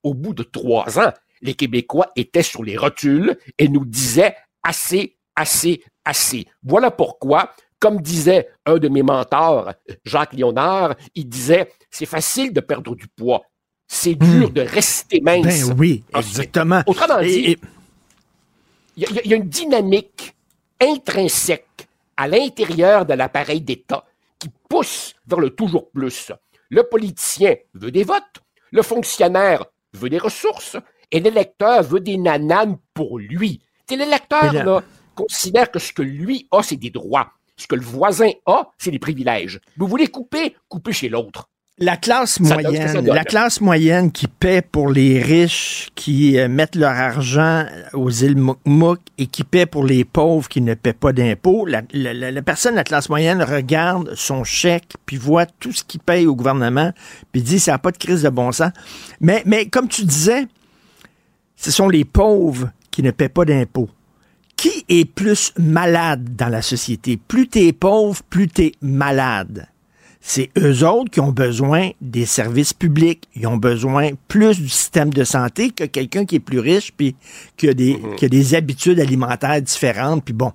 [0.04, 5.18] au bout de trois ans, les Québécois étaient sur les rotules et nous disaient assez,
[5.36, 6.48] assez, assez.
[6.64, 9.74] Voilà pourquoi, comme disait un de mes mentors,
[10.06, 13.42] Jacques Léonard, il disait, c'est facile de perdre du poids.
[13.96, 15.68] C'est dur de rester mince.
[15.70, 16.30] Ben oui, Ensuite.
[16.32, 16.82] exactement.
[16.88, 17.58] Autrement dit,
[18.98, 20.36] il y, a- il y a une dynamique
[20.82, 21.88] intrinsèque
[22.18, 24.04] à l'intérieur de l'appareil d'État
[24.40, 26.32] qui pousse vers le toujours plus.
[26.70, 28.42] Le politicien veut des votes,
[28.72, 30.76] le fonctionnaire veut des ressources
[31.12, 33.62] et l'électeur veut des nananes pour lui.
[33.88, 34.84] C'est l'électeur, là,
[35.14, 37.32] considère que ce que lui a, c'est des droits.
[37.58, 39.62] Ce que le voisin a, c'est des privilèges.
[39.78, 41.48] Vous voulez couper, coupez chez l'autre.
[41.80, 46.92] La classe moyenne, la classe moyenne qui paie pour les riches qui euh, mettent leur
[46.92, 51.66] argent aux îles Mouk et qui paie pour les pauvres qui ne paient pas d'impôts,
[51.66, 55.72] la, la- la- la personne de la classe moyenne regarde son chèque puis voit tout
[55.72, 56.92] ce qu'il paye au gouvernement
[57.32, 58.72] puis dit ça n'a pas de crise de bon sens.
[59.20, 60.46] Mais, mais comme tu disais,
[61.56, 63.90] ce sont les pauvres qui ne paient pas d'impôts.
[64.56, 67.18] Qui est plus malade dans la société?
[67.18, 69.68] Plus t'es pauvre, plus t'es malade
[70.26, 73.28] c'est eux autres qui ont besoin des services publics.
[73.36, 77.18] Ils ont besoin plus du système de santé que quelqu'un qui est plus riche puis
[77.58, 80.24] qui a des, qui a des habitudes alimentaires différentes.
[80.24, 80.54] Puis bon.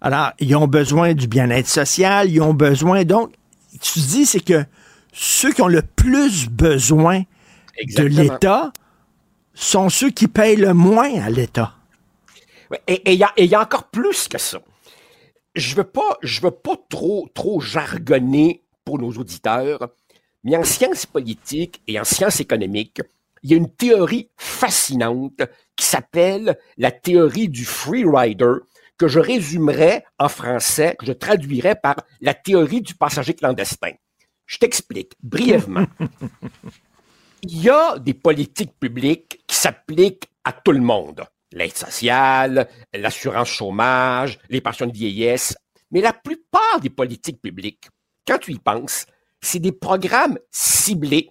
[0.00, 2.30] Alors, ils ont besoin du bien-être social.
[2.30, 3.02] Ils ont besoin.
[3.04, 3.32] Donc,
[3.80, 4.64] tu dis, c'est que
[5.12, 7.22] ceux qui ont le plus besoin
[7.96, 8.72] de l'État
[9.54, 11.74] sont ceux qui payent le moins à l'État.
[12.86, 14.60] Et il y, a- et il y a encore plus que ça.
[15.56, 19.88] Je veux pas, je veux pas trop, trop jargonner pour nos auditeurs,
[20.42, 23.00] mais en sciences politiques et en sciences économiques,
[23.42, 25.42] il y a une théorie fascinante
[25.76, 28.54] qui s'appelle la théorie du free rider,
[28.96, 33.92] que je résumerais en français, que je traduirais par la théorie du passager clandestin.
[34.46, 35.86] Je t'explique brièvement.
[37.42, 41.24] Il y a des politiques publiques qui s'appliquent à tout le monde.
[41.52, 45.56] L'aide sociale, l'assurance chômage, les pensions de vieillesse.
[45.90, 47.88] Mais la plupart des politiques publiques,
[48.26, 49.06] quand tu y penses,
[49.40, 51.30] c'est des programmes ciblés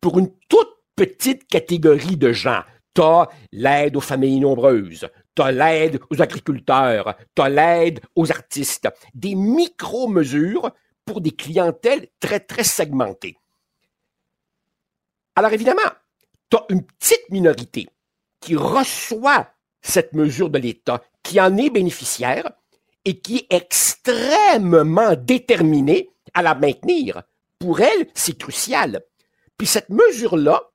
[0.00, 2.62] pour une toute petite catégorie de gens.
[2.94, 8.88] T'as l'aide aux familles nombreuses, t'as l'aide aux agriculteurs, t'as l'aide aux artistes.
[9.14, 10.70] Des micro-mesures
[11.06, 13.38] pour des clientèles très, très segmentées.
[15.34, 15.80] Alors évidemment,
[16.50, 17.88] tu as une petite minorité
[18.40, 19.48] qui reçoit
[19.80, 22.52] cette mesure de l'État, qui en est bénéficiaire
[23.04, 27.22] et qui est extrêmement déterminée à la maintenir.
[27.58, 29.02] Pour elle, c'est crucial.
[29.58, 30.70] Puis cette mesure-là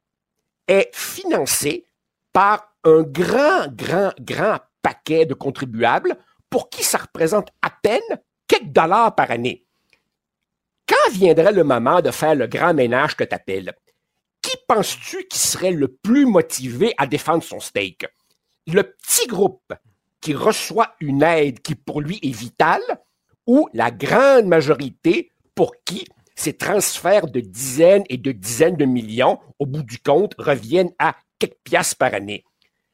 [0.68, 1.86] est financée
[2.34, 6.18] par un grand, grand, grand paquet de contribuables
[6.50, 8.02] pour qui ça représente à peine
[8.48, 9.66] quelques dollars par année.
[10.88, 13.74] Quand viendrait le moment de faire le grand ménage que t'appelles?
[14.42, 18.06] Qui penses-tu qui serait le plus motivé à défendre son steak?
[18.68, 19.74] Le petit groupe
[20.22, 22.82] qui reçoit une aide qui pour lui est vitale
[23.46, 29.40] ou la grande majorité pour qui ces transferts de dizaines et de dizaines de millions,
[29.58, 32.44] au bout du compte, reviennent à quelques piastres par année?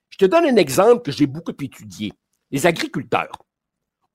[0.09, 2.13] Je te donne un exemple que j'ai beaucoup étudié.
[2.51, 3.43] Les agriculteurs.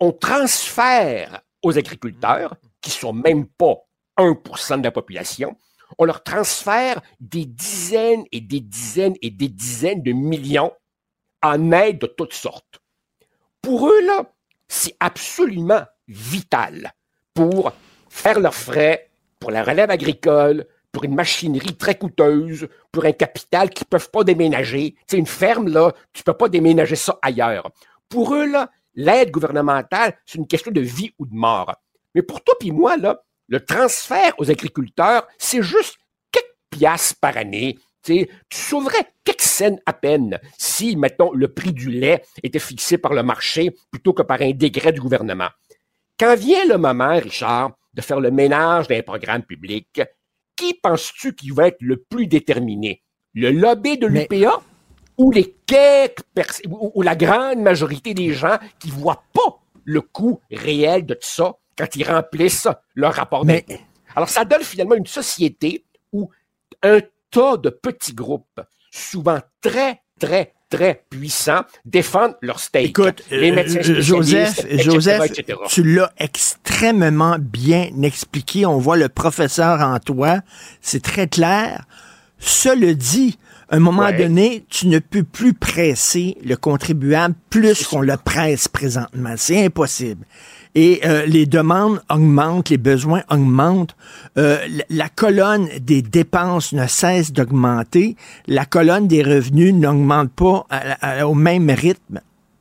[0.00, 3.74] On transfère aux agriculteurs, qui sont même pas
[4.16, 5.56] 1% de la population,
[5.98, 10.72] on leur transfère des dizaines et des dizaines et des dizaines de millions
[11.42, 12.80] en aide de toutes sortes.
[13.62, 14.24] Pour eux, là,
[14.68, 16.92] c'est absolument vital
[17.34, 17.72] pour
[18.08, 23.70] faire leurs frais, pour la relève agricole, pour une machinerie très coûteuse, pour un capital
[23.70, 24.96] qu'ils ne peuvent pas déménager.
[25.06, 27.70] Sais, une ferme, là, tu ne peux pas déménager ça ailleurs.
[28.08, 28.50] Pour eux,
[28.94, 31.74] l'aide gouvernementale, c'est une question de vie ou de mort.
[32.14, 32.96] Mais pour toi et moi,
[33.48, 35.98] le transfert aux agriculteurs, c'est juste
[36.32, 37.78] quelques piastres par année.
[38.02, 39.37] Tu sauverais quelques
[39.86, 44.22] à peine si, mettons, le prix du lait était fixé par le marché plutôt que
[44.22, 45.48] par un décret du gouvernement.
[46.18, 50.00] Quand vient le moment, Richard, de faire le ménage d'un programme public,
[50.56, 53.02] qui penses-tu qui va être le plus déterminé?
[53.34, 54.60] Le lobby de l'UPA
[55.16, 56.24] ou les quelques
[56.68, 61.56] ou, la grande majorité des gens qui voient pas le coût réel de tout ça
[61.76, 63.64] quand ils remplissent leur rapport Mais-.
[64.14, 66.30] Alors, ça donne finalement une société où
[66.82, 68.60] un tas de petits groupes,
[68.90, 72.84] souvent très, très, très puissants, défendent leur stake.
[72.86, 75.58] Écoute, les euh, médecins euh, Joseph, etc., Joseph, etc.
[75.68, 78.66] tu l'as extrêmement bien expliqué.
[78.66, 80.40] On voit le professeur en toi.
[80.80, 81.84] C'est très clair.
[82.38, 83.38] Cela dit,
[83.70, 84.16] à un moment Ouais.
[84.16, 89.34] donné, tu ne peux plus presser le contribuable plus qu'on le presse présentement.
[89.36, 90.24] C'est impossible.
[90.80, 93.96] Et euh, les demandes augmentent, les besoins augmentent.
[94.36, 94.58] Euh,
[94.90, 98.14] la, colonne des dépenses ne cesse d'augmenter.
[98.46, 102.20] La colonne des revenus n'augmente pas à- à- au même rythme.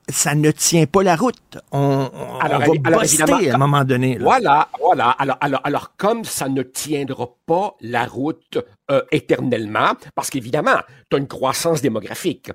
[0.09, 1.35] Ça ne tient pas la route.
[1.73, 4.17] On, on- Alors, on va alors, buster à un moment donné.
[4.17, 4.23] là.
[4.23, 5.09] Voilà, voilà.
[5.19, 8.57] Alors, alors, alors, comme ça ne tiendra pas la route
[8.89, 10.77] euh, éternellement, parce qu'évidemment,
[11.09, 12.51] tu as une croissance démographique.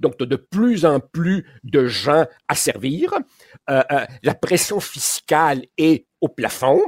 [0.00, 3.14] Donc, tu as de plus en plus de gens à servir.
[3.70, 6.80] Euh, euh, la pression fiscale est au plafond.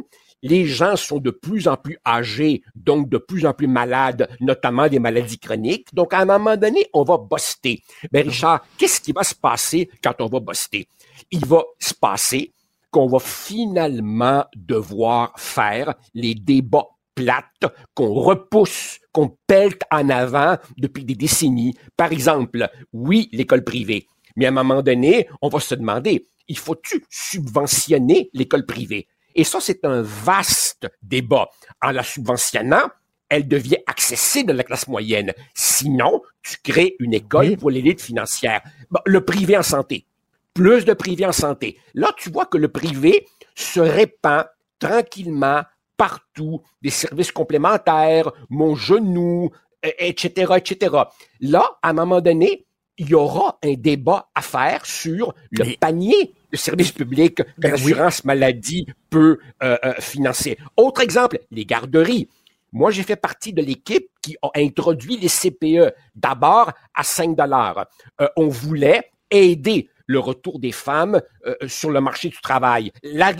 [0.43, 4.89] Les gens sont de plus en plus âgés, donc de plus en plus malades, notamment
[4.89, 5.93] des maladies chroniques.
[5.93, 7.83] Donc, à un moment donné, on va buster.
[8.13, 10.87] Ben, Richard, qu'est-ce qui va se passer quand on va buster?
[11.33, 12.53] Il va se passer
[12.91, 16.87] qu'on va finalement devoir faire les débats
[17.19, 21.75] plates qu'on repousse, qu'on pèlte en avant depuis des décennies.
[21.97, 24.07] Par exemple, oui, l'école privée.
[24.37, 29.07] Mais à un moment donné, on va se demander, il faut-tu subventionner l'école privée?
[29.35, 31.49] Et ça, c'est un vaste débat.
[31.81, 32.91] En la subventionnant,
[33.29, 35.33] elle devient accessible à la classe moyenne.
[35.55, 38.63] Sinon, tu crées une école pour l'élite financière.
[38.91, 40.07] Bon, le privé en santé.
[40.55, 41.79] Plus de privé en santé.
[41.95, 44.47] Là, tu vois que le privé se répand
[44.79, 45.63] tranquillement
[45.97, 49.51] partout, des services complémentaires, mon genou,
[49.83, 50.97] etc., etc.
[51.41, 52.67] Là, à un moment donné,
[52.99, 58.25] il y aura un débat à faire sur le panier de services publics que l'assurance
[58.25, 60.59] maladie peut euh, euh, financer.
[60.77, 62.29] Autre exemple, les garderies.
[62.73, 67.87] Moi, j'ai fait partie de l'équipe qui a introduit les CPE d'abord à 5 dollars.
[68.21, 72.93] Euh, on voulait aider le retour des femmes euh, sur le marché du travail.
[73.03, 73.35] Lar-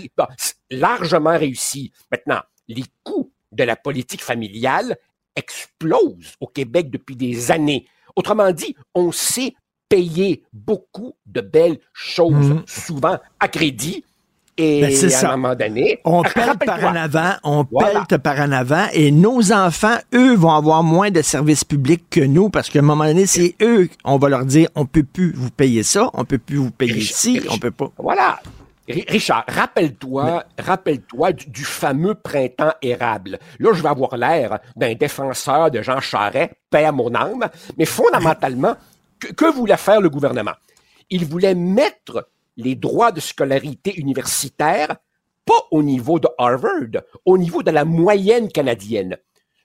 [0.71, 1.91] largement réussi.
[2.11, 4.97] Maintenant, les coûts de la politique familiale
[5.35, 7.87] explosent au Québec depuis des années.
[8.15, 9.53] Autrement dit, on sait
[9.89, 12.63] payer beaucoup de belles choses, Mhm.
[12.67, 14.03] souvent à crédit.
[14.61, 15.31] Et Ben, à ça.
[15.31, 18.03] un moment donné, On pelte par en avant, on Voilà.
[18.21, 22.49] par en avant, et nos enfants, eux, vont avoir moins de services publics que nous,
[22.49, 25.49] parce qu'à un moment donné, c'est eux, on va leur dire, on peut plus vous
[25.49, 27.89] payer ça, on peut plus vous payer ci, on peut pas.
[27.97, 28.41] Voilà.
[28.89, 33.39] Ri- Richard, rappelle-toi, rappelle-toi du, du fameux printemps érable.
[33.59, 37.47] Là, je vais avoir l'air d'un défenseur de Jean Charest, paix à mon âme,
[37.77, 38.75] mais fondamentalement,
[39.19, 40.53] que, que voulait faire le gouvernement?
[41.09, 44.95] Il voulait mettre les droits de scolarité universitaire
[45.45, 49.17] pas au niveau de Harvard, au niveau de la moyenne canadienne.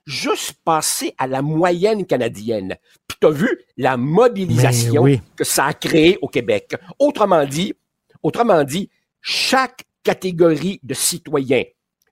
[0.07, 2.77] Juste passer à la moyenne canadienne.
[3.09, 5.21] Puis tu as vu la mobilisation oui.
[5.37, 6.75] que ça a créé au Québec.
[6.99, 7.75] Autrement dit,
[8.23, 8.91] autrement dit,
[9.27, 11.65] chaque catégorie de citoyens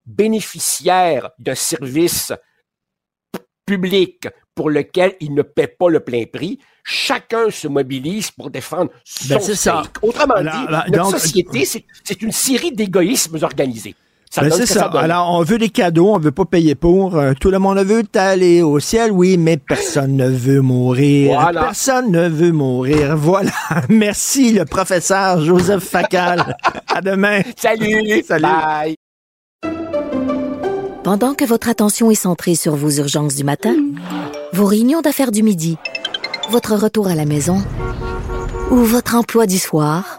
[0.06, 2.32] bénéficiaires d'un service
[3.66, 8.90] public pour lequel il ne paie pas le plein prix, chacun se mobilise pour défendre
[9.04, 9.82] son Ben, c'est ça.
[10.02, 13.94] Autrement dit, alors, notre donc- société, c'est- c'est une série d'égoïsmes organisés.
[14.34, 14.86] Ça Ben, c'est ça.
[14.94, 17.18] Alors, on veut des cadeaux, on veut pas payer pour.
[17.18, 21.38] Euh, tout le monde veut aller au ciel, oui, mais personne ne veut mourir.
[21.38, 21.60] Voilà.
[21.64, 23.14] Personne ne veut mourir.
[23.14, 23.50] Voilà.
[23.90, 26.56] Merci, le professeur Joseph Facal.
[26.88, 27.42] à demain.
[27.58, 28.24] Salut.
[28.26, 28.42] Salut.
[28.42, 28.94] Bye.
[31.04, 33.74] Pendant que votre attention est centrée sur vos urgences du matin,
[34.54, 35.76] vos réunions d'affaires du midi,
[36.48, 37.62] votre retour à la maison
[38.70, 40.18] ou votre emploi du soir,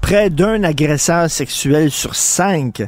[0.00, 2.82] Près, d'un agresseur sexuel sur cinq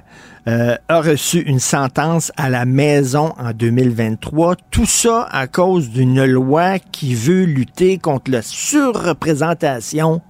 [0.48, 4.56] euh, a reçu une sentence à la maison en 2023.
[4.72, 10.22] Tout ça à cause d'une loi qui veut lutter contre la surreprésentation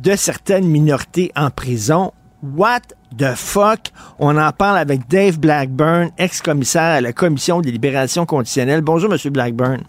[0.00, 2.12] de certaines minorités en prison.
[2.42, 2.80] What
[3.16, 3.90] the fuck?
[4.18, 8.82] On en parle avec Dave Blackburn, ex-commissaire à la Commission des libérations conditionnelles.
[8.82, 9.80] Bonjour, Monsieur Blackburn.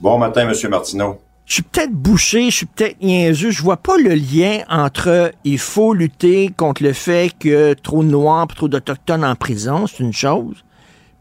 [0.00, 1.18] Bon matin, Monsieur Martineau.
[1.44, 5.58] Je suis peut-être bouché, je suis peut-être niaiseux, je vois pas le lien entre il
[5.58, 10.00] faut lutter contre le fait que trop de Noirs et trop d'Autochtones en prison, c'est
[10.00, 10.64] une chose,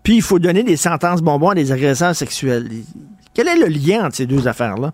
[0.04, 2.70] puis il faut donner des sentences bonbons à des agresseurs sexuels.
[3.34, 4.94] Quel est le lien entre ces deux affaires-là?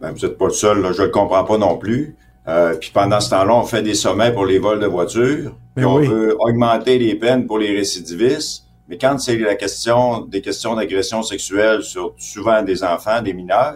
[0.00, 2.16] Ben, vous n'êtes pas le seul, là, je le comprends pas non plus.
[2.48, 5.52] Euh, puis pendant ce temps-là, on fait des sommets pour les vols de voitures.
[5.74, 6.06] Puis Ben on oui.
[6.06, 8.64] veut augmenter les peines pour les récidivistes.
[8.88, 13.74] Mais quand c'est la question des questions d'agression sexuelle sur souvent des enfants, des mineurs,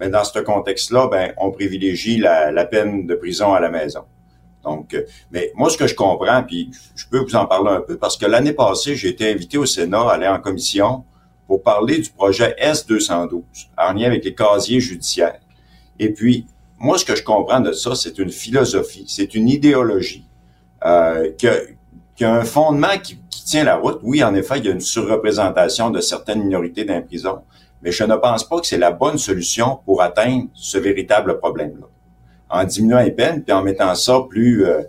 [0.00, 4.04] mais dans ce contexte-là, ben, on privilégie la, la peine de prison à la maison.
[4.66, 7.80] Donc, euh, mais moi, ce que je comprends, puis je peux vous en parler un
[7.80, 11.04] peu, parce que l'année passée, j'ai été invité au Sénat à aller en commission
[11.46, 13.42] pour parler du projet S-212,
[13.78, 15.38] en lien avec les casiers judiciaires.
[15.98, 16.46] Et puis,
[16.78, 20.26] moi, ce que je comprends de ça, c'est une philosophie, c'est une idéologie
[20.84, 21.54] euh, qui, a,
[22.16, 24.00] qui a un fondement qui, qui tient la route.
[24.02, 27.42] Oui, en effet, il y a une surreprésentation de certaines minorités dans les prisons,
[27.86, 31.86] mais je ne pense pas que c'est la bonne solution pour atteindre ce véritable problème-là.
[32.50, 34.66] En diminuant les peines, puis en mettant ça plus...
[34.66, 34.82] euh,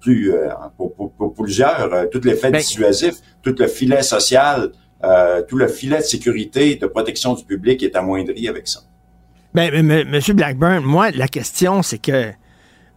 [0.00, 4.72] plus euh, pour, pour- pour plusieurs, euh, tout l'effet Ben- dissuasif, tout le filet social,
[5.48, 8.80] tout le filet de sécurité, de protection du public est amoindri avec ça.
[9.54, 12.32] Ben, mais, mais, Monsieur Blackburn, moi, la question, c'est que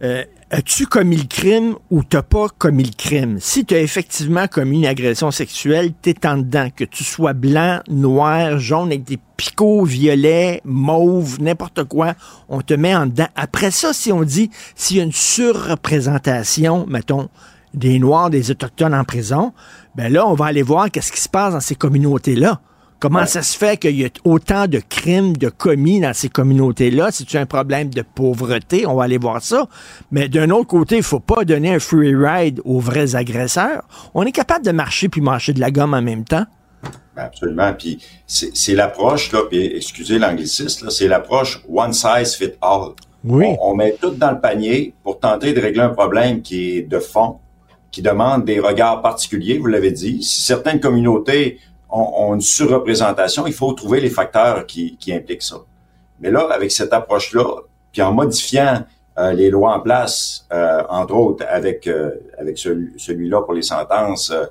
[0.02, 3.38] euh, as-tu commis le crime ou t'as pas commis le crime?
[3.40, 6.68] Si tu as effectivement commis une agression sexuelle, t'es en dedans.
[6.74, 12.14] Que tu sois blanc, noir, jaune, avec des picots violets, mauve, n'importe quoi,
[12.48, 13.28] on te met en dedans.
[13.36, 17.28] Après ça, si on dit, s'il y a une surreprésentation, mettons,
[17.74, 19.52] des Noirs, des Autochtones en prison,
[19.94, 22.60] ben là, on va aller voir qu'est-ce qui se passe dans ces communautés-là.
[23.02, 27.10] Comment ça se fait qu'il y a autant de crimes de commis dans ces communautés-là?
[27.10, 28.86] C'est-tu un problème de pauvreté?
[28.86, 29.66] On va aller voir ça.
[30.12, 33.82] Mais d'un autre côté, il faut pas donner un free ride aux vrais agresseurs.
[34.14, 36.44] On est capable de marcher puis marcher de la gomme en même temps.
[37.16, 37.74] Ben, absolument.
[37.76, 37.98] Puis
[38.28, 42.90] c'est c'est l'approche, là, puis excusez l'anglicisme, c'est l'approche one size fit all.
[43.24, 43.46] Oui.
[43.60, 46.82] On, on met tout dans le panier pour tenter de régler un problème qui est
[46.82, 47.40] de fond,
[47.90, 50.22] qui demande des regards particuliers, vous l'avez dit.
[50.22, 51.58] Si certaines communautés
[51.92, 55.58] ont, ont une surreprésentation, il faut trouver les facteurs qui, qui impliquent ça.
[56.20, 57.44] Mais là, avec cette approche-là,
[57.92, 58.82] puis en modifiant
[59.18, 63.62] euh, les lois en place, euh, entre autres avec euh, avec celui- celui-là pour les
[63.74, 64.44] sentences euh,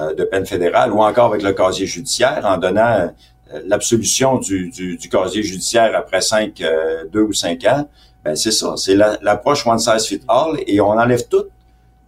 [0.00, 3.08] euh, de peine fédérale, ou encore avec le casier judiciaire, en donnant
[3.52, 6.62] euh, l'absolution du, du, du casier judiciaire après cinq,
[7.12, 7.88] deux ou cinq ans,
[8.24, 11.44] ben c'est ça, c'est la- l'approche one size fit all, et on enlève tout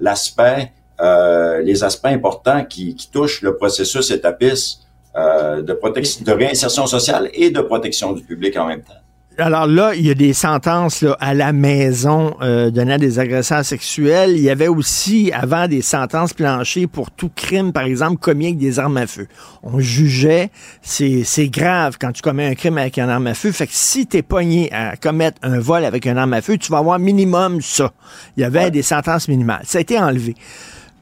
[0.01, 4.82] l'aspect, euh, les aspects importants qui, qui touchent le processus étapiste
[5.16, 8.94] euh, de protection, de réinsertion sociale et de protection du public en même temps.
[9.39, 13.64] Alors là, il y a des sentences là, à la maison euh, donnant des agresseurs
[13.64, 14.32] sexuels.
[14.32, 18.59] Il y avait aussi avant des sentences planchées pour tout crime, par exemple, commis avec
[18.59, 19.28] des armes à feu.
[19.62, 20.51] On jugeait,
[20.82, 23.51] c'est c'est grave quand tu commets un crime avec une arme à feu.
[23.52, 26.70] Fait que si t'es pogné à commettre un vol avec une arme à feu, tu
[26.70, 27.93] vas avoir minimum ça.
[28.36, 29.62] Il y avait des sentences minimales.
[29.64, 30.35] Ça a été enlevé.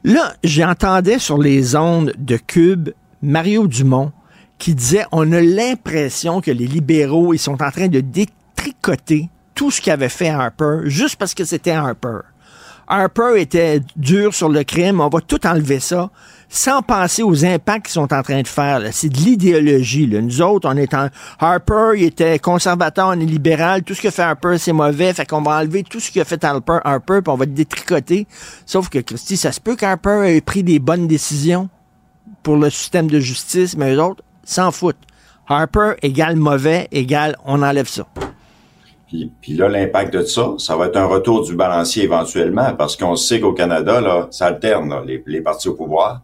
[0.03, 2.89] Là, j'entendais sur les ondes de Cube
[3.21, 4.13] Mario Dumont
[4.57, 9.71] qui disait on a l'impression que les libéraux ils sont en train de détricoter tout
[9.71, 12.19] ce qu'avait fait Harper juste parce que c'était Harper.
[12.87, 16.09] Harper était dur sur le crime, on va tout enlever ça
[16.49, 18.81] sans penser aux impacts qu'ils sont en train de faire.
[18.91, 20.07] C'est de l'idéologie.
[20.07, 21.07] Nous autres, on est en...
[21.39, 23.83] Harper, il était conservateur, on est libéral.
[23.83, 25.13] Tout ce que fait Harper, c'est mauvais.
[25.13, 28.25] Fait qu'on va enlever tout ce a fait Harper, Harper puis on va le détricoter.
[28.65, 31.69] Sauf que, Christy, ça se peut qu'Harper ait pris des bonnes décisions
[32.41, 34.97] pour le système de justice, mais eux autres s'en foutent.
[35.47, 38.07] Harper égale mauvais, égale on enlève ça.
[39.07, 42.95] Puis, puis là, l'impact de ça, ça va être un retour du balancier éventuellement, parce
[42.95, 46.21] qu'on sait qu'au Canada, là, ça alterne là, les partis au pouvoir.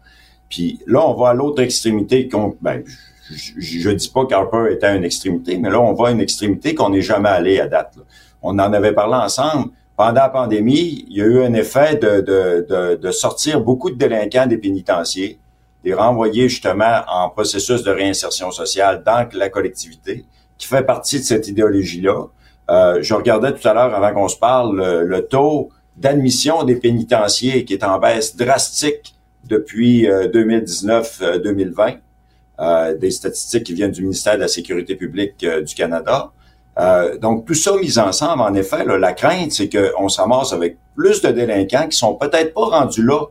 [0.49, 2.27] Puis là, on va à l'autre extrémité.
[2.29, 2.83] qu'on- Ben,
[3.29, 6.75] je, dis pas qu'Harper était à une extrémité, mais là, on va à une extrémité
[6.75, 7.95] qu'on n'est jamais allé à date.
[8.41, 9.69] On en avait parlé ensemble.
[9.97, 13.95] Pendant la pandémie, il y a eu un effet de, de, de, sortir beaucoup de
[13.95, 15.39] délinquants des pénitenciers,
[15.83, 20.25] les renvoyer justement en processus de réinsertion sociale dans la collectivité,
[20.57, 22.25] qui fait partie de cette idéologie-là.
[22.69, 26.75] Euh, je regardais tout à l'heure, avant qu'on se parle, le, le taux d'admission des
[26.75, 29.14] pénitenciers qui est en baisse drastique
[29.47, 31.97] depuis euh, 2019-2020.
[32.57, 36.31] Euh, des statistiques qui viennent du ministère de la Sécurité publique euh, du Canada.
[36.79, 40.77] Euh, donc, tout ça mis ensemble, en effet, là, la crainte, c'est qu'on s'amasse avec
[40.95, 43.25] plus de délinquants qui sont peut-être pas rendus là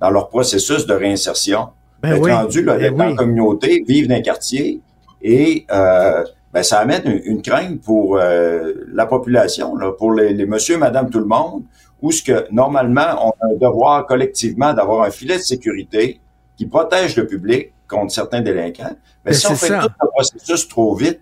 [0.00, 1.68] dans leur processus de réinsertion.
[2.00, 3.10] Ben oui, rendus là, ben dans oui.
[3.10, 4.80] la communauté, vivre dans un quartier
[5.20, 10.32] et euh, ben, ça amène une, une crainte pour euh, la population, là, pour les,
[10.32, 11.62] les monsieur, madame, tout le monde,
[12.02, 16.20] où ce que normalement on a un devoir collectivement d'avoir un filet de sécurité
[16.56, 18.96] qui protège le public contre certains délinquants.
[19.24, 19.82] Mais Ben, si on fait ça.
[19.82, 21.20] tout le processus trop vite,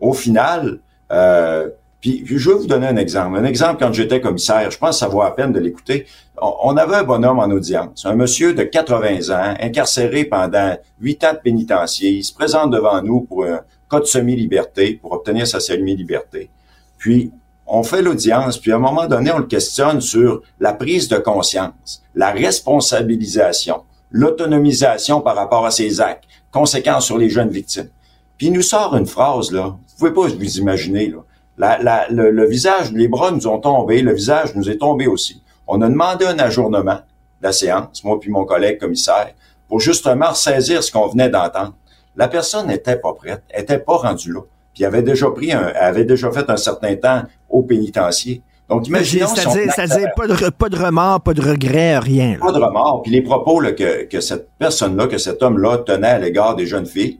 [0.00, 0.78] au final,
[1.10, 1.70] euh,
[2.00, 3.38] puis, puis je vais vous donner un exemple.
[3.38, 6.06] Un exemple quand j'étais commissaire, je pense que ça vaut la peine de l'écouter.
[6.40, 11.24] On, on avait un bonhomme en audience, un monsieur de 80 ans, incarcéré pendant huit
[11.24, 12.10] ans de pénitencier.
[12.10, 13.60] Il se présente devant nous pour un
[13.90, 16.50] cas de semi-liberté, pour obtenir sa semi-liberté.
[16.98, 17.30] Puis,
[17.66, 21.16] on fait l'audience, puis à un moment donné, on le questionne sur la prise de
[21.16, 27.88] conscience, la responsabilisation, l'autonomisation par rapport à ses actes, conséquences sur les jeunes victimes.
[28.36, 31.18] Puis il nous sort une phrase, là, vous pouvez pas vous imaginer, là.
[31.56, 35.40] Le, visage, les bras nous ont tombé, le visage nous est tombé aussi.
[35.68, 39.32] On a demandé un ajournement de la séance, moi puis mon collègue commissaire,
[39.68, 41.74] pour justement saisir ce qu'on venait d'entendre.
[42.16, 44.40] La personne n'était pas prête, était pas rendue là,
[44.74, 48.42] puis avait déjà pris un, avait déjà fait un certain temps au pénitencier.
[48.68, 52.32] Donc, imaginons on C'est-à-dire, c'est-à-dire pas, de, pas de remords, pas de regrets, rien.
[52.32, 52.38] là.
[52.40, 53.02] pas de remords.
[53.02, 56.66] Puis les propos là, que, que cette personne-là, que cet homme-là tenait à l'égard des
[56.66, 57.18] jeunes filles,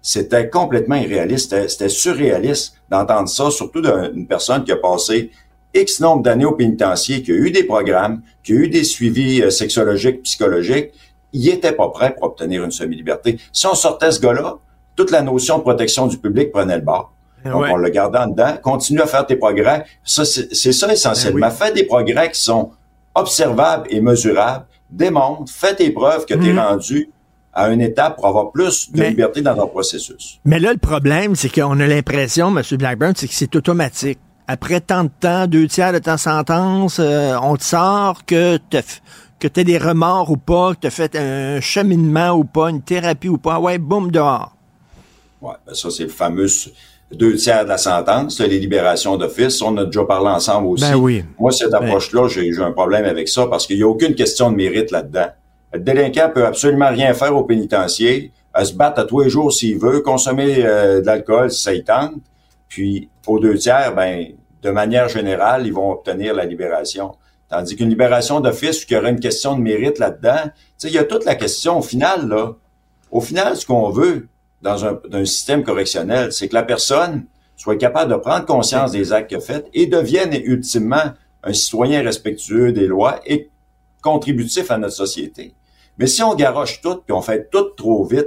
[0.00, 1.50] c'était complètement irréaliste.
[1.50, 5.30] C'était, c'était surréaliste d'entendre ça, surtout d'une personne qui a passé
[5.74, 9.42] X nombre d'années au pénitencier, qui a eu des programmes, qui a eu des suivis
[9.42, 10.92] euh, sexologiques, psychologiques.
[11.32, 13.38] Il était pas prêt pour obtenir une semi-liberté.
[13.52, 14.58] Si on sortait ce gars-là,
[14.98, 17.12] toute la notion de protection du public prenait le bord.
[17.44, 17.70] Donc, Ouais.
[17.72, 18.54] on le gardait en dedans.
[18.60, 19.84] Continue à faire tes progrès.
[20.04, 21.50] Ça, c'est ça essentiellement.
[21.50, 22.72] Fais des progrès qui sont
[23.14, 24.66] observables et mesurables.
[24.90, 26.58] Démontre, fais tes preuves que tu es Mhm.
[26.58, 27.10] rendu
[27.52, 30.40] à une étape pour avoir plus de Mais- liberté dans ton processus.
[30.44, 32.62] Mais là, le problème, c'est qu'on a l'impression, M.
[32.76, 34.18] Blackburn, c'est que c'est automatique.
[34.48, 38.80] Après tant de temps, deux tiers de ta sentence, euh, on te sort que t'as
[38.80, 39.00] f-
[39.38, 43.28] que t'aies des remords ou pas, que t'as fait un cheminement ou pas, une thérapie
[43.28, 43.60] ou pas.
[43.60, 44.56] Ouais, boum, dehors.
[45.40, 46.48] Ouais, ben ça, c'est le fameux
[47.12, 49.62] deux tiers de la sentence, les libérations d'office.
[49.62, 50.90] On a déjà parlé ensemble aussi.
[50.90, 51.24] Ben oui.
[51.38, 51.82] Moi, cette Ben.
[51.82, 54.90] approche-là, j'ai j'ai un problème avec ça parce qu'il n'y a aucune question de mérite
[54.90, 55.28] là-dedans.
[55.72, 59.52] Le délinquant peut absolument rien faire au pénitencier, à se battre à tous les jours
[59.52, 62.14] s'il veut, consommer euh, de l'alcool si ça y tente.
[62.68, 64.26] Puis, aux deux tiers, ben,
[64.62, 67.14] de manière générale, ils vont obtenir la libération.
[67.48, 70.94] Tandis qu'une libération d'office, qu'il y aurait une question de mérite là-dedans, tu sais, il
[70.94, 72.52] y a toute la question au final, là.
[73.10, 74.28] Au final, ce qu'on veut
[74.62, 77.26] dans un, système correctionnel, c'est que la personne
[77.56, 81.12] soit capable de prendre conscience des actes qu'elle a faits et devienne ultimement
[81.42, 83.50] un citoyen respectueux des lois et
[84.02, 85.54] contributif à notre société.
[85.98, 88.26] Mais si on garoche tout puis on fait tout trop vite,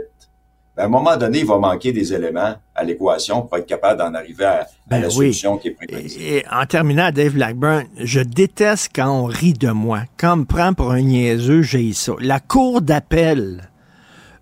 [0.76, 4.00] ben, à un moment donné, il va manquer des éléments à l'équation pour être capable
[4.00, 5.14] d'en arriver à, à Ben la oui.
[5.14, 6.38] solution qui est préconisée.
[6.38, 10.04] Et en terminant, Dave Blackburn, je déteste quand on rit de moi.
[10.18, 12.14] Quand on me prend pour un niaiseux, j'ai ça.
[12.20, 13.70] La cour d'appel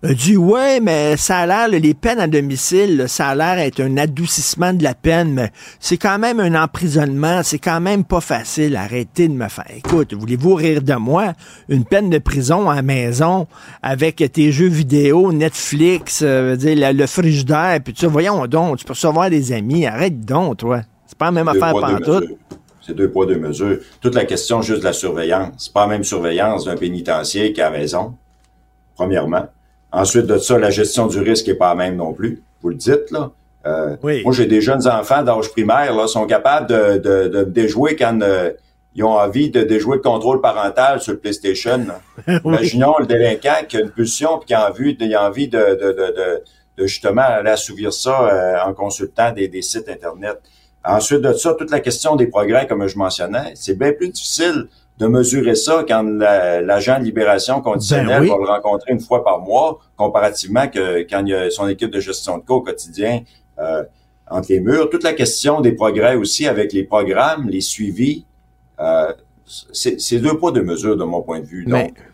[0.02, 3.98] dit ouais, mais ça a l'air, les peines à domicile, ça a l'air être un
[3.98, 8.76] adoucissement de la peine, mais c'est quand même un emprisonnement, c'est quand même pas facile.
[8.76, 9.66] Arrêtez de me faire.
[9.76, 11.34] Écoute, voulez-vous rire de moi?
[11.68, 13.46] Une peine de prison à la maison
[13.82, 18.84] avec tes jeux vidéo, Netflix, euh, dire, le, le frigidaire, puis tu voyons donc, tu
[18.86, 20.80] peux recevoir des amis, arrête donc, toi.
[21.06, 22.38] C'est pas la même Deux affaire pantoute.
[22.86, 23.78] C'est deux poids, deux mesures.
[24.00, 25.52] Toute la question juste de la surveillance.
[25.58, 28.14] C'est pas la même surveillance d'un pénitencier qu'à la maison,
[28.94, 29.46] premièrement.
[29.92, 32.42] Ensuite de ça, la gestion du risque est pas la même non plus.
[32.62, 33.30] Vous le dites, là.
[33.66, 37.94] Euh, Moi, j'ai des jeunes enfants d'âge primaire, là, sont capables de, de, de déjouer
[37.94, 38.52] quand euh,
[38.94, 41.78] ils ont envie de déjouer le contrôle parental sur le PlayStation.
[41.86, 42.00] là.
[42.44, 42.54] Oui.
[42.54, 45.58] Imaginons le délinquant qui a une pulsion puis qui a envie, de, a envie de,
[45.58, 46.42] de, de, de,
[46.78, 50.38] de justement aller assouvir ça euh, en consultant des, des sites Internet.
[50.82, 54.68] Ensuite de ça, toute la question des progrès, comme je mentionnais, c'est bien plus difficile
[55.00, 58.28] de mesurer ça quand la- l'agent de libération conditionnelle Ben oui.
[58.28, 61.90] va le rencontrer une fois par mois, comparativement que quand il y a son équipe
[61.90, 63.22] de gestion de cas au quotidien
[63.58, 63.82] euh,
[64.30, 64.90] entre les murs.
[64.90, 68.26] Toute la question des progrès aussi avec les programmes, les suivis,
[68.78, 69.12] euh,
[69.72, 71.64] c'est c'est deux poids, deux mesures de mon point de vue.
[71.66, 72.04] Mais- Donc, Mais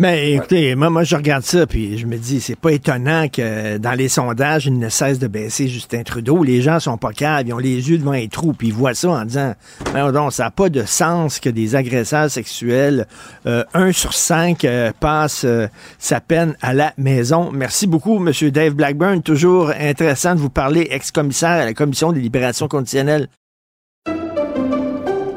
[0.00, 3.92] écoutez, moi, moi, je regarde ça, puis je me dis, c'est pas étonnant que dans
[3.92, 6.42] les sondages, il ne cesse de baisser Justin Trudeau.
[6.42, 8.94] Les gens sont pas caves, ils ont les yeux devant les trous, puis ils voient
[8.94, 9.54] ça en disant,
[9.94, 13.06] non, ça n'a pas de sens que des agresseurs sexuels,
[13.46, 17.50] euh, un sur cinq euh, passe euh, sa peine à la maison.
[17.52, 19.22] Merci beaucoup, Monsieur Dave Blackburn.
[19.22, 23.28] Toujours intéressant de vous parler, ex-commissaire à la Commission des libérations conditionnelles.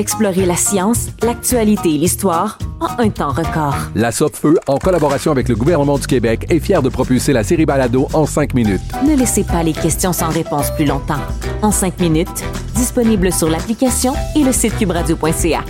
[0.00, 3.76] Explorez la science, l'actualité et l'histoire en un temps record.
[3.94, 7.66] La Feu, en collaboration avec le gouvernement du Québec, est fière de propulser la série
[7.66, 8.80] Balado en cinq minutes.
[9.06, 11.20] Ne laissez pas les questions sans réponse plus longtemps.
[11.60, 12.42] En cinq minutes,
[12.74, 15.64] disponible sur l'application et le site cubradio.ca.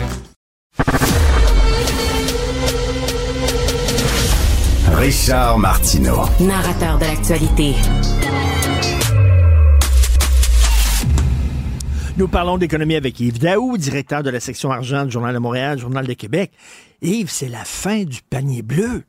[4.95, 6.21] Richard Martineau.
[6.39, 7.75] Narrateur de l'actualité.
[12.21, 15.79] Nous parlons d'économie avec Yves Daou, directeur de la section argent du Journal de Montréal,
[15.79, 16.53] Journal de Québec.
[17.01, 19.05] Yves, c'est la fin du panier bleu.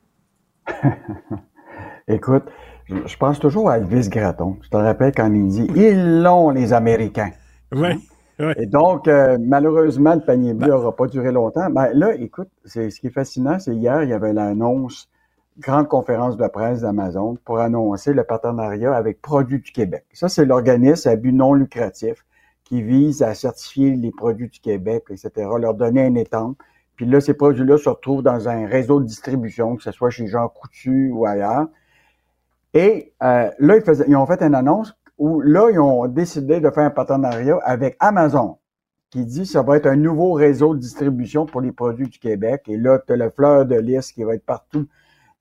[2.07, 2.45] Écoute,
[2.87, 4.55] je, pense toujours à Elvis Gratton.
[4.61, 7.31] Je te rappelle quand il dit Ils l'ont, les Américains.
[7.73, 7.89] Oui.
[8.55, 11.69] Et donc, euh, malheureusement, le panier bleu n'aura pas duré longtemps.
[11.69, 15.09] Ben, là, écoute, ce qui est fascinant, c'est hier, il y avait l'annonce,
[15.59, 20.05] grande conférence de presse d'Amazon pour annoncer le partenariat avec Produits du Québec.
[20.13, 22.23] Ça, c'est l'organisme à but non lucratif
[22.71, 25.29] qui vise à certifier les produits du Québec, etc.,
[25.59, 26.55] leur donner un étang.
[26.95, 30.27] Puis là, ces produits-là se retrouvent dans un réseau de distribution, que ce soit chez
[30.27, 31.67] Jean Coutu ou ailleurs.
[32.73, 33.77] Et euh, là,
[34.07, 37.97] ils, ont fait une annonce où là, ils ont décidé de faire un partenariat avec
[37.99, 38.57] Amazon,
[39.09, 42.19] qui dit que ça va être un nouveau réseau de distribution pour les produits du
[42.19, 42.63] Québec.
[42.69, 44.87] Et là, tu as le fleur de lys qui va être partout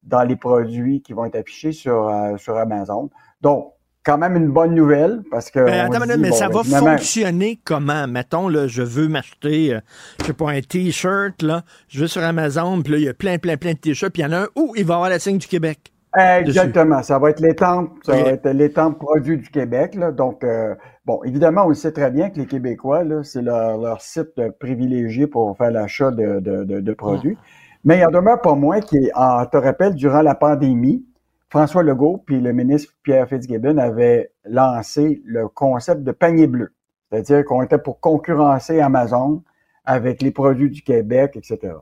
[0.03, 3.09] dans les produits qui vont être affichés sur, euh, sur Amazon.
[3.41, 3.73] Donc,
[4.05, 5.65] quand même une bonne nouvelle parce que.
[5.65, 8.07] Ben, attends, mais ça va fonctionner comment?
[8.07, 9.81] Mettons, là, je veux m'acheter, euh,
[10.21, 11.63] je sais pas, un T-shirt, là.
[11.89, 14.23] Je vais sur Amazon, puis là, il y a plein, plein, plein de T-shirts, puis
[14.23, 15.93] il y en a un où il va avoir la signe du Québec.
[16.17, 17.03] Exactement.
[17.03, 20.11] Ça va être l'étampe, ça va être l'étampe produit du Québec, là.
[20.11, 20.75] Donc, euh,
[21.05, 25.27] bon, évidemment, on sait très bien que les Québécois, là, c'est leur, leur, site privilégié
[25.29, 27.39] pour faire l'achat de, de, de, produits.
[27.85, 31.05] Mais il y en demeure pas moins qui, en, te rappelle, durant la pandémie,
[31.51, 36.73] François Legault puis le ministre Pierre Fitzgibbon avaient lancé le concept de panier bleu.
[37.11, 39.43] C'est-à-dire qu'on était pour concurrencer Amazon
[39.85, 41.75] avec les produits du Québec, etc.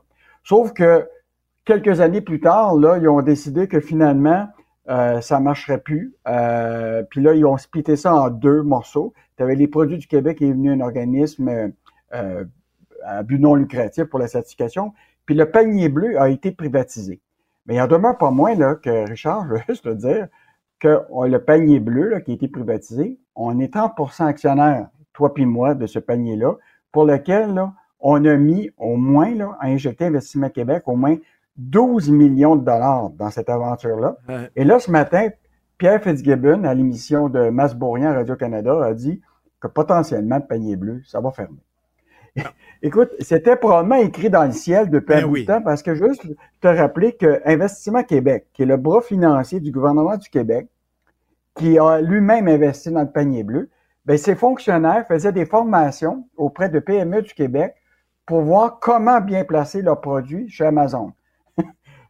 [0.43, 1.07] Sauf que
[1.65, 4.47] quelques années plus tard, là, ils ont décidé que finalement,
[4.89, 6.15] euh, ça marcherait plus.
[6.27, 9.13] Euh, puis là, ils ont splitté ça en deux morceaux.
[9.37, 11.71] Tu avais les produits du Québec est venu un organisme
[12.13, 12.43] euh,
[13.05, 14.93] à but non lucratif pour la certification.
[15.27, 17.21] Puis le panier bleu a été privatisé.
[17.69, 20.27] Mais il en demeure pas moins là, que, Richard, je veux juste te dire
[20.79, 25.45] que le panier bleu là, qui a été privatisé, on est 30% actionnaire, toi puis
[25.45, 26.55] moi, de ce panier-là,
[26.91, 31.17] pour lequel là, on a mis au moins, là, à injecter Investissement Québec, au moins
[31.57, 34.17] 12 millions de dollars dans cette aventure-là.
[34.55, 35.27] Et là, ce matin,
[35.77, 39.21] Pierre Fitzgibbon, à l'émission de Masbourian Radio-Canada, a dit
[39.59, 41.59] que potentiellement, le panier bleu, ça va fermer.
[42.81, 46.25] Écoute, c'était probablement écrit dans le ciel depuis un ben temps parce que juste
[46.61, 50.67] te rappeler que Investissement Québec, qui est le bras financier du gouvernement du Québec,
[51.55, 53.69] qui a lui-même investi dans le panier bleu,
[54.05, 57.75] ben, ses fonctionnaires faisaient des formations auprès de PME du Québec
[58.25, 61.11] pour voir comment bien placer leurs produits chez Amazon.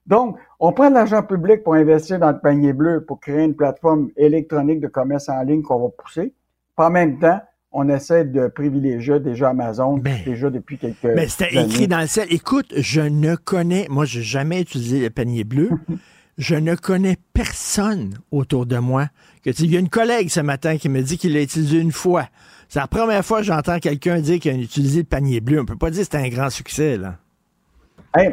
[0.05, 3.55] Donc, on prend de l'argent public pour investir dans le panier bleu pour créer une
[3.55, 6.33] plateforme électronique de commerce en ligne qu'on va pousser.
[6.77, 7.41] Puis en même temps,
[7.71, 11.99] on essaie de privilégier déjà Amazon ben, déjà depuis quelques Mais ben, c'était écrit dans
[11.99, 12.27] le ciel.
[12.31, 15.69] Écoute, je ne connais, moi, j'ai jamais utilisé le panier bleu.
[16.37, 19.07] je ne connais personne autour de moi.
[19.43, 21.91] Que, il y a une collègue ce matin qui me dit qu'il l'a utilisé une
[21.91, 22.25] fois.
[22.69, 25.61] C'est la première fois que j'entends quelqu'un dire qu'il a utilisé le panier bleu.
[25.61, 27.15] On peut pas dire que c'était un grand succès, là.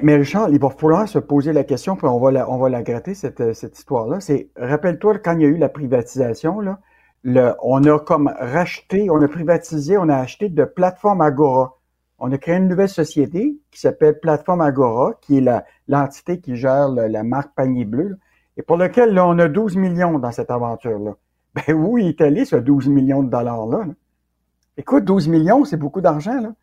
[0.03, 2.69] mais Richard, il va falloir se poser la question, puis on va la, on va
[2.69, 4.21] la gratter, cette, cette histoire-là.
[4.21, 6.81] C'est, rappelle-toi, quand il y a eu la privatisation, là,
[7.63, 11.79] on a comme racheté, on a privatisé, on a acheté de Plateforme Agora.
[12.19, 16.89] On a créé une nouvelle société qui s'appelle Plateforme Agora, qui est l'entité qui gère
[16.89, 18.19] la marque Panier Bleu,
[18.57, 21.15] et pour lequel là, on a 12 millions dans cette aventure-là.
[21.55, 23.87] Ben où il est allé ce 12 millions de dollars-là?
[24.77, 26.41] Écoute, 12 millions, c'est beaucoup d'argent.
[26.41, 26.49] Là.
[26.49, 26.55] Tu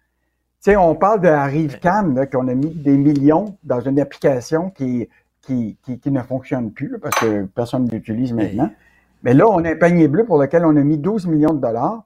[0.72, 5.10] sais, on parle de ArriveCam, qu'on a mis des millions dans une application qui,
[5.42, 8.70] qui, qui, ne fonctionne plus parce que personne ne l'utilise maintenant.
[9.24, 11.62] Mais là, on a un panier bleu pour lequel on a mis 12 millions de
[11.62, 12.04] dollars,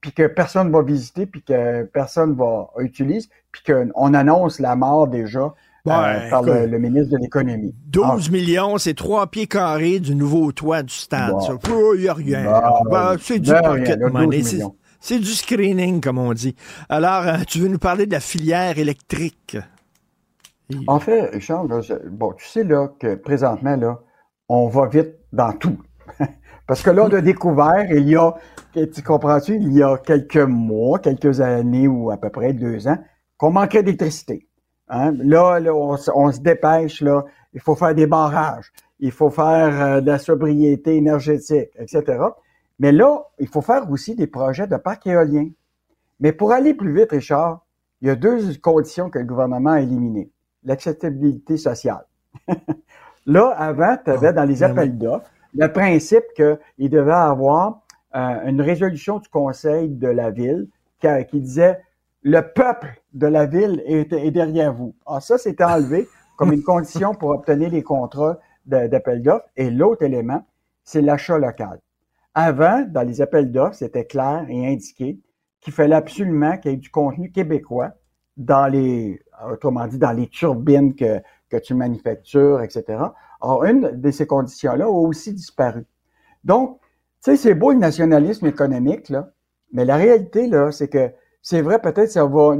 [0.00, 5.08] puis que personne va visiter, puis que personne va utiliser, puis qu'on annonce la mort
[5.08, 5.52] déjà
[5.88, 7.74] euh, par le, ministre de l'Économie.
[7.86, 8.32] 12 ah.
[8.32, 11.34] millions, c'est trois pieds carrés du nouveau toit du stade.
[11.94, 12.60] Il n'y a rien.
[12.90, 14.42] Ben, c'est du pocket money.
[15.02, 16.54] C'est du screening, comme on dit.
[16.90, 19.56] Alors, euh, tu veux nous parler de la filière électrique?
[20.86, 21.66] En fait, Richard,
[22.10, 23.98] bon, tu sais là, que présentement, là,
[24.48, 25.78] on va vite dans tout.
[26.70, 28.32] Parce que là, on a découvert, il y a,
[28.72, 32.96] tu comprends-tu, il y a quelques mois, quelques années ou à peu près deux ans,
[33.36, 34.46] qu'on manquait d'électricité.
[34.88, 35.12] Hein?
[35.18, 35.96] Là, on,
[36.30, 37.24] se dépêche, là,
[37.54, 38.70] il faut faire des barrages,
[39.00, 42.22] il faut faire euh, de la sobriété énergétique, etc.
[42.78, 45.48] Mais là, il faut faire aussi des projets de parcs éoliens.
[46.20, 47.66] Mais pour aller plus vite, Richard,
[48.00, 50.30] il y a deux conditions que le gouvernement a éliminées.
[50.62, 52.06] l'acceptabilité sociale.
[53.26, 57.82] Là, avant, tu avais dans les ben appels d'offres le principe qu'il devait avoir
[58.14, 60.68] euh, une résolution du conseil de la ville
[61.00, 61.80] qui, disait
[62.22, 64.94] le peuple de la ville est, derrière vous.
[65.06, 69.46] Alors ça, c'était enlevé comme une condition pour obtenir les contrats d'appel d'offres.
[69.56, 70.44] Et l'autre élément,
[70.84, 71.80] c'est l'achat local.
[72.34, 75.18] Avant, dans les appels d'offres, c'était clair et indiqué
[75.60, 77.92] qu'il fallait absolument qu'il y ait du contenu québécois
[78.36, 82.98] dans les, autrement dit, dans les turbines que tu manufactures, etc.
[83.42, 85.86] Alors, une de ces conditions-là a aussi disparu.
[86.44, 86.78] Donc,
[87.24, 89.30] tu sais, c'est beau le nationalisme économique, là,
[89.72, 91.10] mais la réalité, là, c'est que
[91.42, 92.56] c'est vrai, peut-être ça va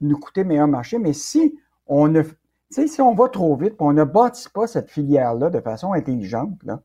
[0.00, 2.22] nous coûter meilleur marché, mais si on ne,
[2.70, 6.80] si on va trop vite, on ne bâtit pas cette filière-là de façon intelligente, là,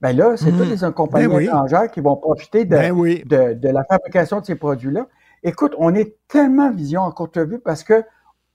[0.00, 0.58] ben là, c'est Mmh.
[0.58, 1.44] toutes les compagnies Ben oui.
[1.44, 3.22] étrangères qui vont profiter de, Ben oui.
[3.24, 5.06] de, de la fabrication de ces produits-là.
[5.42, 8.04] Écoute, on est tellement vision à courte vue parce que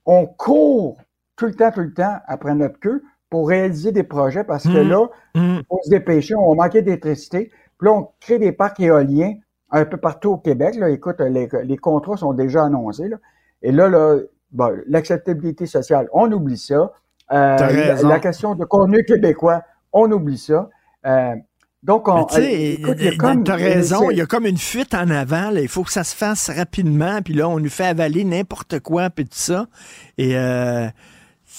[0.05, 0.97] on court
[1.35, 4.83] tout le temps, tout le temps après notre queue pour réaliser des projets parce que
[4.83, 4.89] Mmh.
[4.89, 5.39] là, Mmh.
[5.59, 7.51] il faut se dépêcher, on manquer d'électricité.
[7.77, 9.33] Puis là, on crée des parcs éoliens
[9.71, 10.75] un peu partout au Québec.
[10.75, 10.89] Là.
[10.89, 13.07] Écoute, les, les contrats sont déjà annoncés.
[13.07, 13.17] Là.
[13.61, 14.17] Et là, là
[14.51, 16.91] bon, l'acceptabilité sociale, on oublie ça.
[17.31, 19.61] Euh, la, la question de contenu québécois,
[19.93, 20.67] on oublie ça.
[21.05, 21.35] Euh,
[21.83, 24.25] donc, on, tu sais, euh, écoute, il y a comme- t'as raison, il y a
[24.25, 25.51] comme une fuite en avant.
[25.51, 25.61] là.
[25.61, 29.09] Il faut que ça se fasse rapidement, puis là, on nous fait avaler n'importe quoi,
[29.11, 29.67] puis tout ça.
[30.17, 30.87] Et euh,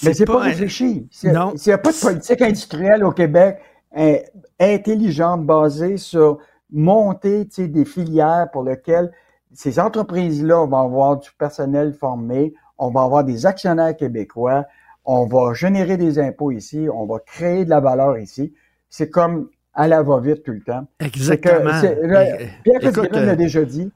[0.03, 1.07] Mais c'est pas, un- réfléchi.
[1.55, 3.59] S'il n'y a pas de politique industrielle au Québec
[3.97, 4.17] euh,
[4.59, 6.37] intelligente, basée sur
[6.71, 9.11] monter des filières pour lesquelles
[9.53, 14.65] ces entreprises-là vont avoir du personnel formé, on va avoir des actionnaires québécois,
[15.03, 18.53] on va générer des impôts ici, on va créer de la valeur ici.
[18.89, 20.85] C'est comme à la va-vite tout le temps.
[20.99, 21.71] Exactement.
[21.81, 21.87] Que-
[22.39, 23.91] Eh, Pierre écoute, euh, l'a déjà dit,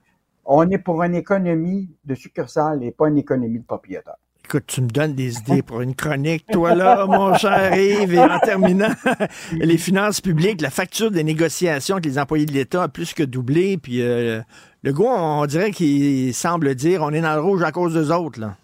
[0.46, 4.18] on est pour une économie de succursale et pas une économie de propriétaire.
[4.48, 8.14] Écoute, tu me donnes des idées pour une chronique, toi là, mon cher Yves.
[8.14, 8.92] Et en terminant,
[9.54, 13.24] les finances publiques, la facture des négociations avec les employés de l'État a plus que
[13.24, 13.78] doublé.
[13.78, 14.42] Puis euh,
[14.84, 18.12] le gars, on dirait qu'il semble dire on est dans le rouge à cause des
[18.12, 18.40] autres.
[18.40, 18.56] Là.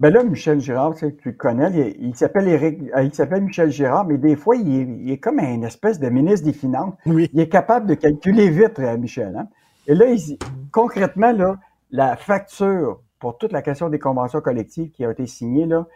[0.00, 3.42] Ben là, Michel Girard, tu, sais, tu le connais, il, il s'appelle euh, il s'appelle
[3.42, 6.52] Michel Girard, mais des fois, il est, il est comme un espèce de ministre des
[6.52, 6.94] Finances.
[7.06, 9.32] Il est capable de calculer vite, euh, Michel.
[9.38, 9.46] hein.
[9.86, 10.38] Et là, il-
[10.72, 11.56] concrètement, là,
[11.92, 15.86] la facture pour toute la question des conventions collectives qui a été signée, là,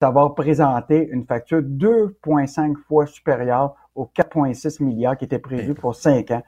[0.00, 5.96] ça va représenter une facture 2,5 fois supérieure aux 4,6 milliards qui étaient prévus pour
[5.96, 6.44] 5 ans.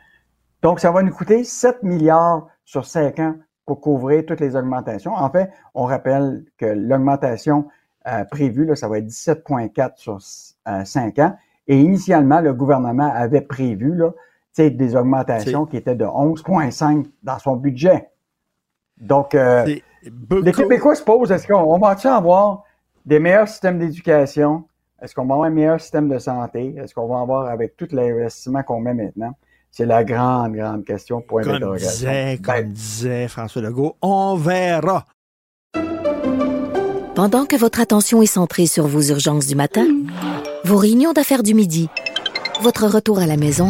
[0.62, 3.35] Donc, ça va nous coûter 7 milliards sur 5 ans
[3.66, 5.12] pour couvrir toutes les augmentations.
[5.12, 7.66] En fait, on rappelle que l'augmentation
[8.06, 11.36] euh, prévue, là, ça va être 17,4 sur 5 ans.
[11.66, 14.12] Et initialement, le gouvernement avait prévu là,
[14.56, 18.09] des augmentations qui étaient de 11,5 dans son budget.
[19.01, 19.65] Donc, euh,
[20.05, 22.65] les Québécois se posent, est-ce qu'on on va-tu avoir
[23.05, 24.65] des meilleurs systèmes d'éducation?
[25.01, 26.75] Est-ce qu'on va avoir un meilleur système de santé?
[26.77, 29.35] Est-ce qu'on va avoir avec tout l'investissement qu'on met maintenant?
[29.70, 35.05] C'est la grande, grande question, point Comme disait, comme disait François Legault, on verra.
[37.15, 39.87] Pendant que votre attention est centrée sur vos urgences du matin,
[40.65, 41.89] vos réunions d'affaires du midi,
[42.62, 43.69] votre retour à la maison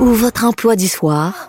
[0.00, 1.48] ou votre emploi du soir,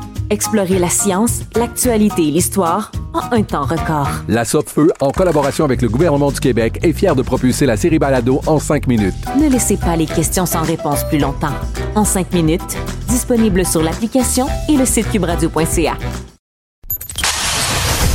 [0.31, 4.07] Explorez la science, l'actualité et l'histoire en un temps record.
[4.29, 7.99] La Feu, en collaboration avec le gouvernement du Québec, est fière de propulser la série
[7.99, 9.13] Balado en cinq minutes.
[9.37, 11.51] Ne laissez pas les questions sans réponse plus longtemps.
[11.95, 12.77] En cinq minutes,
[13.09, 15.97] disponible sur l'application et le site cubradio.ca.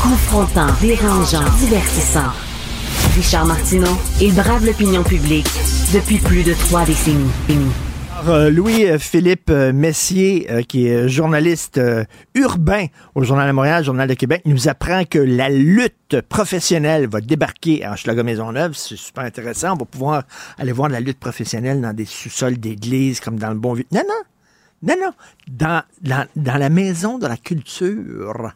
[0.02, 2.32] Confrontant, dérangeant, divertissant.
[3.14, 5.50] Richard Martineau, il brave l'opinion publique
[5.92, 7.30] depuis plus de trois décennies.
[8.24, 11.80] Euh, Louis-Philippe euh, Messier, euh, qui est journaliste
[12.34, 17.20] urbain au Journal de Montréal, Journal de Québec, nous apprend que la lutte professionnelle va
[17.20, 18.74] débarquer à Hochelaga-Maisonneuve.
[18.74, 19.74] C'est super intéressant.
[19.74, 20.22] On va pouvoir
[20.58, 23.86] aller voir la lutte professionnelle dans des sous-sols d'églises, comme dans le bon vieux...
[23.92, 24.22] Non, non!
[24.82, 25.82] Non, non,
[26.36, 28.52] dans la maison de la culture.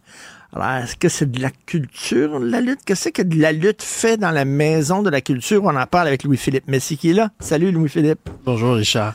[0.52, 2.80] Alors, est-ce que c'est de la culture, la lutte?
[2.84, 5.64] Qu'est-ce que de la lutte fait dans la maison de la culture?
[5.64, 7.30] On en parle avec Louis-Philippe Messi qui est là.
[7.40, 8.28] Salut, Louis-Philippe.
[8.44, 9.14] Bonjour, Richard.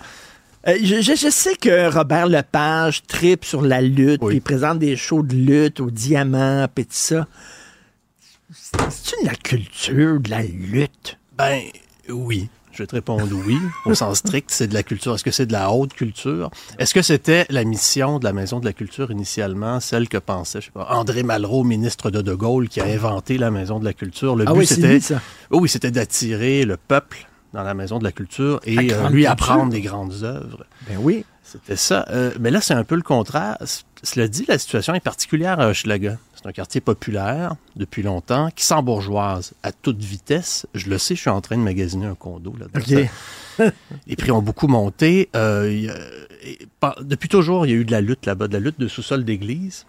[0.67, 4.79] Euh, je, je- je sais que Robert Lepage tripe sur la lutte, puis il présente
[4.79, 7.27] des shows de lutte au diamant, puis tout ça.
[8.89, 11.17] C'est-tu de la culture, de la lutte?
[11.37, 11.61] Ben,
[12.09, 12.49] oui.
[12.71, 13.57] Je vais te répondre oui.
[13.85, 15.15] Au sens strict, c'est de la culture.
[15.15, 16.51] Est-ce que c'est de la haute culture?
[16.77, 20.59] Est-ce que c'était la mission de la Maison de la Culture initialement, celle que pensait,
[20.59, 23.85] je sais pas, André Malraux, ministre de De Gaulle, qui a inventé la Maison de
[23.85, 24.35] la Culture?
[24.35, 25.15] Le Ah but, oui, c'est c'était,
[25.51, 29.71] oui, c'était d'attirer le peuple dans la Maison de la Culture et euh, lui apprendre
[29.71, 30.65] des grandes œuvres.
[30.87, 31.25] Ben oui.
[31.43, 32.05] C'était ça.
[32.09, 33.57] Euh, mais là, c'est un peu le contraire.
[34.03, 36.17] Cela dit, la situation est particulière à Hochelaga.
[36.35, 40.65] C'est un quartier populaire depuis longtemps qui s'embourgeoise à toute vitesse.
[40.73, 43.65] Je le sais, je suis en train de magasiner un condo là OK.
[44.07, 45.29] Les prix ont beaucoup monté.
[45.35, 45.95] Euh, il y a-
[46.43, 48.79] et par- depuis toujours, il y a eu de la lutte là-bas, de la lutte
[48.79, 49.85] de sous-sol d'église,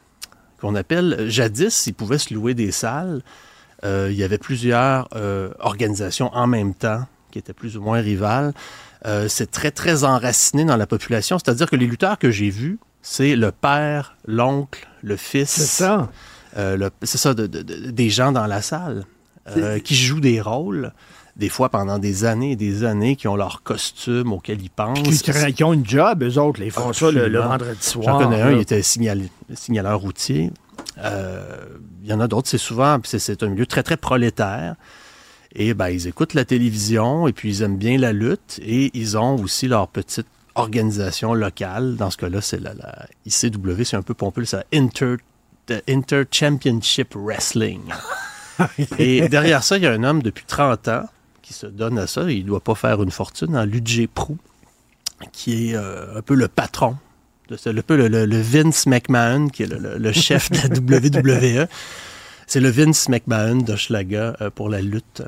[0.61, 1.27] qu'on appelle.
[1.29, 3.23] Jadis, ils pouvaient se louer des salles.
[3.85, 5.09] Il y avait plusieurs
[5.61, 7.07] organisations en même temps
[7.37, 8.55] qui étaient plus ou moins rivales.
[9.05, 11.39] Euh, c'est très, très enraciné dans la population.
[11.39, 15.51] C'est-à-dire que les lutteurs que j'ai vus, c'est le père, l'oncle, le fils.
[15.51, 16.09] C'est ça.
[16.57, 19.05] Euh, c'est ça, de- de- de- des gens dans la salle
[19.59, 20.93] euh, qui jouent des rôles,
[21.37, 25.03] des fois pendant des années et des années, qui ont leur costume auquel ils pensent.
[25.03, 28.19] Qui, qui- ont une job, eux autres, ils font ça le, le vendredi soir.
[28.19, 30.51] J'en connais un, il était signal- signaleur routier.
[30.99, 31.45] Euh,
[32.03, 34.77] Il y en a d'autres, c'est souvent, c'est un milieu très, très prolétaire.
[35.59, 39.17] Et ben, ils écoutent la télévision et puis ils aiment bien la lutte et ils
[39.17, 41.97] ont aussi leur petite organisation locale.
[41.97, 45.17] Dans ce cas-là, c'est la, la ICW, c'est un peu pompeux, c'est la Inter,
[45.67, 47.81] the Inter Championship Wrestling.
[48.99, 51.05] et derrière ça, il y a un homme depuis 30 ans
[51.43, 52.31] qui se donne à ça.
[52.31, 54.37] Il ne doit pas faire une fortune en Ludger Prou,
[55.33, 56.97] qui est euh, un peu le patron
[57.49, 60.51] de ça, un peu le, le- le Vince McMahon, qui est le, le- le chef
[60.51, 61.67] de la WWE.
[62.47, 65.23] C'est le Vince McMahon d'Hochelaga euh, pour la lutte.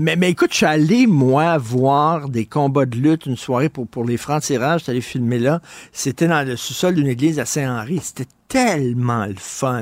[0.00, 3.86] Mais, mais écoute, je suis allé, moi, voir des combats de lutte, une soirée pour,
[3.86, 4.80] pour les francs-tirages.
[4.80, 5.60] Je suis allé filmer là.
[5.92, 8.00] C'était dans le sous-sol d'une église à Saint-Henri.
[8.02, 9.80] C'était tellement le fun.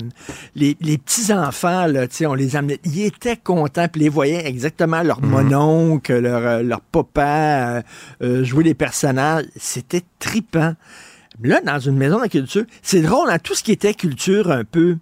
[0.54, 2.78] Les, les petits-enfants, là, tu sais, on les amenait.
[2.84, 7.82] Ils étaient contents, puis les voyaient exactement leur mononcle, leur, euh, leur papa euh,
[8.22, 9.46] euh, jouer les personnages.
[9.56, 10.74] C'était tripant.
[11.42, 14.52] Là, dans une maison de la culture, c'est drôle, hein, tout ce qui était culture
[14.52, 14.98] un peu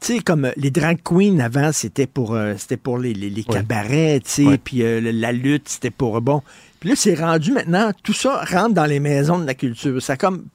[0.00, 3.28] tu sais, comme euh, les drag queens avant, c'était pour, euh, c'était pour les, les,
[3.30, 6.42] les cabarets, tu sais, puis euh, la lutte, c'était pour, bon.
[6.80, 10.00] Puis là, c'est rendu maintenant, tout ça rentre dans les maisons de la culture.
[10.00, 10.46] Ça a comme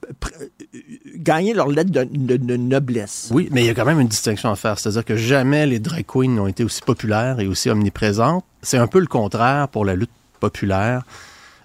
[1.17, 3.29] gagné leur lettre de, de- de noblesse.
[3.31, 4.79] Oui, mais il y a quand même une distinction à faire.
[4.79, 8.43] C'est-à-dire que jamais les drag queens n'ont été aussi populaires et aussi omniprésentes.
[8.63, 10.09] C'est un peu le contraire pour la lutte
[10.39, 11.03] populaire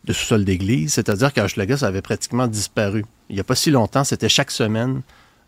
[0.05, 0.93] de sous-sol d'église.
[0.93, 3.05] C'est-à-dire qu'à Hochelaga, ça avait pratiquement disparu.
[3.31, 5.01] Il n'y a pas si longtemps, c'était chaque semaine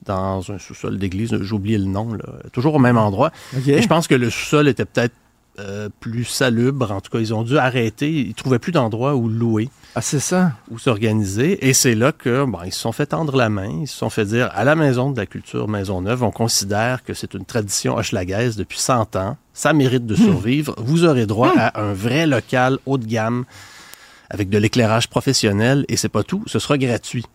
[0.04, 1.36] dans un sous-sol d'église.
[1.40, 2.24] J'ai oublié le nom, là.
[2.52, 3.32] toujours au même endroit.
[3.56, 3.68] OK.
[3.68, 5.14] Et je pense que le sous-sol était peut-être
[5.58, 6.90] euh, plus salubre.
[6.90, 8.10] En tout cas, ils ont dû arrêter.
[8.10, 9.68] Ils trouvaient plus d'endroit où louer.
[9.94, 10.52] Ah, c'est ça.
[10.70, 11.68] Où s'organiser.
[11.68, 13.80] Et c'est là que, bon, ils se sont fait tendre la main.
[13.82, 17.12] Ils se sont fait dire, à la Maison de la Culture Maisonneuve, on considère que
[17.12, 19.36] c'est une tradition hochelagaise depuis 100 ans.
[19.52, 20.74] Ça mérite de survivre.
[20.78, 23.44] Vous aurez droit à un vrai local haut de gamme
[24.30, 25.84] avec de l'éclairage professionnel.
[25.88, 26.42] Et c'est pas tout.
[26.46, 27.26] Ce sera gratuit.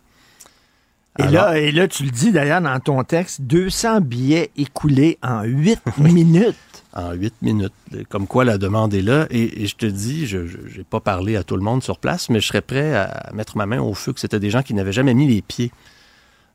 [1.19, 5.18] Et, Alors- là, et là, tu le dis d'ailleurs dans ton texte, 200 billets écoulés
[5.23, 6.56] en 8 minutes.
[6.94, 7.73] en huit minutes.
[8.10, 9.27] Comme quoi la demande est là.
[9.30, 12.30] Et, et je te dis, je n'ai pas parlé à tout le monde sur place,
[12.30, 14.73] mais je serais prêt à mettre ma main au feu que c'était des gens qui
[14.73, 15.72] n'avaient jamais mis les pieds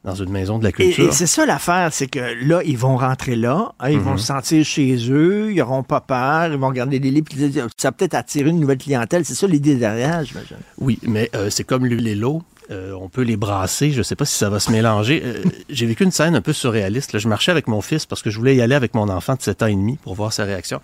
[0.05, 1.09] dans une maison de la culture.
[1.11, 4.19] et c'est ça l'affaire, c'est que là, ils vont rentrer là, hein, ils vont Mhm.
[4.19, 7.51] se sentir chez eux, ils n'auront pas peur, ils vont regarder les livres, puis ils
[7.53, 9.25] disent, ça va peut-être attirer une nouvelle clientèle.
[9.25, 10.57] C'est ça l'idée derrière, j'imagine.
[10.79, 12.43] Oui, mais euh, c'est comme et l'eau.
[12.71, 13.91] Euh, on peut les brasser.
[13.93, 15.23] Je ne sais pas si ça va se mélanger.
[15.25, 17.19] Euh, J'ai vécu une scène un peu surréaliste.
[17.19, 19.43] Je marchais avec mon fils parce que je voulais y aller avec mon enfant de
[19.43, 20.81] 7 ans et demi pour voir sa réaction.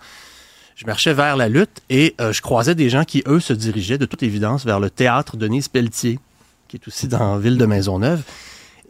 [0.75, 3.97] Je marchais vers la lutte et euh, je croisais des gens qui, eux, se dirigeaient
[3.97, 6.19] de toute évidence vers le théâtre Denise Pelletier,
[6.67, 8.21] qui est aussi dans ville de Maisonneuve.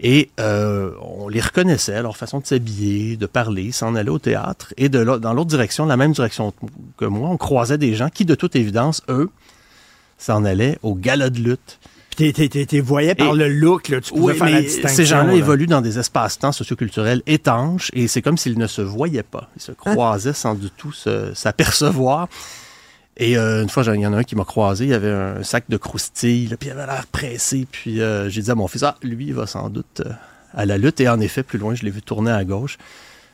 [0.02, 4.74] Et on les reconnaissait, leur façon de s'habiller, de parler, s'en aller au théâtre.
[4.78, 6.54] Et dans l'autre direction, la même direction
[6.96, 9.30] que moi, on croisait des gens qui, de toute évidence, eux,
[10.18, 11.80] s'en allaient au gala de lutte.
[12.20, 14.96] T'es voyais par Et- le look, là, tu pouvais Oui, faire la distinction.
[14.96, 15.34] ces gens-là là.
[15.36, 19.50] évoluent dans des espaces-temps socioculturels étanches et c'est comme s'ils ne se voyaient pas.
[19.56, 19.76] Ils se Hein?
[19.94, 20.92] croisaient sans du tout
[21.34, 22.28] s'apercevoir.
[23.18, 25.44] Et euh, une fois, il y en a un qui m'a croisé, il avait un
[25.44, 27.68] sac de croustilles, là, puis il avait l'air pressé.
[27.70, 30.12] Puis euh, j'ai dit à mon fils, ah, lui, il va sans doute euh,
[30.54, 31.02] à la lutte.
[31.02, 32.78] Et en effet, plus loin, je l'ai vu tourner à gauche.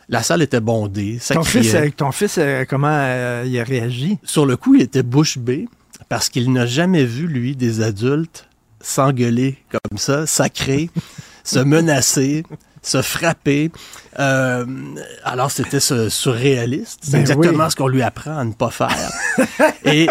[0.09, 1.63] La salle était bondée, ça Ton criait.
[1.63, 2.39] fils, ton fils
[2.69, 4.19] comment il a réagi?
[4.23, 5.67] Sur le coup, il était bouche bée
[6.09, 8.47] parce qu'il n'a jamais vu, lui, des adultes
[8.85, 10.89] s'engueuler comme ça, sacré,
[11.43, 12.43] se menacer,
[12.81, 13.71] se frapper.
[14.19, 14.65] Euh,
[15.23, 16.99] alors, c'était ce- surréaliste.
[17.03, 17.71] C'est Ben exactement oui.
[17.71, 19.11] ce qu'on lui apprend à ne pas faire.
[19.85, 20.07] Et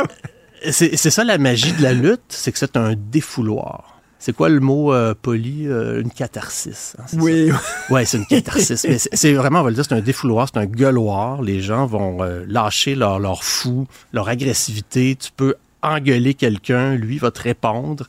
[0.70, 3.90] c'est ça la magie de la lutte, c'est que c'est un défouloir.
[4.18, 5.66] C'est quoi le mot euh, poli?
[5.68, 6.96] Euh, une catharsis.
[6.98, 7.50] hein, Oui.
[7.90, 8.84] Ouais, c'est une catharsis.
[8.88, 11.42] Mais c'est- c'est vraiment, on va le dire, c'est un défouloir, c'est un gueuloir.
[11.42, 15.14] Les gens vont euh, lâcher leur, leur fou, leur agressivité.
[15.16, 18.06] Tu peux engueuler quelqu'un, lui va te répondre.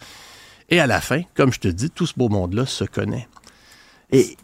[0.70, 3.28] Et à la fin, comme je te dis, tout ce beau monde-là se connaît.
[4.12, 4.36] Et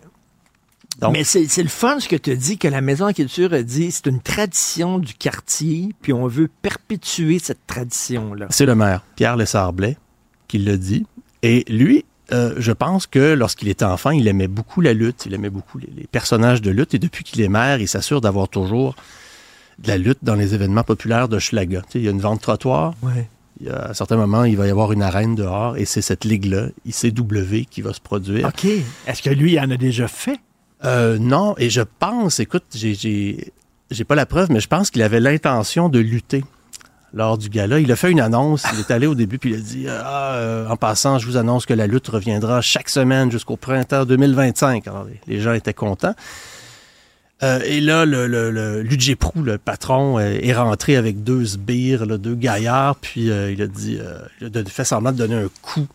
[1.00, 3.54] Donc- Mais c'est le fun ce que tu dis, que la Maison de la Culture
[3.54, 8.48] a dit, c'est une tradition du quartier, puis on veut perpétuer cette tradition-là.
[8.50, 9.98] C'est le maire, Pierre Lessard-Blais,
[10.48, 11.08] qui l'a dit.
[11.44, 15.34] Et lui, euh, je pense que lorsqu'il était enfant, il aimait beaucoup la lutte, il
[15.34, 16.94] aimait beaucoup les, les personnages de lutte.
[16.94, 18.96] Et depuis qu'il est maire, il s'assure d'avoir toujours
[19.80, 21.82] de la lutte dans les événements populaires de Schlaga.
[21.82, 22.94] Tu sais, il y a une vente trottoir.
[23.02, 23.28] Ouais.
[23.70, 27.66] À certains moments, il va y avoir une arène dehors et c'est cette ligue-là, ICW,
[27.70, 28.48] qui va se produire.
[28.48, 28.66] OK.
[29.08, 30.40] Est-ce que lui, il en a déjà fait?
[30.84, 33.54] Euh, non, et je pense, écoute, j'ai- j'ai
[33.92, 36.46] j'ai pas la preuve, mais je pense qu'il avait l'intention de lutter
[37.14, 37.78] lors du gala.
[37.82, 40.36] Il a fait une annonce, il est allé au début, puis il a dit ah,
[40.36, 44.88] euh, En passant, je vous annonce que la lutte reviendra chaque semaine jusqu'au printemps 2025.
[44.88, 46.16] Alors, les, les gens étaient contents.
[47.44, 51.44] Euh, et là, le, le, le Ludger Prou, le patron, euh, est rentré avec deux
[51.46, 53.98] sbires, là, deux gaillards, puis euh, il a dit,
[54.42, 55.88] il a fait semblant de donner un coup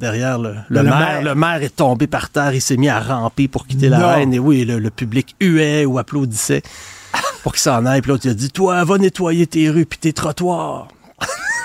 [0.00, 0.98] derrière le, le Le maire.
[0.98, 1.22] maire.
[1.22, 3.98] Le maire est tombé par terre, il s'est mis à ramper pour quitter Non.
[3.98, 6.62] l'arène, et oui, le, le public huait ou applaudissait
[7.42, 8.00] pour qu'il s'en aille.
[8.00, 10.88] Puis l'autre, il a dit, toi, va nettoyer tes rues puis tes trottoirs.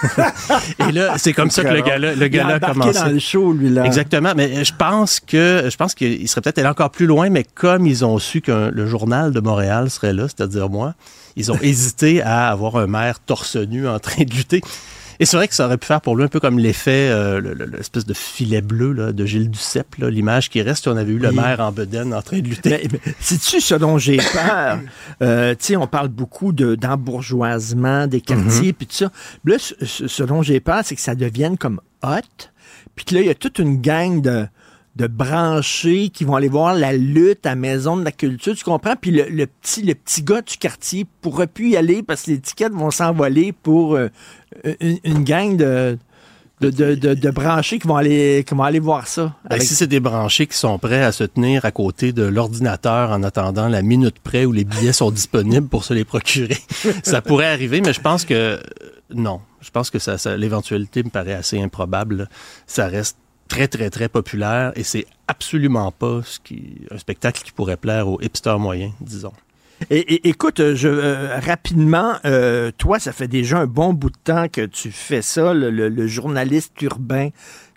[0.90, 3.00] et là, c'est comme ça que le gala, le a commencé.
[3.00, 3.86] dans show, lui, là.
[3.86, 7.44] Exactement, mais je pense que je pense qu'il serait peut-être allé encore plus loin, mais
[7.44, 10.94] comme ils ont su que le journal de Montréal serait là, c'est-à-dire moi,
[11.36, 14.62] ils ont hésité à avoir un maire torse nu en train de lutter.
[15.20, 17.42] Et c'est vrai que ça aurait pu faire pour lui un peu comme l'effet, euh,
[17.42, 20.96] le- le- l'espèce de filet bleu là, de Gilles Duceppe, là, l'image qui reste, on
[20.96, 22.88] avait eu le maire en bedaine en train de lutter.
[23.20, 24.80] Sais-tu ce dont j'ai peur?
[25.22, 29.12] Euh, tu sais, on parle beaucoup de- d'embourgeoisement des quartiers, puis tout ça.
[29.46, 32.22] Là, ce dont j'ai peur, c'est que ça devienne comme hot,
[32.96, 34.48] puis que là, il y a toute une gang de,
[34.96, 38.96] de branchés qui vont aller voir la lutte à Maison de la Culture, tu comprends?
[39.00, 42.40] Puis le, petit, le petit gars du quartier pourra plus y aller parce que les
[42.40, 44.10] tickets vont s'envoler pour euh,
[44.80, 45.98] une, une gang de...
[46.62, 49.34] De, de, de, branchés qui vont aller qui aller voir ça.
[49.50, 53.12] Ben, Si c'est des branchés qui sont prêts à se tenir à côté de l'ordinateur
[53.12, 56.58] en attendant la minute près où les billets sont disponibles pour se les procurer,
[57.04, 58.58] ça pourrait arriver, mais je pense que euh,
[59.14, 59.40] non.
[59.62, 62.28] Je pense que ça- l'éventualité me paraît assez improbable.
[62.68, 63.16] Ça reste
[63.50, 68.08] très, très, très populaire et c'est absolument pas ce qui, un spectacle qui pourrait plaire
[68.08, 69.34] aux hipsters moyens, disons.
[69.90, 74.18] Et, écoute, euh, je, euh, rapidement, euh, toi, ça fait déjà un bon bout de
[74.24, 77.30] temps que tu fais ça, le journaliste urbain.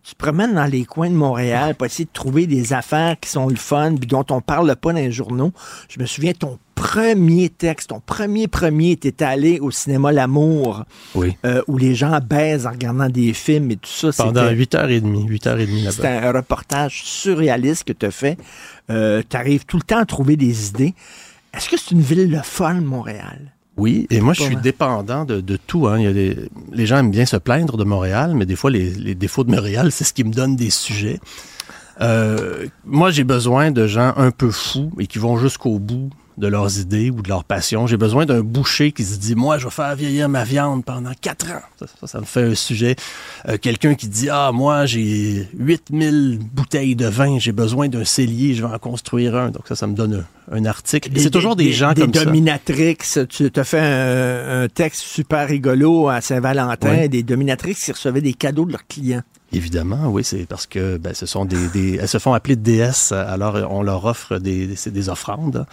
[0.05, 3.31] Tu te promènes dans les coins de Montréal pour essayer de trouver des affaires qui
[3.31, 5.53] sont le fun, puis dont on parle pas dans les journaux.
[5.89, 10.85] Je me souviens, ton premier texte, ton premier premier, t'étais allé au cinéma L'Amour,
[11.15, 11.37] Oui.
[11.47, 14.11] euh, où les gens baisent en regardant des films et tout ça.
[14.25, 18.37] Pendant C'était- 8h30, 8h30 c'est un reportage surréaliste que tu as fait.
[18.91, 20.95] Euh, tu arrives tout le temps à trouver des idées.
[21.55, 23.53] Est-ce que c'est une ville le fun, Montréal?
[23.77, 25.87] Oui, et moi, je suis dépendant de, de tout.
[25.89, 25.99] Hein.
[25.99, 26.37] Il y a des,
[26.73, 29.51] les gens aiment bien se plaindre de Montréal, mais des fois, les, les défauts de
[29.51, 31.21] Montréal, c'est ce qui me donne des sujets.
[32.01, 36.47] Euh, moi, j'ai besoin de gens un peu fous et qui vont jusqu'au bout de
[36.47, 37.87] leurs idées ou de leurs passions.
[37.87, 41.13] J'ai besoin d'un boucher qui se dit, moi, je vais faire vieillir ma viande pendant
[41.21, 41.61] quatre ans.
[41.79, 42.97] Ça, ça, ça me fait un sujet.
[43.49, 48.55] Euh, Quelqu'un qui dit, ah, moi, j'ai 8000 bouteilles de vin, j'ai besoin d'un cellier,
[48.55, 49.51] je vais en construire un.
[49.51, 51.11] Donc ça, ça me donne un, un article.
[51.17, 52.25] C'est toujours des, gens comme ça.
[52.25, 52.97] dominatrix.
[53.29, 57.07] Tu as fait un, un texte super rigolo à Saint-Valentin.
[57.09, 59.23] Des dominatrix qui recevaient des cadeaux de leurs clients.
[59.55, 63.13] Évidemment, oui, c'est parce que ben, ce sont des, des- elles se font appeler déesses,
[63.13, 65.67] alors on leur offre des, des, des offrandes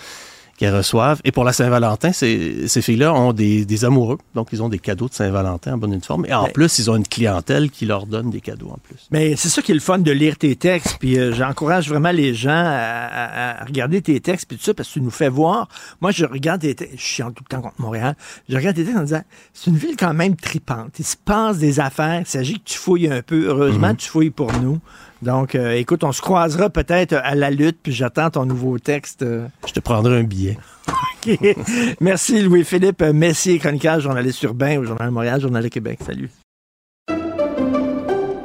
[0.60, 1.22] qu'elles reçoivent.
[1.24, 4.78] Et pour la Saint-Valentin, ces, ces filles-là ont des, des amoureux, donc ils ont des
[4.78, 6.26] cadeaux de Saint-Valentin en bonne et forme.
[6.26, 9.08] Et en plus, ils ont une clientèle qui leur donne des cadeaux en plus.
[9.10, 10.98] Mais c'est ça qui est le fun de lire tes textes.
[11.00, 14.74] Puis euh, j'encourage vraiment les gens à, à- à regarder tes textes puis tout ça
[14.74, 15.70] parce que tu nous fais voir.
[16.02, 16.96] Moi, je regarde tes textes.
[16.98, 18.16] Je chiante tout le temps contre Montréal.
[18.50, 19.22] Je regarde tes textes en disant
[19.54, 21.00] c'est une ville quand même tripante.
[21.00, 22.20] Il se passe des affaires.
[22.20, 23.46] Il s'agit que tu fouilles un peu.
[23.48, 24.80] Heureusement, tu fouilles pour nous.
[25.22, 27.80] Donc, euh, écoute, on se croisera peut-être à la lutte.
[27.82, 29.26] Puis j'attends ton nouveau texte.
[29.68, 30.58] Je te prendrai un billet.
[30.88, 31.40] OK.
[32.00, 36.00] Merci Louis-Philippe Messier, chroniqueur, journaliste urbain au Journal de Montréal, Journal de Québec.
[36.06, 36.30] Salut.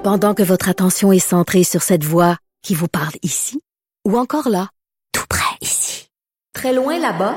[0.02, 3.60] Pendant que votre attention est centrée sur cette voix qui vous parle ici,
[4.06, 4.68] ou encore là,
[5.12, 6.08] tout près ici,
[6.52, 7.34] très loin là-bas,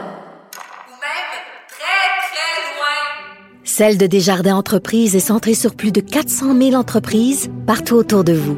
[3.78, 8.34] Celle de Desjardins Entreprises est centrée sur plus de 400 000 entreprises partout autour de
[8.34, 8.58] vous.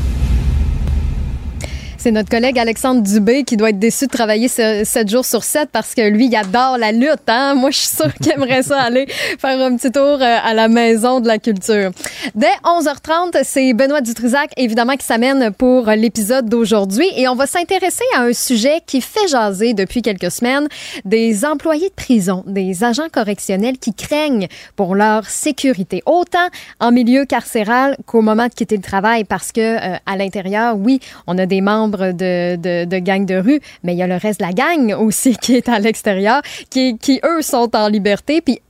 [2.03, 5.69] C'est notre collègue Alexandre Dubé qui doit être déçu de travailler 7 jours sur 7
[5.71, 7.27] parce que lui, il adore la lutte.
[7.27, 7.53] Hein?
[7.53, 10.67] Moi, je suis sûre qu'il aimerait ça aller faire un petit tour euh, à la
[10.67, 11.91] Maison de la Culture.
[12.33, 17.05] Dès 11h30, c'est Benoît Dutrisac, évidemment, qui s'amène pour l'épisode d'aujourd'hui.
[17.17, 20.67] Et on va s'intéresser à un sujet qui fait jaser depuis quelques semaines
[21.05, 26.47] des employés de prison, des agents correctionnels qui craignent pour leur sécurité, autant
[26.79, 30.99] en milieu carcéral qu'au moment de quitter le travail parce que euh, à l'intérieur, oui,
[31.27, 34.15] on a des membres de, de, de gang de rue, mais il y a le
[34.15, 38.41] reste de la gang aussi qui est à l'extérieur, qui, qui, eux, sont en liberté.
[38.41, 38.61] Puis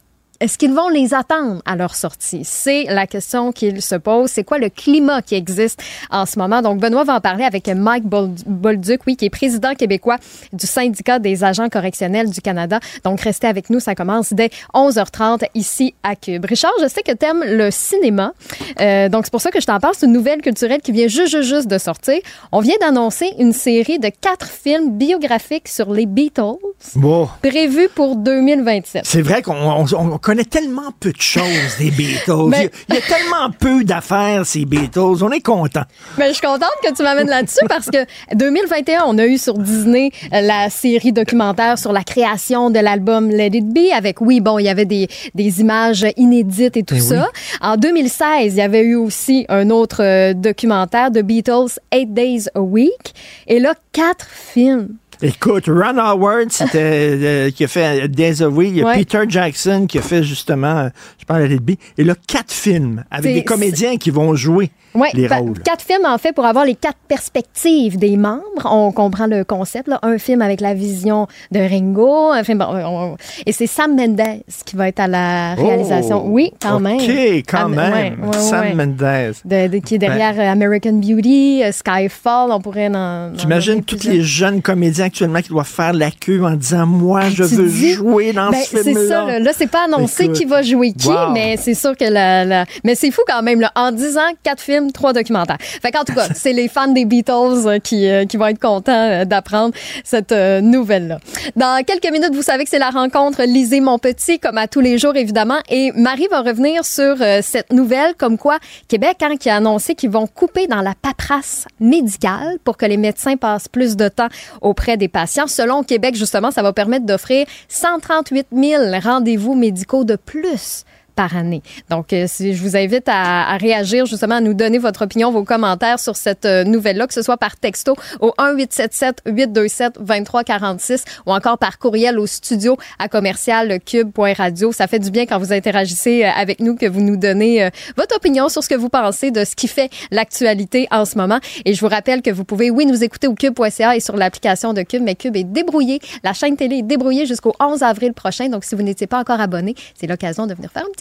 [0.41, 2.41] est-ce qu'ils vont les attendre à leur sortie?
[2.43, 4.31] C'est la question qu'il se pose.
[4.31, 6.63] C'est quoi le climat qui existe en ce moment?
[6.63, 10.17] Donc, Benoît va en parler avec Mike Bolduc, oui, qui est président québécois
[10.51, 12.79] du syndicat des agents correctionnels du Canada.
[13.03, 13.79] Donc, restez avec nous.
[13.79, 16.43] Ça commence dès 11h30 ici à Cube.
[16.45, 18.33] Richard, je sais que tu aimes le cinéma.
[18.79, 19.93] Euh, donc, c'est pour ça que je t'en parle.
[19.95, 22.17] C'est une nouvelle culturelle qui vient juste, juste, de sortir.
[22.51, 26.57] On vient d'annoncer une série de quatre films biographiques sur les Beatles.
[26.95, 27.29] Bon.
[27.43, 29.03] Prévus pour 2027.
[29.05, 32.47] C'est vrai qu'on on, on connaît tellement peu de choses des Beatles.
[32.47, 35.21] Mais- Il y a tellement peu d'affaires, ces Beatles.
[35.23, 35.81] On est content.
[36.17, 39.57] Mais je suis contente que tu m'amènes là-dessus parce que 2021, on a eu sur
[39.57, 44.39] Disney euh, la série documentaire sur la création de l'album Let It Be avec, oui,
[44.39, 47.27] bon, il y avait des, des images inédites et tout Ben ça.
[47.59, 52.45] En 2016, il y avait eu aussi un autre euh, documentaire de Beatles, Eight Days
[52.55, 53.13] a Week.
[53.47, 54.95] Et là, quatre films.
[55.21, 56.79] Écoute, Ron Howard, c'était
[57.21, 58.69] euh, qui a fait Days of Week.
[58.71, 58.97] Il y a Ouais.
[58.97, 60.89] Peter Jackson qui a fait justement, euh,
[61.19, 61.71] je parle de B.
[61.97, 65.59] Et là, quatre films avec des comédiens qui vont jouer Ouais, les rôles.
[65.63, 68.41] Quatre films, en fait, pour avoir les quatre perspectives des membres.
[68.65, 69.87] On comprend le concept.
[69.87, 69.99] Là.
[70.03, 72.31] Un film avec la vision de Ringo.
[72.31, 74.21] Un film, bon, on- et c'est Sam Mendes
[74.65, 76.23] qui va être à la réalisation.
[76.25, 76.99] Oh, oui, quand OK, même.
[77.47, 77.93] quand Ah, même.
[78.21, 78.73] ouais, ouais, Sam.
[78.75, 78.95] Mendes.
[78.95, 83.31] Ben, De- de- qui est derrière euh, American Beauty, euh, Skyfall, on pourrait en.
[83.31, 87.43] nommer tous les jeunes comédiens actuellement qui doivent faire la queue en disant Moi, je
[87.43, 89.07] Tu veux dis- jouer dans Ben, ce c'est film-là.
[89.07, 90.35] ça, là, Là, c'est pas annoncé Écoute.
[90.37, 91.31] qui va jouer qui, Wow.
[91.33, 93.71] mais c'est sûr que la, la- Mais c'est fou quand même, là.
[93.75, 95.57] En 10 ans, quatre films, trois documentaires.
[95.59, 98.59] Fait qu'en tout cas, c'est les fans des Beatles euh, qui, euh, qui vont être
[98.59, 101.19] contents euh, d'apprendre cette nouvelle-là.
[101.55, 104.79] Dans quelques minutes, vous savez que c'est la rencontre Lisez mon petit, comme à tous
[104.79, 105.59] les jours, évidemment.
[105.69, 110.09] Et Marie va revenir sur cette nouvelle, comme quoi Québec, hein, qui a annoncé qu'ils
[110.09, 114.29] vont couper dans la paperasse médicale pour que les médecins passent plus de temps
[114.61, 115.47] auprès des patients.
[115.47, 120.85] Selon Québec, justement, ça va permettre d'offrir 138 000 rendez-vous médicaux de plus
[121.15, 121.63] par année.
[121.89, 125.31] Donc, euh, si je vous invite à, à réagir, justement, à nous donner votre opinion,
[125.31, 131.57] vos commentaires sur cette euh, nouvelle-là, que ce soit par texto au 1-877-827-2346 ou encore
[131.57, 134.71] par courriel au studio à commercial cube.radio.
[134.71, 138.15] Ça fait du bien quand vous interagissez euh, avec nous, que vous nous donnez votre
[138.15, 141.39] opinion sur ce que vous pensez de ce qui fait l'actualité en ce moment.
[141.65, 144.73] Et je vous rappelle que vous pouvez, oui, nous écouter au cube.ca et sur l'application
[144.73, 145.99] de Cube, mais Cube est débrouillé.
[146.23, 148.49] La chaîne télé est débrouillée jusqu'au 11 avril prochain.
[148.49, 151.00] Donc, si vous n'étiez pas encore abonné, c'est l'occasion de venir faire un petit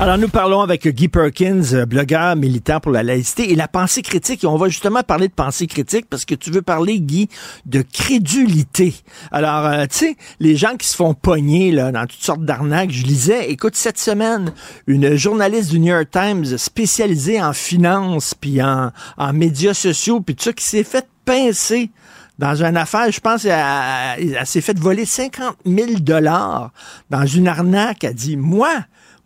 [0.00, 4.00] Alors, nous parlons avec Guy Perkins, euh, blogueur militant pour la laïcité et la pensée
[4.00, 4.44] critique.
[4.44, 7.28] Et on va justement parler de pensée critique parce que tu veux parler, Guy,
[7.66, 8.94] de crédulité.
[9.32, 12.92] Alors, euh, tu sais, les gens qui se font pogner là, dans toutes sortes d'arnaques,
[12.92, 14.52] je lisais, écoute, cette semaine,
[14.86, 20.36] une journaliste du New York Times spécialisée en finance, puis en, en médias sociaux, puis
[20.36, 21.90] tout ça, qui s'est fait pincer
[22.38, 26.70] dans une affaire, je pense, elle, s'est fait voler 50 000 dollars
[27.10, 28.04] dans une arnaque.
[28.04, 28.70] Elle dit, moi,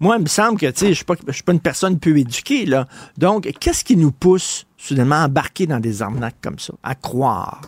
[0.03, 2.67] moi, il me semble que, tu sais, je je suis pas une personne peu éduquée,
[2.67, 2.89] là.
[3.17, 7.63] Donc, qu'est-ce qui nous pousse, soudainement, à embarquer dans des arnaques comme ça, à croire?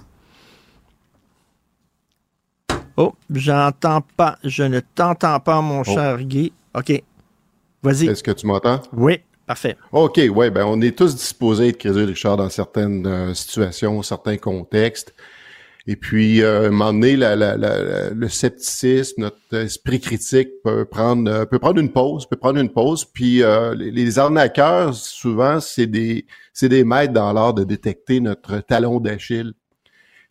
[2.96, 5.84] Oh, j'entends pas, je ne t'entends pas, mon Oh.
[5.84, 6.52] cher Guy.
[6.74, 7.02] OK.
[7.82, 8.06] Vas-y.
[8.06, 8.80] Est-ce que tu m'entends?
[8.92, 9.76] Oui, parfait.
[9.92, 14.02] OK, ouais, ben on est tous disposés à être crédules, Richard, dans certaines euh, situations,
[14.02, 15.14] certains contextes.
[15.86, 20.48] Et puis, euh, à un moment donné, la- la- la- le scepticisme, notre esprit critique
[20.62, 23.04] peut prendre, euh, peut prendre une pause, peut prendre une pause.
[23.04, 26.24] Puis, euh, les, les arnaqueurs, souvent, c'est des,
[26.54, 29.52] c'est des maîtres dans l'art de détecter notre talon d'Achille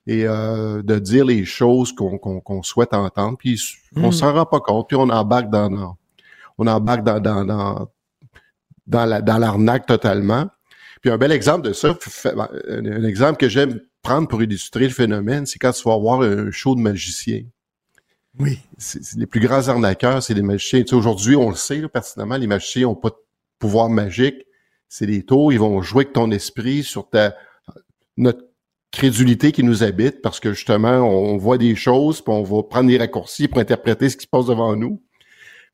[0.08, 3.38] et euh, de dire les choses qu'on qu'on qu'on souhaite entendre.
[3.38, 3.62] Puis,
[3.96, 4.12] on Mm.
[4.12, 5.98] s'en rend pas compte, puis on embarque dans, dans-
[6.58, 7.90] on embarque dans, dans, dans,
[8.88, 10.48] dans la dans l'arnaque totalement.
[11.02, 11.96] Puis un bel exemple de ça,
[12.70, 16.52] un exemple que j'aime prendre pour illustrer le phénomène, c'est quand tu vas voir un
[16.52, 17.44] show de magiciens.
[18.40, 18.60] Oui.
[19.16, 20.82] Les plus grands arnaqueurs, c'est les magiciens.
[20.82, 23.16] Tu sais, aujourd'hui, on le sait, là, personnellement, les magiciens n'ont pas de
[23.60, 24.46] pouvoir magique.
[24.90, 27.36] C'est des tours, ils vont jouer avec ton esprit sur ta
[28.16, 28.44] notre
[28.92, 32.90] crédulité qui nous habite parce que justement, on voit des choses, puis on va prendre
[32.90, 35.02] des raccourcis pour interpréter ce qui se passe devant nous.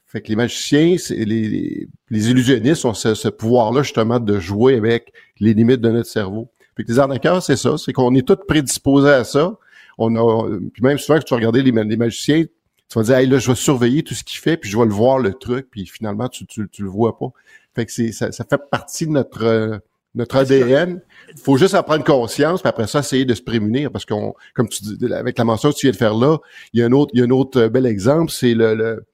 [0.06, 4.40] Fait que les magiciens, c'est les, les, les illusionnistes ont ce, ce pouvoir-là justement de
[4.40, 6.50] jouer avec les limites de notre cerveau.
[6.84, 9.58] Que les arnaqueurs, c'est ça, c'est qu'on est tous prédisposés à ça.
[9.98, 12.46] On a, puis même souvent que tu vas regarder les, les magiciens,
[12.90, 14.86] tu vas dire, hey, là, je vais surveiller tout ce qu'il fait, puis je vais
[14.86, 17.28] le voir le truc, puis finalement, tu, tu, tu le vois pas.
[17.76, 19.78] Fait que c'est, ça, ça fait partie de notre, euh,
[20.16, 21.00] notre ADN.
[21.32, 24.34] Il faut juste en prendre conscience, puis après ça, essayer de se prémunir, parce qu'on,
[24.56, 26.40] comme tu dis, avec la mention que tu viens de faire là,
[26.74, 28.74] il y a un autre, il y a un autre euh, bel exemple, c'est le,
[28.74, 29.06] le,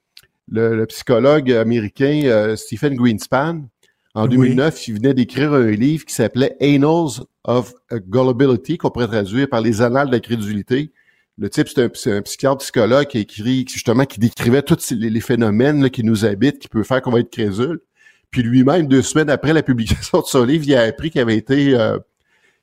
[0.48, 3.64] le, le psychologue américain euh, Stephen Greenspan.
[4.16, 4.38] En Oui.
[4.38, 9.62] 2009, il venait d'écrire un livre qui s'appelait Annals of Gullibility, qu'on pourrait traduire par
[9.62, 10.92] les annales de la crédulité.
[11.38, 15.20] Le type, c'est un, un psychiatre psychologue qui écrit, justement, qui décrivait tous les, les
[15.20, 17.82] phénomènes là, qui nous habitent, qui peut faire qu'on va être crédule.
[18.32, 21.38] Puis lui-même, deux semaines après la publication de son livre, il a appris qu'il avait
[21.38, 22.00] été euh,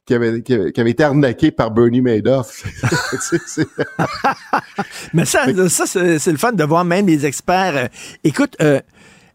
[0.06, 0.42] qu'il avait,
[0.78, 2.64] avait, été arnaqué par Bernie Madoff.
[5.14, 7.76] Mais ça, ça c'est c'est le fun de voir même les experts.
[7.76, 7.88] euh,
[8.24, 8.80] écoute, euh,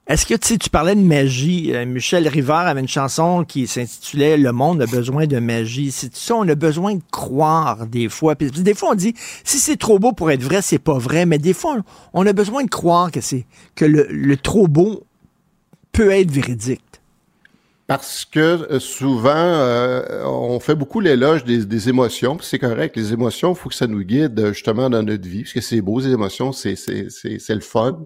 [0.08, 1.74] est-ce que tu tu parlais de magie?
[1.74, 5.92] euh, Michel Rivard avait une chanson qui s'intitulait Le monde a besoin de magie.
[5.92, 8.34] C'est ça, on a besoin de croire des fois.
[8.36, 9.14] Des fois, on dit
[9.44, 11.26] si c'est trop beau pour être vrai, c'est pas vrai.
[11.26, 11.78] Mais des fois,
[12.14, 15.04] on a besoin de croire que c'est que le, trop beau
[15.92, 16.82] peut être véridique.
[17.88, 22.96] Parce que euh, souvent, euh, on fait beaucoup l'éloge des, des émotions, c'est correct.
[22.96, 25.82] Les émotions, il faut que ça nous guide justement dans notre vie, parce que c'est
[25.82, 28.00] beau, les émotions, c'est le fun.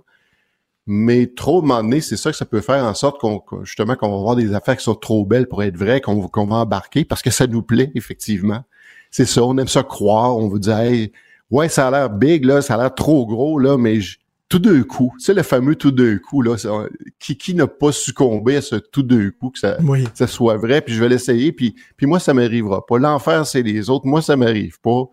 [0.88, 4.10] Mais trop, donné, c'est ça que ça peut faire en sorte qu'on qu'on- justement qu'on
[4.12, 7.22] va voir des affaires qui sont trop belles pour être vraies, qu'on va embarquer, parce
[7.22, 8.64] que ça nous plaît, effectivement.
[9.12, 11.12] C'est ça, on aime ça croire, on veut dire, hey,
[11.52, 14.18] ouais, ça a l'air big, là, ça a l'air trop gros, là, mais j-
[14.49, 16.88] tout d'un coup, c'est le fameux tout d'un coup, là, ça-
[17.20, 20.06] qui, qui n'a pas succombé à ce tout d'un coup, que ça, Oui.
[20.14, 22.98] ça soit vrai, puis je vais l'essayer, puis, puis moi, ça m'arrivera pas.
[22.98, 25.03] L'enfer, c'est les autres, moi, ça m'arrive pas.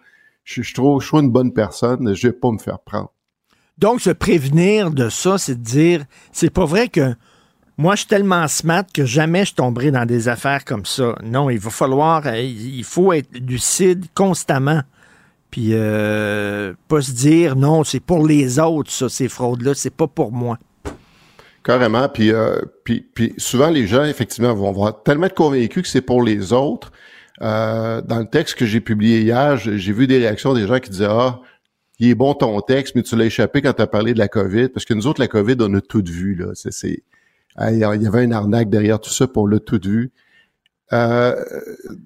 [0.44, 3.12] Je, je trouve, je suis une bonne personne, je vais pas me faire prendre.
[3.78, 7.14] Donc, se prévenir de ça, c'est de dire, c'est pas vrai que
[7.76, 11.14] moi, je suis tellement smart que jamais je tomberai dans des affaires comme ça.
[11.22, 14.82] Non, il va falloir, euh, il faut être lucide constamment.
[15.50, 20.08] Puis, euh, pas se dire, non, c'est pour les autres, ça, ces fraudes-là, c'est pas
[20.08, 20.58] pour moi.
[21.62, 22.08] Carrément.
[22.08, 26.02] Puis, euh, puis, puis souvent, les gens, effectivement, vont avoir tellement être convaincus que c'est
[26.02, 26.92] pour les autres.
[27.40, 30.80] Euh, dans le texte que j'ai publié hier, j'ai j'ai vu des réactions des gens
[30.80, 31.40] qui disaient Ah,
[31.98, 34.28] il est bon ton texte, mais tu l'as échappé quand tu as parlé de la
[34.28, 34.68] COVID.
[34.68, 36.34] Parce que nous autres, la COVID, on a tout vu.
[36.34, 36.46] Là.
[36.54, 37.02] C'est, c'est-
[37.70, 40.10] Il y avait un arnaque derrière tout ça, puis on l'a tout vu.
[40.92, 41.34] Euh,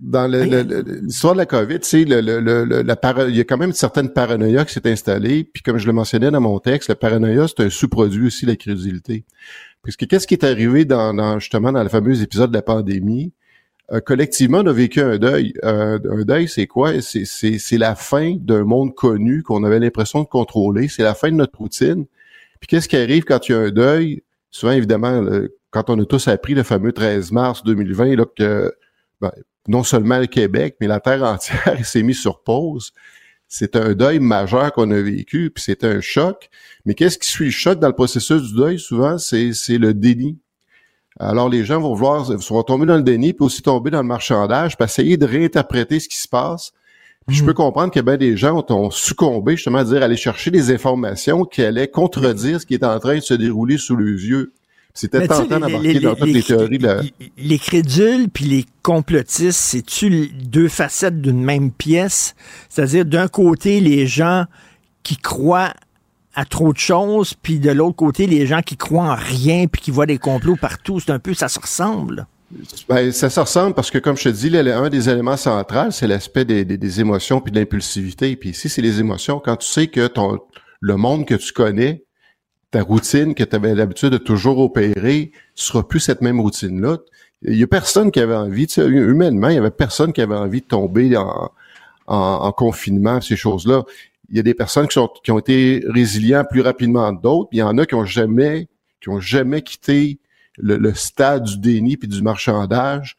[0.01, 3.57] dans l'histoire de la COVID, sais, le, le, le- la para- il y a quand
[3.57, 5.45] même une certaine paranoïa qui s'est installée.
[5.45, 8.51] Puis comme je le mentionnais dans mon texte, la paranoïa, c'est un sous-produit aussi de
[8.51, 9.25] la crédulité.
[9.85, 13.33] Puisque qu'est-ce qui est arrivé dans, dans- justement dans le fameux épisode de la pandémie?
[13.93, 15.53] Euh, collectivement, on a vécu un deuil.
[15.65, 16.93] Euh, un deuil, c'est quoi?
[17.03, 20.89] C'est, la fin d'un monde connu qu'on avait l'impression de contrôler.
[20.89, 22.07] C'est la fin de notre routine.
[22.61, 24.23] Puis qu'est-ce qui arrive quand il y a un deuil?
[24.51, 25.25] Souvent, évidemment,
[25.71, 28.73] quand on a tous appris le fameux 13 mars 2020, là, que
[29.21, 29.33] ben,
[29.69, 32.93] non seulement le Québec, mais la Terre entière s'est mise sur pause.
[33.49, 36.49] C'est un deuil majeur qu'on a vécu, puis c'est un choc.
[36.87, 38.79] Mais qu'est-ce qui suit le choc dans le processus du deuil?
[38.79, 40.39] Souvent, c'est le déni.
[41.21, 44.09] Alors, les gens vont vouloir, vont tomber dans le déni, puis aussi tomber dans le
[44.09, 46.73] marchandage, puis essayer de réinterpréter ce qui se passe.
[47.29, 50.17] Puis je peux comprendre que ben des gens ont, ont succombé justement à dire aller
[50.17, 53.97] chercher des informations qui allaient contredire ce qui est en train de se dérouler sous
[53.97, 54.53] les yeux.
[54.93, 56.79] C'était tentant d'embarquer dans toutes les- les théories.
[57.39, 62.35] Les crédules puis les complotistes, c'est-tu deux facettes d'une même pièce?
[62.69, 64.45] C'est-à-dire, d'un côté, les gens
[65.05, 65.73] qui croient
[66.35, 69.83] à trop de choses, puis de l'autre côté, les gens qui croient en rien puis
[69.83, 71.01] qui voient des complots partout.
[71.01, 72.27] C'est un peu, ça se ressemble.
[72.89, 76.07] Ben, ça se ressemble parce que, comme je te dis, un des éléments centraux, c'est
[76.07, 78.37] l'aspect des, émotions puis de l'impulsivité.
[78.37, 79.41] Puis ici, c'est les émotions.
[79.41, 80.39] Quand tu sais que ton
[80.81, 82.05] le monde que tu connais,
[82.71, 86.99] ta routine que tu avais l'habitude de toujours opérer, sera plus cette même routine-là.
[87.43, 90.21] Il y a personne qui avait envie, tu sais, humainement, il y avait personne qui
[90.21, 91.51] avait envie de tomber en,
[92.07, 93.85] en, en confinement, ces choses-là.
[94.31, 97.49] Il y a des personnes qui, sont, qui ont été résilients plus rapidement que d'autres.
[97.53, 98.69] Il y en a qui ont jamais,
[99.01, 100.19] qui ont jamais quitté
[100.59, 103.17] le, le stade du déni puis du marchandage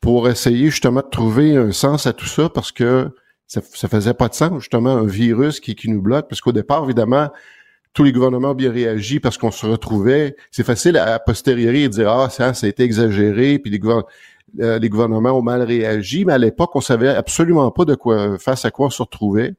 [0.00, 3.10] pour essayer justement de trouver un sens à tout ça parce que
[3.46, 6.52] ça, ça faisait pas de sens, justement, un virus qui, qui nous bloque, parce qu'au
[6.52, 7.28] départ, évidemment,
[7.92, 10.36] tous les gouvernements ont bien réagi parce qu'on se retrouvait.
[10.50, 13.78] C'est facile à, à posteriori de dire Ah, ça, ça a été exagéré, puis les,
[13.78, 14.02] gouver-
[14.60, 18.38] euh, les gouvernements ont mal réagi, mais à l'époque, on savait absolument pas de quoi
[18.38, 19.54] face à quoi on se retrouvait.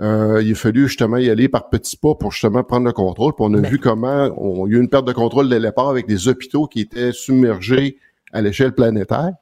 [0.00, 3.32] Euh, il a fallu justement y aller par petits pas pour justement prendre le contrôle.
[3.34, 5.56] Puis on a vu comment on, il y a eu une perte de contrôle dès
[5.58, 7.98] le départ avec des hôpitaux qui étaient submergés
[8.32, 9.32] à l'échelle planétaire.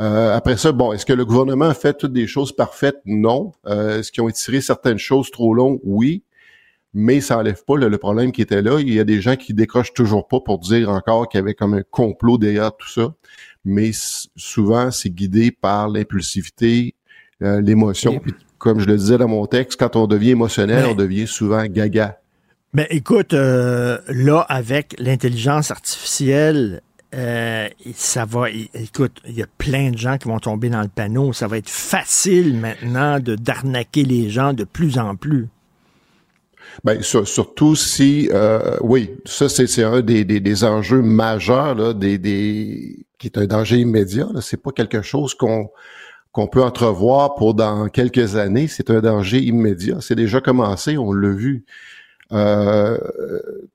[0.00, 3.00] Euh, après ça, bon, est-ce que le gouvernement a fait toutes des choses parfaites?
[3.04, 3.52] Non.
[3.66, 5.78] Euh, est-ce qu'ils ont étiré certaines choses trop longues?
[5.84, 6.24] Oui.
[6.92, 8.80] Mais ça enlève pas le, le problème qui était là.
[8.80, 11.54] Il y a des gens qui décrochent toujours pas pour dire encore qu'il y avait
[11.54, 13.14] comme un complot derrière tout ça.
[13.64, 13.90] Mais
[14.36, 16.94] souvent, c'est guidé par l'impulsivité,
[17.42, 18.18] euh, l'émotion.
[18.18, 18.34] Puis,
[18.64, 21.64] comme je le disais dans mon texte, quand on devient émotionnel, Mais- on devient souvent
[21.66, 22.18] gaga.
[22.72, 26.80] Ben écoute, euh, là, avec l'intelligence artificielle,
[27.14, 28.50] euh, ça va.
[28.50, 31.32] Écoute, il y a plein de gens qui vont tomber dans le panneau.
[31.32, 35.46] Ça va être facile maintenant de d'arnaquer les gens de plus en plus.
[36.82, 41.92] Ben, sur- surtout si, euh, oui, ça c'est un des, des, des enjeux majeurs là,
[41.94, 44.26] des, des qui est un danger immédiat.
[44.40, 45.68] C'est pas quelque chose qu'on
[46.34, 48.66] qu'on peut entrevoir pour dans quelques années.
[48.66, 49.98] C'est un danger immédiat.
[50.00, 51.64] C'est déjà commencé, on l'a vu.
[52.32, 52.98] Euh,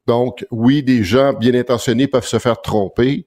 [0.07, 3.25] donc, oui, des gens bien intentionnés peuvent se faire tromper.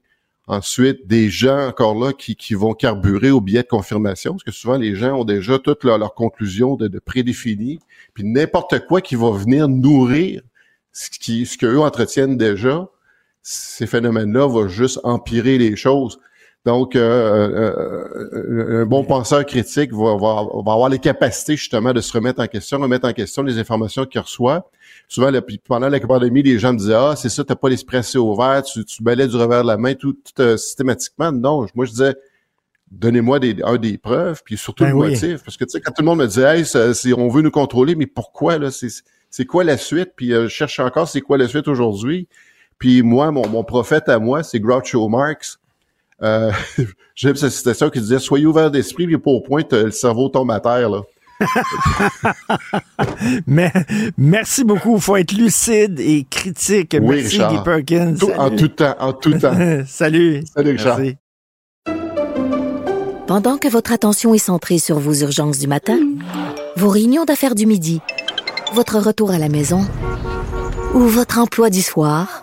[0.48, 4.76] Ensuite, des gens encore là qui, vont carburer au biais de confirmation, parce que souvent
[4.76, 7.78] les gens ont déjà toutes leurs leurs conclusions de, de prédéfinies,
[8.12, 10.42] puis n'importe quoi qui va venir nourrir
[10.92, 12.86] ce qui ce qu'eux entretiennent déjà,
[13.40, 16.20] ces phénomènes-là vont juste empirer les choses.
[16.64, 17.00] Donc, euh,
[18.32, 22.40] euh, un bon penseur critique va, va, va avoir les capacités justement de se remettre
[22.40, 24.70] en question, remettre en question les informations qu'il reçoit.
[25.08, 27.96] Souvent, le- pendant la pandémie, les gens me disaient Ah, c'est ça, t'as pas l'esprit
[27.96, 31.32] assez ouvert, tu, tu balais du revers de la main, tout, tout, euh, systématiquement.
[31.32, 32.14] Non, moi je disais
[32.92, 35.10] donnez-moi des, un des preuves, puis surtout Ben le oui.
[35.10, 35.42] motif.
[35.44, 37.50] Parce que tu sais, quand tout le monde me dit Hey, ça, on veut nous
[37.50, 38.70] contrôler, mais pourquoi là?
[38.70, 38.88] C'est,
[39.30, 40.10] c'est quoi la suite?
[40.14, 42.28] Puis euh, je cherche encore c'est quoi la suite aujourd'hui?
[42.78, 45.58] Puis moi, mon, mon prophète à moi, c'est Groucho Marx.
[46.22, 46.52] Euh,
[47.14, 50.50] J'aime cette citation qui disait Soyez ouvert d'esprit, puis pas au point le cerveau tombe
[50.50, 50.88] à terre.
[50.88, 51.02] Là.
[53.46, 53.72] Mais
[54.16, 54.96] merci beaucoup.
[54.96, 56.96] Il faut être lucide et critique.
[57.00, 57.52] Oui, merci, Richard.
[57.52, 58.14] Guy Perkins.
[58.18, 59.54] Tout- en tout temps, en tout temps.
[59.86, 60.42] Salut.
[60.54, 60.98] Salut, Richard.
[60.98, 61.16] Merci.
[63.26, 65.98] Pendant que votre attention est centrée sur vos urgences du matin,
[66.76, 68.00] vos réunions d'affaires du midi,
[68.74, 69.86] votre retour à la maison
[70.94, 72.42] ou votre emploi du soir,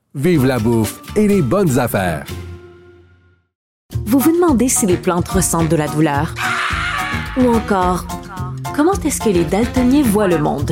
[0.13, 2.25] vive la bouffe et les bonnes affaires.
[4.05, 6.35] Vous vous demandez si les plantes ressentent de la douleur?
[7.37, 8.05] Ou encore,
[8.75, 10.71] comment est-ce que les daltoniens voient le monde?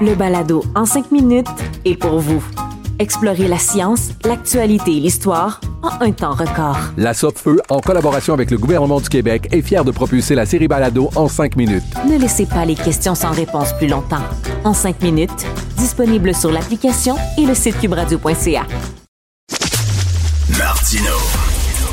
[0.00, 1.46] Le balado en cinq minutes
[1.84, 2.42] est pour vous.
[2.98, 6.78] Explorez la science, l'actualité et l'histoire en un temps record.
[6.96, 10.68] La Feu, en collaboration avec le gouvernement du Québec, est fière de propulser la série
[10.68, 11.82] Balado en cinq minutes.
[12.08, 14.22] Ne laissez pas les questions sans réponse plus longtemps.
[14.64, 15.46] En cinq minutes,
[15.82, 18.64] disponible sur l'application et le site cubradio.ca.
[20.56, 21.16] Martino.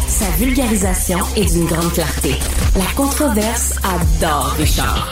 [0.07, 2.35] Sa vulgarisation est d'une grande clarté.
[2.75, 5.11] La controverse adore Richard.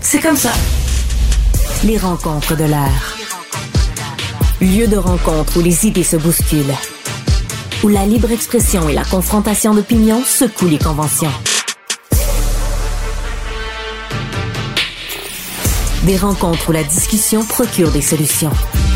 [0.00, 0.52] C'est comme ça.
[1.84, 3.16] Les rencontres de l'air.
[4.60, 6.76] Lieu de rencontre où les idées se bousculent.
[7.84, 11.32] Où la libre expression et la confrontation d'opinions secouent les conventions.
[16.06, 18.50] Des rencontres où la discussion procure des solutions.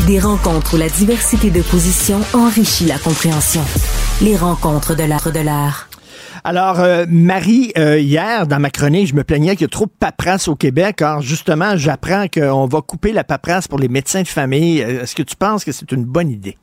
[0.05, 3.61] Des rencontres où la diversité de positions enrichit la compréhension.
[4.21, 5.89] Les rencontres de l'art de l'art.
[6.43, 9.87] Alors, euh, Marie, euh, hier, dans ma chronique, je me plaignais qu'il y a trop
[9.87, 11.01] de paperasse au Québec.
[11.01, 14.83] Alors, justement, j'apprends qu'on va couper la paperasse pour les médecins de famille.
[14.83, 16.57] Euh, Est-ce que tu penses que c'est une bonne idée?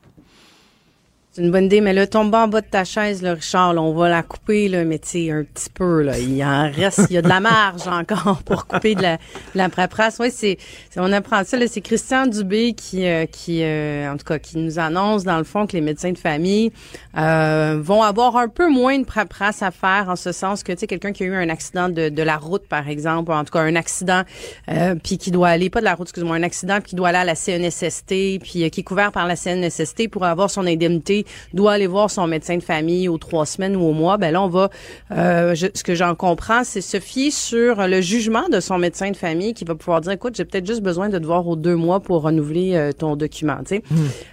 [1.37, 3.81] C'est une bonne idée, mais là, tombe en bas de ta chaise, là, Richard, là,
[3.83, 6.17] on va la couper, là, mais tu un petit peu, là.
[6.17, 9.21] Il en reste, il y a de la marge encore pour couper de la, de
[9.53, 10.17] la paperasse.
[10.19, 10.57] Oui, c'est,
[10.95, 14.79] on apprend ça, c'est Christian Dubé qui, euh, qui, euh, en tout cas, qui nous
[14.79, 16.71] annonce, dans le fond, que les médecins de famille,
[17.17, 20.79] euh, vont avoir un peu moins de paperasse à faire, en ce sens que, tu
[20.79, 23.43] sais, quelqu'un qui a eu un accident de, de la route, par exemple, ou en
[23.43, 24.23] tout cas, un accident,
[24.69, 27.09] euh, puis qui doit aller, pas de la route, excuse-moi, un accident, puis qui doit
[27.09, 30.65] aller à la CNSST, puis euh, qui est couvert par la CNSST pour avoir son
[30.65, 34.31] indemnité, doit aller voir son médecin de famille aux trois semaines ou au mois, ben
[34.31, 34.69] là, on va,
[35.11, 39.11] euh, je- ce que j'en comprends, c'est se fier sur le jugement de son médecin
[39.11, 41.55] de famille qui va pouvoir dire, écoute, j'ai peut-être juste besoin de te voir aux
[41.55, 43.83] deux mois pour renouveler euh, ton document, tu sais.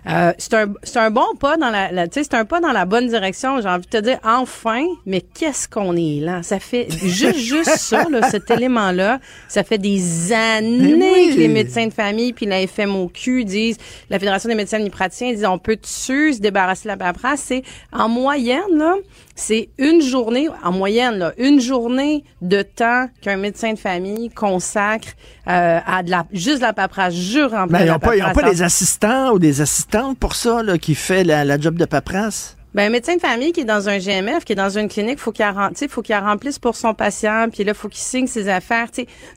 [0.08, 2.60] Euh, c'est un, c'est un bon pas dans la, la- tu sais, c'est un pas
[2.60, 3.60] dans la bonne direction.
[3.60, 6.42] J'ai envie de te dire, enfin, mais qu'est-ce qu'on est là?
[6.42, 9.20] Ça fait juste, juste ça, là, cet élément-là.
[9.48, 10.94] Ça fait des années
[11.28, 11.34] oui.
[11.34, 13.76] que les médecins de famille puis la FMOQ disent,
[14.10, 17.40] la Fédération des médecins praticiens disent, on peut dessus se débarrasser la paperasse.
[17.46, 17.62] C'est,
[17.92, 18.94] en moyenne, là,
[19.34, 25.08] c'est une journée, en moyenne, là, une journée de temps qu'un médecin de famille consacre
[25.48, 27.14] euh, à de la, juste de la paperasse.
[27.14, 30.94] Jure remplir Mais ils n'ont pas, des assistants ou des assistantes pour ça, là, qui
[30.94, 32.56] fait la, la job de paperasse?
[32.74, 35.20] Ben, un médecin de famille qui est dans un GMF, qui est dans une clinique,
[35.20, 35.46] faut qu'il
[35.88, 38.88] faut qu'il remplisse pour son patient, puis là, faut qu'il signe ses affaires.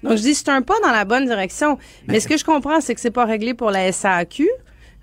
[0.01, 1.77] Donc, je dis, c'est un pas dans la bonne direction.
[2.07, 4.49] Mais ce que je comprends, c'est que c'est pas réglé pour la SAQ.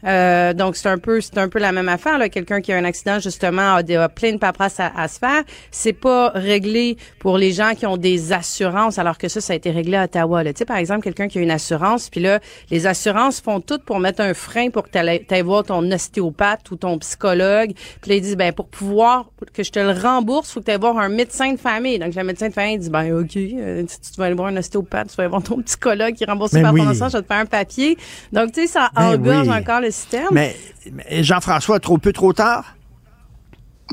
[0.07, 2.77] Euh, donc c'est un peu c'est un peu la même affaire là quelqu'un qui a
[2.77, 6.29] un accident justement a, des, a plein de paperasse à, à se faire c'est pas
[6.35, 9.97] réglé pour les gens qui ont des assurances alors que ça ça a été réglé
[9.97, 10.53] à Ottawa là.
[10.53, 12.41] tu sais par exemple quelqu'un qui a une assurance puis là
[12.71, 16.71] les assurances font tout pour mettre un frein pour que tu ailles voir ton ostéopathe
[16.71, 17.73] ou ton psychologue
[18.03, 20.71] puis là ils disent ben pour pouvoir que je te le rembourse faut que tu
[20.73, 23.85] ailles voir un médecin de famille donc le médecin de famille dit ben OK euh,
[23.89, 26.31] si tu vas aller voir un ostéopathe tu vas aller voir ton psychologue qui est
[26.31, 26.89] remboursé Ben par ton oui.
[26.91, 27.97] assurance je vais te faire un papier
[28.33, 29.55] donc tu sais ça Ben engorge oui.
[29.55, 30.29] encore le système?
[30.33, 30.55] Mais,
[30.93, 32.77] mais Jean-François, trop peu, trop tard?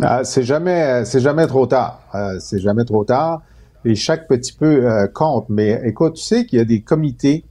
[0.02, 2.02] Ah, c'est jamais, c'est jamais trop tard.
[2.16, 3.42] Euh, c'est jamais trop tard.
[3.84, 5.46] Et chaque petit peu euh, compte.
[5.50, 7.44] Mais écoute, tu sais qu'il y a des comités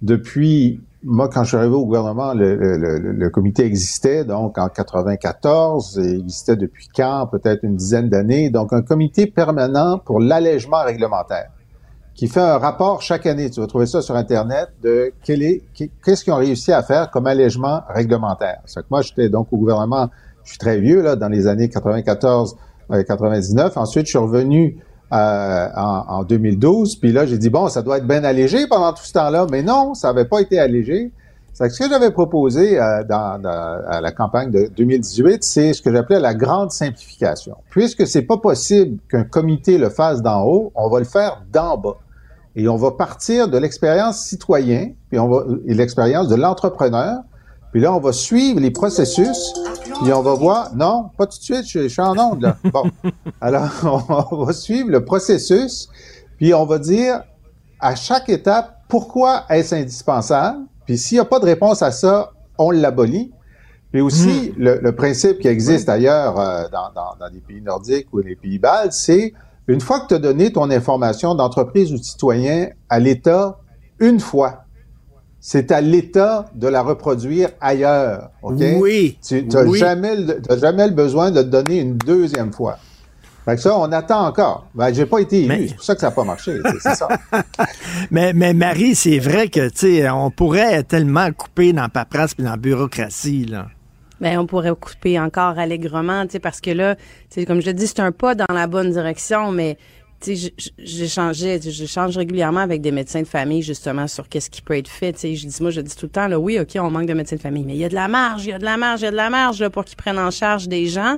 [0.00, 0.80] depuis.
[1.04, 4.68] Moi, quand je suis arrivé au gouvernement, le, le- le- le comité existait donc en
[4.68, 5.98] 94.
[5.98, 7.26] Et il existait depuis quand?
[7.26, 8.50] Peut-être une dizaine d'années.
[8.50, 11.50] Donc, un comité permanent pour l'allègement réglementaire
[12.14, 13.50] qui fait un rapport chaque année.
[13.50, 17.80] Tu vas trouver ça sur Internet de qu'est-ce qu'ils ont réussi à faire comme allègement
[17.88, 18.60] réglementaire.
[18.74, 20.08] Que moi, j'étais donc au gouvernement,
[20.44, 22.56] je suis très vieux, là, dans les années 94,
[22.90, 23.76] euh, 99.
[23.76, 24.78] Ensuite, je suis revenu
[25.12, 26.96] euh, en, en 2012.
[26.96, 29.46] Puis là, j'ai dit, bon, ça doit être bien allégé pendant tout ce temps-là.
[29.50, 31.12] Mais non, ça n'avait pas été allégé.
[31.54, 35.72] C'est que ce que j'avais proposé euh, dans, dans- à la campagne de 2018, c'est
[35.74, 37.56] ce que j'appelais la grande simplification.
[37.70, 41.76] Puisque c'est pas possible qu'un comité le fasse d'en haut, on va le faire d'en
[41.76, 41.96] bas.
[42.56, 47.20] Et on va partir de l'expérience citoyen, puis on va et l'expérience de l'entrepreneur.
[47.70, 49.54] Puis là, on va suivre les processus,
[50.02, 50.74] puis on va voir.
[50.74, 52.56] Non, pas tout de suite, je, je suis en onde là.
[52.64, 52.84] Bon,
[53.40, 53.70] alors
[54.30, 55.88] on va suivre le processus,
[56.36, 57.22] puis on va dire
[57.80, 60.60] à chaque étape pourquoi est-ce indispensable?
[60.92, 63.32] Puis s'il n'y a pas de réponse à ça, on l'abolit.
[63.92, 68.08] Puis aussi, le, le principe qui existe ailleurs euh, dans, dans, dans les pays nordiques
[68.12, 69.32] ou les pays baltes, c'est
[69.68, 73.56] une fois que tu as donné ton information d'entreprise ou de citoyen à l'État
[74.00, 74.64] une fois,
[75.40, 78.28] c'est à l'État de la reproduire ailleurs.
[78.42, 78.62] OK?
[78.78, 79.16] Oui.
[79.26, 79.78] Tu n'as Oui.
[79.78, 82.76] jamais, le- jamais le besoin de te donner une deuxième fois.
[83.44, 84.66] Fait que ça, on attend encore.
[84.74, 85.68] Ben, j'ai pas été élu.
[85.68, 86.60] C'est pour ça que ça n'a pas marché.
[86.80, 87.08] C'est- ça.
[88.10, 92.34] Mais, mais Marie, c'est vrai que, tu sais, on pourrait tellement couper dans la paperasse
[92.38, 93.66] et dans la bureaucratie, là.
[94.20, 97.70] Ben, on pourrait couper encore allègrement, tu sais, parce que là, tu sais, comme je
[97.72, 99.76] dis, c'est un pas dans la bonne direction, mais
[100.78, 105.12] j'échangeais, j'échange régulièrement avec des médecins de famille justement sur qu'est-ce qui peut être fait.
[105.12, 107.14] Tu je dis moi, je dis tout le temps là, oui, ok, on manque de
[107.14, 108.76] médecins de famille, mais il y a de la marge, il y a de la
[108.76, 111.16] marge, il y a de la marge là, pour qu'ils prennent en charge des gens.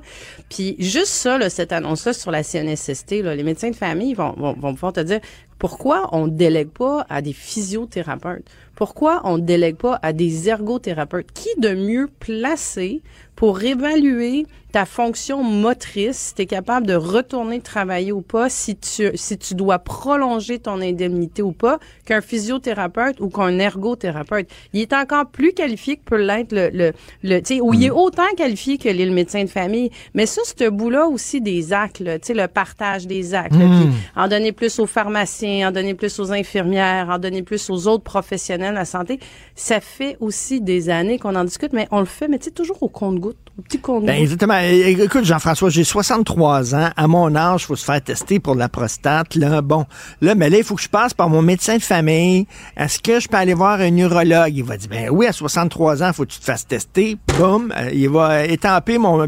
[0.49, 4.33] Puis juste ça, là, cette annonce-là sur la CNSST, là, les médecins de famille vont,
[4.33, 5.21] vont, vont pouvoir te dire
[5.59, 8.47] pourquoi on délègue pas à des physiothérapeutes?
[8.75, 11.33] Pourquoi on délègue pas à des ergothérapeutes?
[11.33, 13.03] Qui de mieux placé
[13.37, 18.75] pour évaluer ta fonction motrice, si tu es capable de retourner travailler ou pas, si
[18.75, 24.49] tu, si tu dois prolonger ton indemnité ou pas, qu'un physiothérapeute ou qu'un ergothérapeute.
[24.73, 27.85] Il est encore plus qualifié que peut l'être le, le, le tu sais, ou il
[27.85, 29.93] est autant qualifié que le médecin de famille.
[30.13, 34.27] Mais ça, ce bout-là aussi des actes, tu sais, le partage des actes, puis en
[34.27, 38.73] donner plus aux pharmaciens, en donner plus aux infirmières, en donner plus aux autres professionnels
[38.73, 39.21] de la santé,
[39.55, 42.51] ça fait aussi des années qu'on en discute, mais on le fait, mais tu sais,
[42.51, 43.81] toujours au compte-goutte, petit.
[43.87, 44.59] Ben, exactement.
[44.59, 46.91] Écoute, Jean-François, j'ai 63 ans.
[46.97, 49.35] À mon âge, il faut se faire tester pour la prostate.
[49.35, 49.87] Là, bon,
[50.21, 52.47] là, mais là, il faut que je passe par mon médecin de famille.
[52.77, 54.57] Est-ce que je peux aller voir un urologue?
[54.57, 57.17] Il va dire, ben oui, à 63 ans, il faut que tu te fasses tester.
[57.39, 59.27] Boum, euh, il va étamper mon...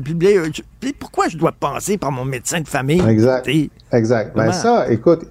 [0.98, 3.02] Pourquoi je dois passer par mon médecin de famille?
[3.06, 3.48] Exact.
[3.92, 4.36] Exact.
[4.36, 5.26] Ben ça, écoute,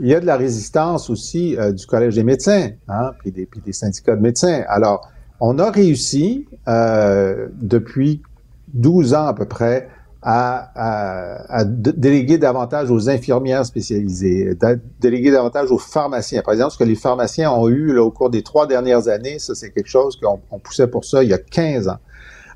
[0.00, 3.46] il y a de la résistance aussi euh, du Collège des médecins, hein, puis des,
[3.46, 4.62] puis des syndicats de médecins.
[4.68, 5.10] Alors,
[5.40, 8.22] on a réussi euh, depuis
[8.74, 9.88] 12 ans à peu près
[10.22, 14.54] à, à, déléguer davantage aux infirmières spécialisées,
[15.00, 16.42] déléguer davantage aux pharmaciens.
[16.42, 19.54] Par exemple, ce que les pharmaciens ont eu au cours des trois dernières années, ça
[19.54, 21.98] c'est quelque chose qu'on poussait pour ça il y a 15 ans.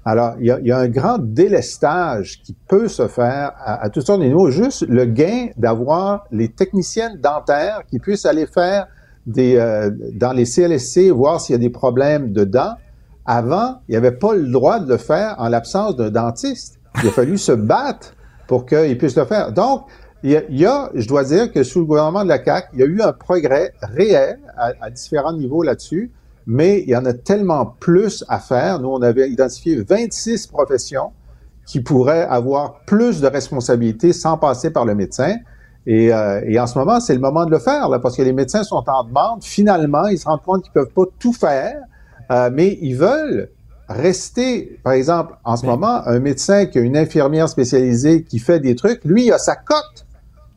[0.07, 4.05] Alors, il y, a, un grand délestage qui peut se faire à, à toutes.
[4.51, 8.86] Juste le gain d'avoir les techniciennes dentaires qui puissent aller faire
[9.39, 12.75] euh, dans les CLSC, voir s'il y a des problèmes de dents.
[13.27, 16.78] Avant, il n'y avait pas le droit de le faire en l'absence d'un dentiste.
[17.03, 18.15] Il a fallu se battre
[18.47, 19.53] pour qu'ils puissent le faire.
[19.53, 19.86] Donc,
[20.23, 22.83] il y, a, je dois dire que sous le gouvernement de la CAQ, il y
[22.83, 26.11] a eu un progrès réel à, à différents niveaux là-dessus
[26.47, 28.81] mais il y en a tellement plus à faire.
[28.81, 31.12] Nous, on avait identifié 26 professions
[31.67, 35.36] qui pourraient avoir plus de responsabilités sans passer par le médecin.
[35.86, 38.23] Et, euh, et en ce moment, c'est le moment de le faire, là, parce que
[38.23, 39.43] les médecins sont en demande.
[39.43, 41.81] Finalement, ils se rendent compte qu'ils peuvent pas tout faire,
[42.31, 43.51] euh, mais ils veulent
[43.89, 44.78] rester.
[44.83, 48.75] Par exemple, en ce moment, un médecin qui a une infirmière spécialisée qui fait des
[48.75, 50.07] trucs, lui, il a sa cote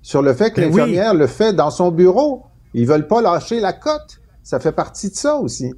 [0.02, 0.78] sur le fait que Ben oui.
[0.80, 2.44] l'infirmière le fait dans son bureau.
[2.74, 4.22] Ils veulent pas lâcher la cote.
[4.44, 5.74] Ça fait partie de ça aussi.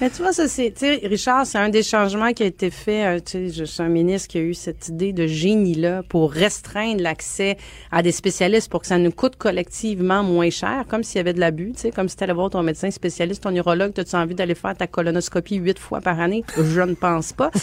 [0.00, 2.70] Mais tu vois, ça, c'est, tu sais, Richard, c'est un des changements qui a été
[2.70, 3.04] fait.
[3.04, 6.30] euh, tu sais, je suis un ministre qui a eu cette idée de génie-là pour
[6.32, 7.56] restreindre l'accès
[7.90, 11.32] à des spécialistes pour que ça nous coûte collectivement moins cher, comme s'il y avait
[11.32, 14.14] de l'abus, tu sais, comme si tu allais voir ton médecin spécialiste, ton urologue, as-tu
[14.14, 16.44] envie d'aller faire ta colonoscopie huit fois par année?
[16.56, 17.50] Je ne pense pas.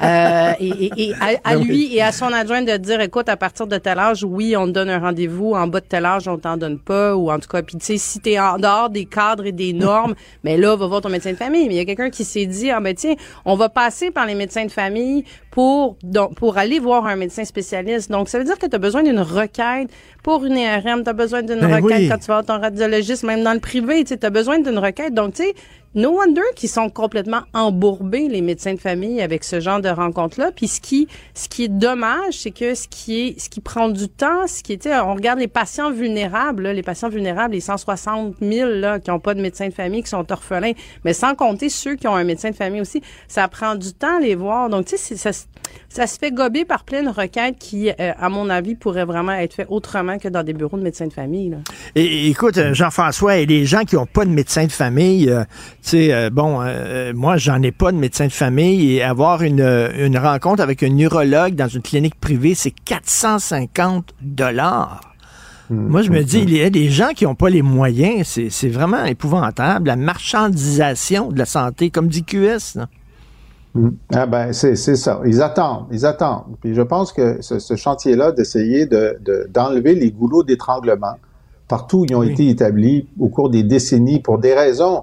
[0.00, 3.66] Euh, et et, et à, lui et à son adjoint de dire, écoute, à partir
[3.66, 6.38] de tel âge, oui, on te donne un rendez-vous, en bas de tel âge, on
[6.38, 9.06] t'en donne pas, ou en tout cas, puis tu sais, si t'es en dehors des
[9.06, 11.67] cadres et des normes, mais là, va voir ton médecin de famille.
[11.68, 13.14] Mais il y a quelqu'un qui s'est dit, ah ben tiens,
[13.44, 17.44] on va passer par les médecins de famille pour donc, pour aller voir un médecin
[17.44, 18.10] spécialiste.
[18.10, 19.90] Donc, ça veut dire que tu as besoin d'une requête
[20.22, 22.08] pour une IRM, tu as besoin d'une Ben requête oui.
[22.08, 25.14] quand tu vas voir ton radiologiste, même dans le privé, tu as besoin d'une requête.
[25.14, 25.54] Donc, tu sais,
[25.98, 30.52] no wonder qu'ils sont complètement embourbés, les médecins de famille, avec ce genre de rencontres-là.
[30.54, 33.88] Puis ce qui, ce qui est dommage, c'est que ce qui est, ce qui prend
[33.88, 38.36] du temps, ce qui était, on regarde les patients vulnérables, les patients vulnérables, les 160
[38.40, 40.72] 000 là, qui n'ont pas de médecin de famille, qui sont orphelins,
[41.04, 44.18] mais sans compter ceux qui ont un médecin de famille aussi, ça prend du temps
[44.18, 44.70] à les voir.
[44.70, 45.32] Donc, tu sais, ça,
[45.88, 49.32] ça se fait gober par plein de requêtes qui, euh, à mon avis, pourraient vraiment
[49.32, 51.56] être faites autrement que dans des bureaux de médecins de famille.
[51.94, 55.44] Et, écoute, euh, Jean-François, les gens qui n'ont pas de médecin de famille, euh,
[55.88, 59.60] sais, euh, bon, euh, moi, j'en ai pas de médecin de famille et avoir une,
[59.60, 65.00] euh, une rencontre avec un neurologue dans une clinique privée, c'est 450 dollars.
[65.70, 68.48] Moi, je me dis, il y a des gens qui n'ont pas les moyens, c'est
[68.48, 69.86] c'est vraiment épouvantable.
[69.88, 72.76] La marchandisation de la santé, comme dit QS.
[72.76, 72.88] là.
[73.74, 73.88] Mm.
[74.14, 75.20] Ah ben c'est c'est ça.
[75.26, 76.56] Ils attendent, ils attendent.
[76.62, 81.16] Puis je pense que ce, ce chantier-là d'essayer de de- d'enlever les goulots d'étranglement
[81.68, 85.02] partout où ils ont été établis au cours des décennies pour des raisons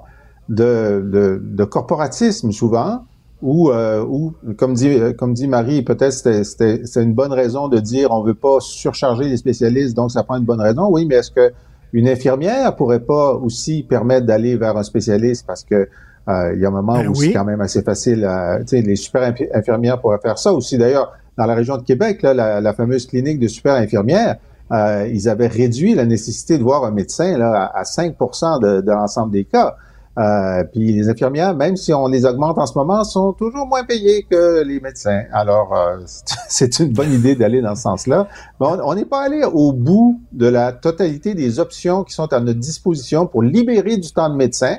[0.50, 3.04] de de, de corporatisme souvent
[3.42, 8.12] ou euh, ou comme dit comme dit Marie peut-être c'était une bonne raison de dire
[8.12, 10.88] on veut pas surcharger les spécialistes donc ça prend une bonne raison.
[10.90, 11.52] Oui, mais est-ce que
[11.94, 15.46] une infirmière pourrait pas aussi permettre d'aller vers un spécialiste?
[15.48, 15.88] Parce que
[16.28, 17.28] euh, il y a un moment Ben où oui.
[17.28, 18.26] c'est quand même assez facile.
[18.26, 20.78] à- tu sais, les super infi- infirmières pourraient faire ça aussi.
[20.78, 24.38] D'ailleurs, dans la région de Québec, là, la, la fameuse clinique de super infirmières,
[24.72, 28.82] euh, ils avaient réduit la nécessité de voir un médecin là, à, à 5% de,
[28.82, 29.76] de l'ensemble des cas.
[30.18, 33.84] Euh, puis les infirmières, même si on les augmente en ce moment, sont toujours moins
[33.84, 35.24] payées que les médecins.
[35.34, 35.98] Alors, euh,
[36.48, 38.28] c'est une bonne idée d'aller dans ce sens-là.
[38.60, 42.40] Mais on n'est pas allé au bout de la totalité des options qui sont à
[42.40, 44.78] notre disposition pour libérer du temps de médecin,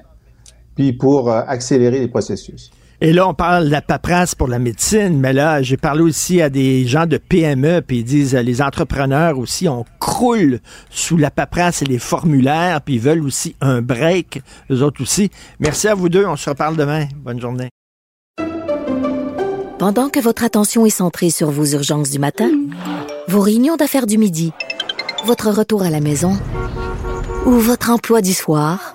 [0.75, 2.71] puis pour euh, accélérer les processus.
[3.01, 6.41] Et là, on parle de la paperasse pour la médecine, mais là, j'ai parlé aussi
[6.41, 11.19] à des gens de PME, puis ils disent, euh, les entrepreneurs aussi, on croule sous
[11.19, 15.31] la paperasse et les formulaires, puis ils veulent aussi un break, les autres aussi.
[15.61, 17.07] Merci à vous deux, on se reparle demain.
[17.17, 17.69] Bonne journée.
[19.79, 22.51] Pendant que votre attention est centrée sur vos urgences du matin,
[23.29, 24.53] vos réunions d'affaires du midi,
[25.27, 26.33] votre retour à la maison
[27.45, 28.95] ou votre emploi du soir,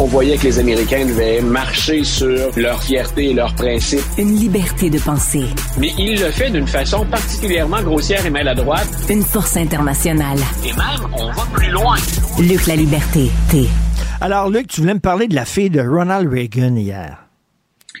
[0.00, 4.04] On voyait que les Américains devaient marcher sur leur fierté et leurs principes.
[4.16, 5.42] Une liberté de penser.
[5.76, 8.86] Mais il le fait d'une façon particulièrement grossière et maladroite.
[9.10, 10.38] Une force internationale.
[10.64, 11.96] Et même, on va plus loin.
[12.38, 13.66] Luc la liberté, T.
[14.20, 17.24] Alors, Luc, tu voulais me parler de la fille de Ronald Reagan hier.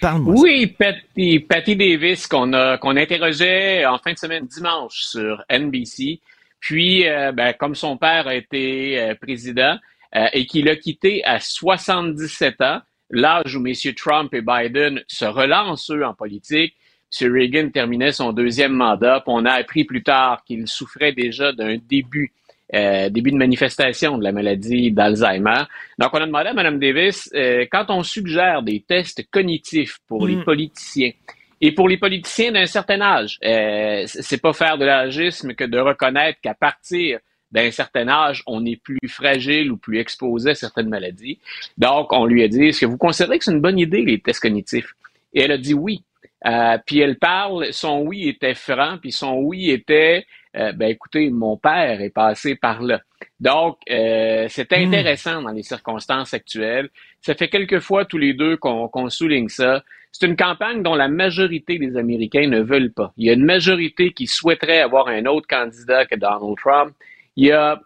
[0.00, 0.34] Parle-moi.
[0.38, 6.20] Oui, Patty, Patty Davis, qu'on a, qu'on interrogeait en fin de semaine dimanche sur NBC.
[6.60, 9.76] Puis, euh, ben, comme son père a été euh, président,
[10.14, 12.80] et qu'il a quitté à 77 ans,
[13.10, 16.74] l'âge où messieurs Trump et Biden se relancent, eux, en politique.
[17.20, 17.32] M.
[17.32, 21.78] Reagan terminait son deuxième mandat, puis on a appris plus tard qu'il souffrait déjà d'un
[21.78, 22.32] début,
[22.74, 25.62] euh, début de manifestation de la maladie d'Alzheimer.
[25.98, 30.26] Donc, on a demandé à Mme Davis, euh, quand on suggère des tests cognitifs pour
[30.26, 30.44] les Mm.
[30.44, 31.12] politiciens,
[31.60, 35.78] et pour les politiciens d'un certain âge, euh, c'est pas faire de l'agisme que de
[35.78, 37.18] reconnaître qu'à partir
[37.52, 41.38] d'un certain âge, on est plus fragile ou plus exposé à certaines maladies.
[41.76, 44.20] Donc, on lui a dit, est-ce que vous considérez que c'est une bonne idée, les
[44.20, 44.94] tests cognitifs?
[45.32, 46.02] Et elle a dit oui.
[46.46, 50.24] Euh, puis elle parle, son oui était franc, puis son oui était,
[50.56, 53.00] euh, ben écoutez, mon père est passé par là.
[53.40, 56.90] Donc, euh, c'est intéressant dans les circonstances actuelles.
[57.22, 59.82] Ça fait quelques fois tous les deux qu'on qu'on souligne ça.
[60.12, 63.12] C'est une campagne dont la majorité des Américains ne veulent pas.
[63.16, 66.94] Il y a une majorité qui souhaiterait avoir un autre candidat que Donald Trump.
[67.38, 67.80] Il y a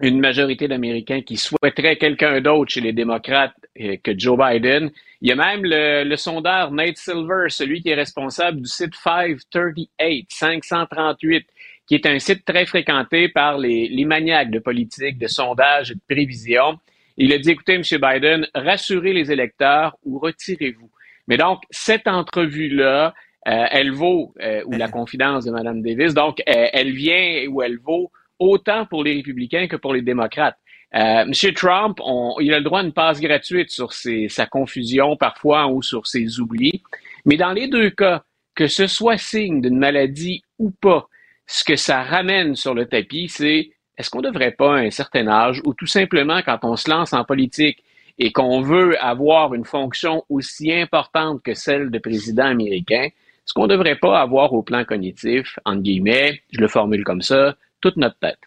[0.00, 4.90] une majorité d'Américains qui souhaiteraient quelqu'un d'autre chez les démocrates euh, que Joe Biden.
[5.22, 8.94] Il y a même le, le sondeur Nate Silver, celui qui est responsable du site
[8.94, 11.46] 538, 538,
[11.86, 15.94] qui est un site très fréquenté par les, les maniaques de politique, de sondage et
[15.94, 16.78] de prévision.
[17.16, 17.82] Il a dit, écoutez, M.
[17.82, 20.90] Biden, rassurez les électeurs ou retirez-vous.
[21.26, 23.14] Mais donc, cette entrevue-là,
[23.48, 27.62] euh, elle vaut, euh, ou la confidence de Mme Davis, donc euh, elle vient ou
[27.62, 30.56] elle vaut autant pour les républicains que pour les démocrates.
[30.94, 31.32] Euh, M.
[31.54, 31.98] Trump,
[32.40, 36.38] il a le droit à une passe gratuite sur sa confusion parfois ou sur ses
[36.38, 36.82] oublis.
[37.24, 38.22] Mais dans les deux cas,
[38.54, 41.08] que ce soit signe d'une maladie ou pas,
[41.46, 44.90] ce que ça ramène sur le tapis, c'est est-ce qu'on ne devrait pas à un
[44.90, 47.82] certain âge, ou tout simplement quand on se lance en politique
[48.18, 53.64] et qu'on veut avoir une fonction aussi importante que celle de président américain, est-ce qu'on
[53.64, 57.96] ne devrait pas avoir au plan cognitif, entre guillemets, je le formule comme ça, toute
[57.98, 58.38] notre tête?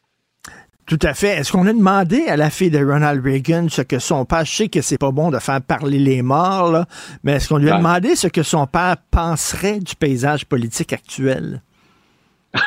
[0.87, 1.35] Tout à fait.
[1.37, 4.55] Est-ce qu'on a demandé à la fille de Ronald Reagan ce que son père, je
[4.55, 6.85] sais que c'est pas bon de faire parler les morts, là,
[7.23, 7.77] mais est-ce qu'on lui a Ouais.
[7.79, 11.61] demandé ce que son père penserait du paysage politique actuel?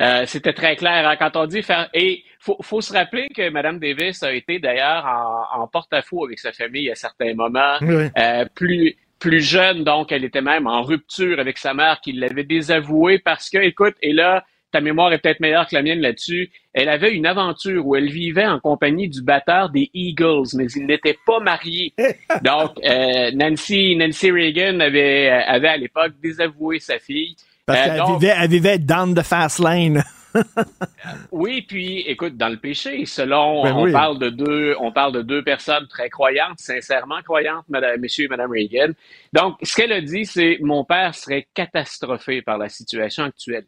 [0.00, 1.88] Euh, C'était très clair hein, quand on dit faire.
[1.94, 6.40] Et faut, faut se rappeler que Mme Davis a été d'ailleurs en, en porte-à-faux avec
[6.40, 7.76] sa famille à certains moments.
[7.80, 8.08] Oui.
[8.18, 12.44] Euh, plus plus jeune, donc elle était même en rupture avec sa mère qui l'avait
[12.44, 16.50] désavouée parce que, écoute, et là, ta mémoire est peut-être meilleure que la mienne là-dessus.
[16.72, 20.86] Elle avait une aventure où elle vivait en compagnie du batteur des Eagles, mais il
[20.86, 21.94] n'était pas marié.
[22.42, 27.36] Donc, euh, Nancy, Nancy Reagan avait, avait à l'époque désavoué sa fille.
[27.66, 30.02] Parce Euh, qu'elle donc- vivait, elle vivait down the fast lane.
[31.30, 33.92] oui, puis écoute, dans le péché, selon Ben on oui.
[33.92, 38.28] parle de deux, on parle de deux personnes très croyantes, sincèrement croyantes, madame, monsieur et
[38.28, 38.92] madame Reagan.
[39.32, 43.64] Donc, ce qu'elle a dit, c'est mon père serait catastrophé par la situation actuelle.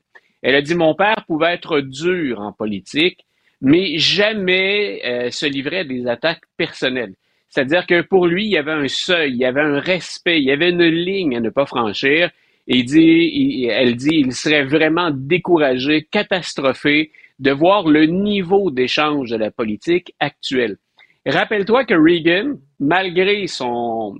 [0.46, 3.26] Elle a dit mon père pouvait être dur en politique,
[3.60, 7.14] mais jamais euh, se livrer à des attaques personnelles.
[7.48, 10.44] C'est-à-dire que pour lui, il y avait un seuil, il y avait un respect, il
[10.44, 12.30] y avait une ligne à ne pas franchir.
[12.68, 17.10] Et elle dit, il serait vraiment découragé, catastrophé
[17.40, 20.76] de voir le niveau d'échange de la politique actuelle.
[21.26, 24.16] Rappelle-toi que Reagan, malgré son,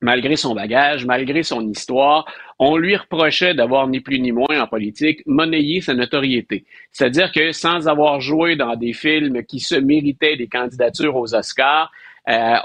[0.00, 2.24] malgré son bagage, malgré son histoire,
[2.58, 6.64] on lui reprochait d'avoir ni plus ni moins en politique monnayé sa notoriété.
[6.92, 11.90] C'est-à-dire que sans avoir joué dans des films qui se méritaient des candidatures aux Oscars,
[12.28, 12.56] euh,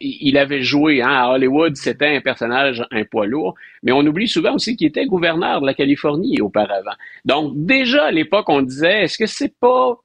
[0.00, 4.28] il avait joué hein, à Hollywood, c'était un personnage, un poids lourd, mais on oublie
[4.28, 6.92] souvent aussi qu'il était gouverneur de la Californie auparavant.
[7.24, 9.96] Donc déjà à l'époque, on disait, est-ce que c'est pas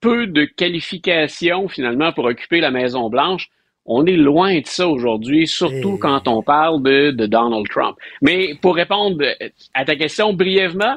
[0.00, 3.48] peu de qualifications finalement pour occuper la Maison Blanche?
[3.86, 7.96] On est loin de ça aujourd'hui, surtout quand on parle de, de Donald Trump.
[8.20, 9.24] Mais pour répondre
[9.74, 10.96] à ta question brièvement,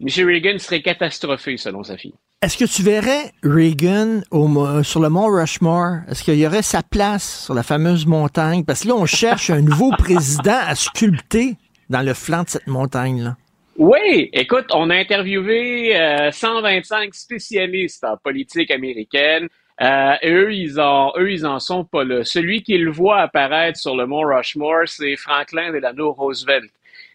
[0.00, 0.26] M.
[0.26, 2.14] Reagan serait catastrophé selon sa fille.
[2.42, 5.98] Est-ce que tu verrais Reagan au mo- sur le mont Rushmore?
[6.08, 8.64] Est-ce qu'il y aurait sa place sur la fameuse montagne?
[8.64, 11.54] Parce que là, on cherche un nouveau président à sculpter
[11.88, 13.36] dans le flanc de cette montagne-là.
[13.78, 19.48] Oui, écoute, on a interviewé euh, 125 spécialistes en politique américaine.
[19.80, 22.24] Euh, et eux, ils en, eux, ils en sont pas là.
[22.24, 26.70] Celui qui le voit apparaître sur le mont Rushmore, c'est Franklin Delano Roosevelt.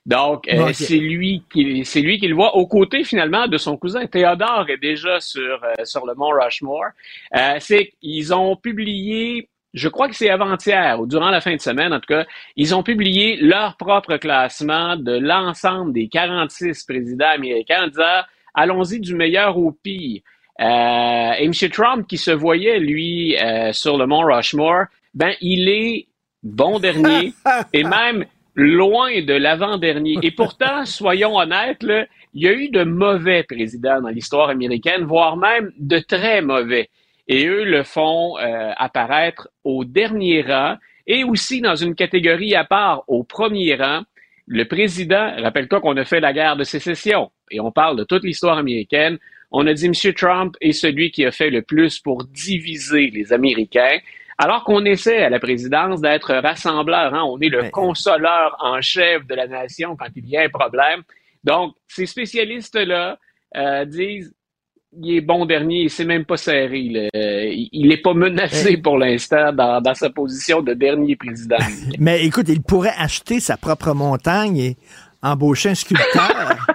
[0.07, 3.75] Donc, euh, c'est lui qui, c'est lui qui le voit aux côtés finalement de son
[3.75, 6.91] cousin Théodore est déjà sur euh, sur le mont Rushmore.
[7.35, 11.59] Euh, c'est ils ont publié, je crois que c'est avant-hier ou durant la fin de
[11.59, 17.31] semaine en tout cas, ils ont publié leur propre classement de l'ensemble des 46 présidents
[17.33, 18.21] américains en disant
[18.53, 20.21] allons-y du meilleur au pire.
[20.59, 21.53] Euh, et M.
[21.71, 26.07] Trump qui se voyait lui euh, sur le mont Rushmore, ben il est
[26.43, 27.33] bon dernier
[27.73, 30.17] et même loin de l'avant-dernier.
[30.23, 35.03] Et pourtant, soyons honnêtes, là, il y a eu de mauvais présidents dans l'histoire américaine,
[35.03, 36.89] voire même de très mauvais.
[37.27, 42.63] Et eux le font euh, apparaître au dernier rang et aussi dans une catégorie à
[42.63, 44.01] part, au premier rang.
[44.47, 48.23] Le président, rappelle-toi qu'on a fait la guerre de sécession et on parle de toute
[48.23, 49.17] l'histoire américaine.
[49.51, 50.13] On a dit M.
[50.13, 53.97] Trump est celui qui a fait le plus pour diviser les Américains.
[54.37, 59.25] Alors qu'on essaie à la présidence d'être rassembleur, hein, on est le consoleur en chef
[59.25, 61.01] de la nation quand il y a un problème.
[61.43, 63.17] Donc, ces spécialistes-là
[63.55, 64.33] euh, disent
[64.99, 66.83] il est bon dernier, c'est même pas serré.
[66.83, 67.09] là.
[67.13, 71.57] Il n'est pas menacé pour l'instant dans, dans sa position de dernier président.
[71.99, 74.77] Mais écoute, il pourrait acheter sa propre montagne et
[75.21, 76.67] embaucher un sculpteur.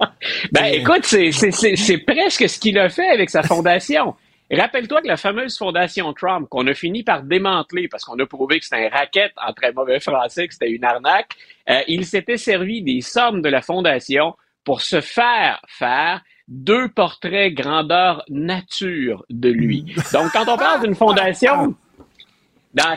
[0.52, 4.14] Ben, écoute, c'est, presque ce qu'il a fait avec sa fondation.
[4.50, 8.58] Rappelle-toi que la fameuse fondation Trump, qu'on a fini par démanteler parce qu'on a prouvé
[8.58, 11.32] que c'était un racket en très mauvais français, que c'était une arnaque,
[11.68, 17.52] euh, il s'était servi des sommes de la fondation pour se faire faire deux portraits
[17.52, 19.94] grandeur nature de lui.
[20.12, 21.74] Donc, quand on parle d'une fondation,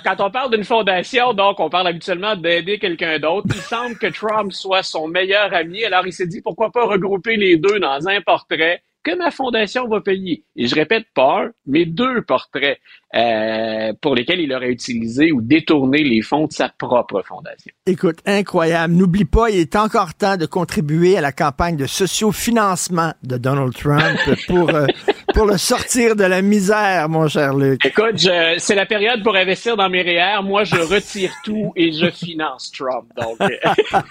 [0.04, 3.48] quand on parle d'une fondation, donc on parle habituellement d'aider quelqu'un d'autre.
[3.54, 5.84] Il semble que Trump soit son meilleur ami.
[5.84, 9.88] Alors il s'est dit pourquoi pas regrouper les deux dans un portrait que ma fondation
[9.88, 10.44] va payer.
[10.56, 12.80] Et je répète pas mais deux portraits
[13.16, 17.72] euh, pour lesquels il aurait utilisé ou détourné les fonds de sa propre fondation.
[17.86, 18.94] Écoute, incroyable.
[18.94, 23.74] N'oublie pas, il est encore temps de contribuer à la campagne de sociofinancement de Donald
[23.74, 24.86] Trump pour, euh,
[25.34, 27.86] pour le sortir de la misère, mon cher Luc.
[27.86, 28.28] Écoute,
[28.58, 30.44] c'est la période pour investir dans mes REER.
[30.44, 33.06] Moi, je retire tout et je finance Trump.
[33.18, 33.38] Donc,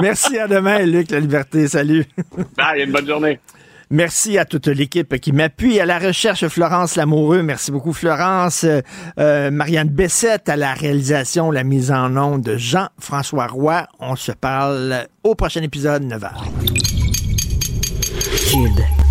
[0.00, 1.68] Merci, à demain, Luc, la liberté.
[1.68, 2.04] Salut.
[2.56, 3.38] bye, une bonne journée.
[3.90, 6.46] Merci à toute l'équipe qui m'appuie à la recherche.
[6.48, 8.64] Florence Lamoureux, merci beaucoup Florence.
[9.18, 13.86] Euh, Marianne Bessette à la réalisation, la mise en onde de Jean-François Roy.
[14.00, 16.30] On se parle au prochain épisode, 9h.
[18.50, 19.03] Cube.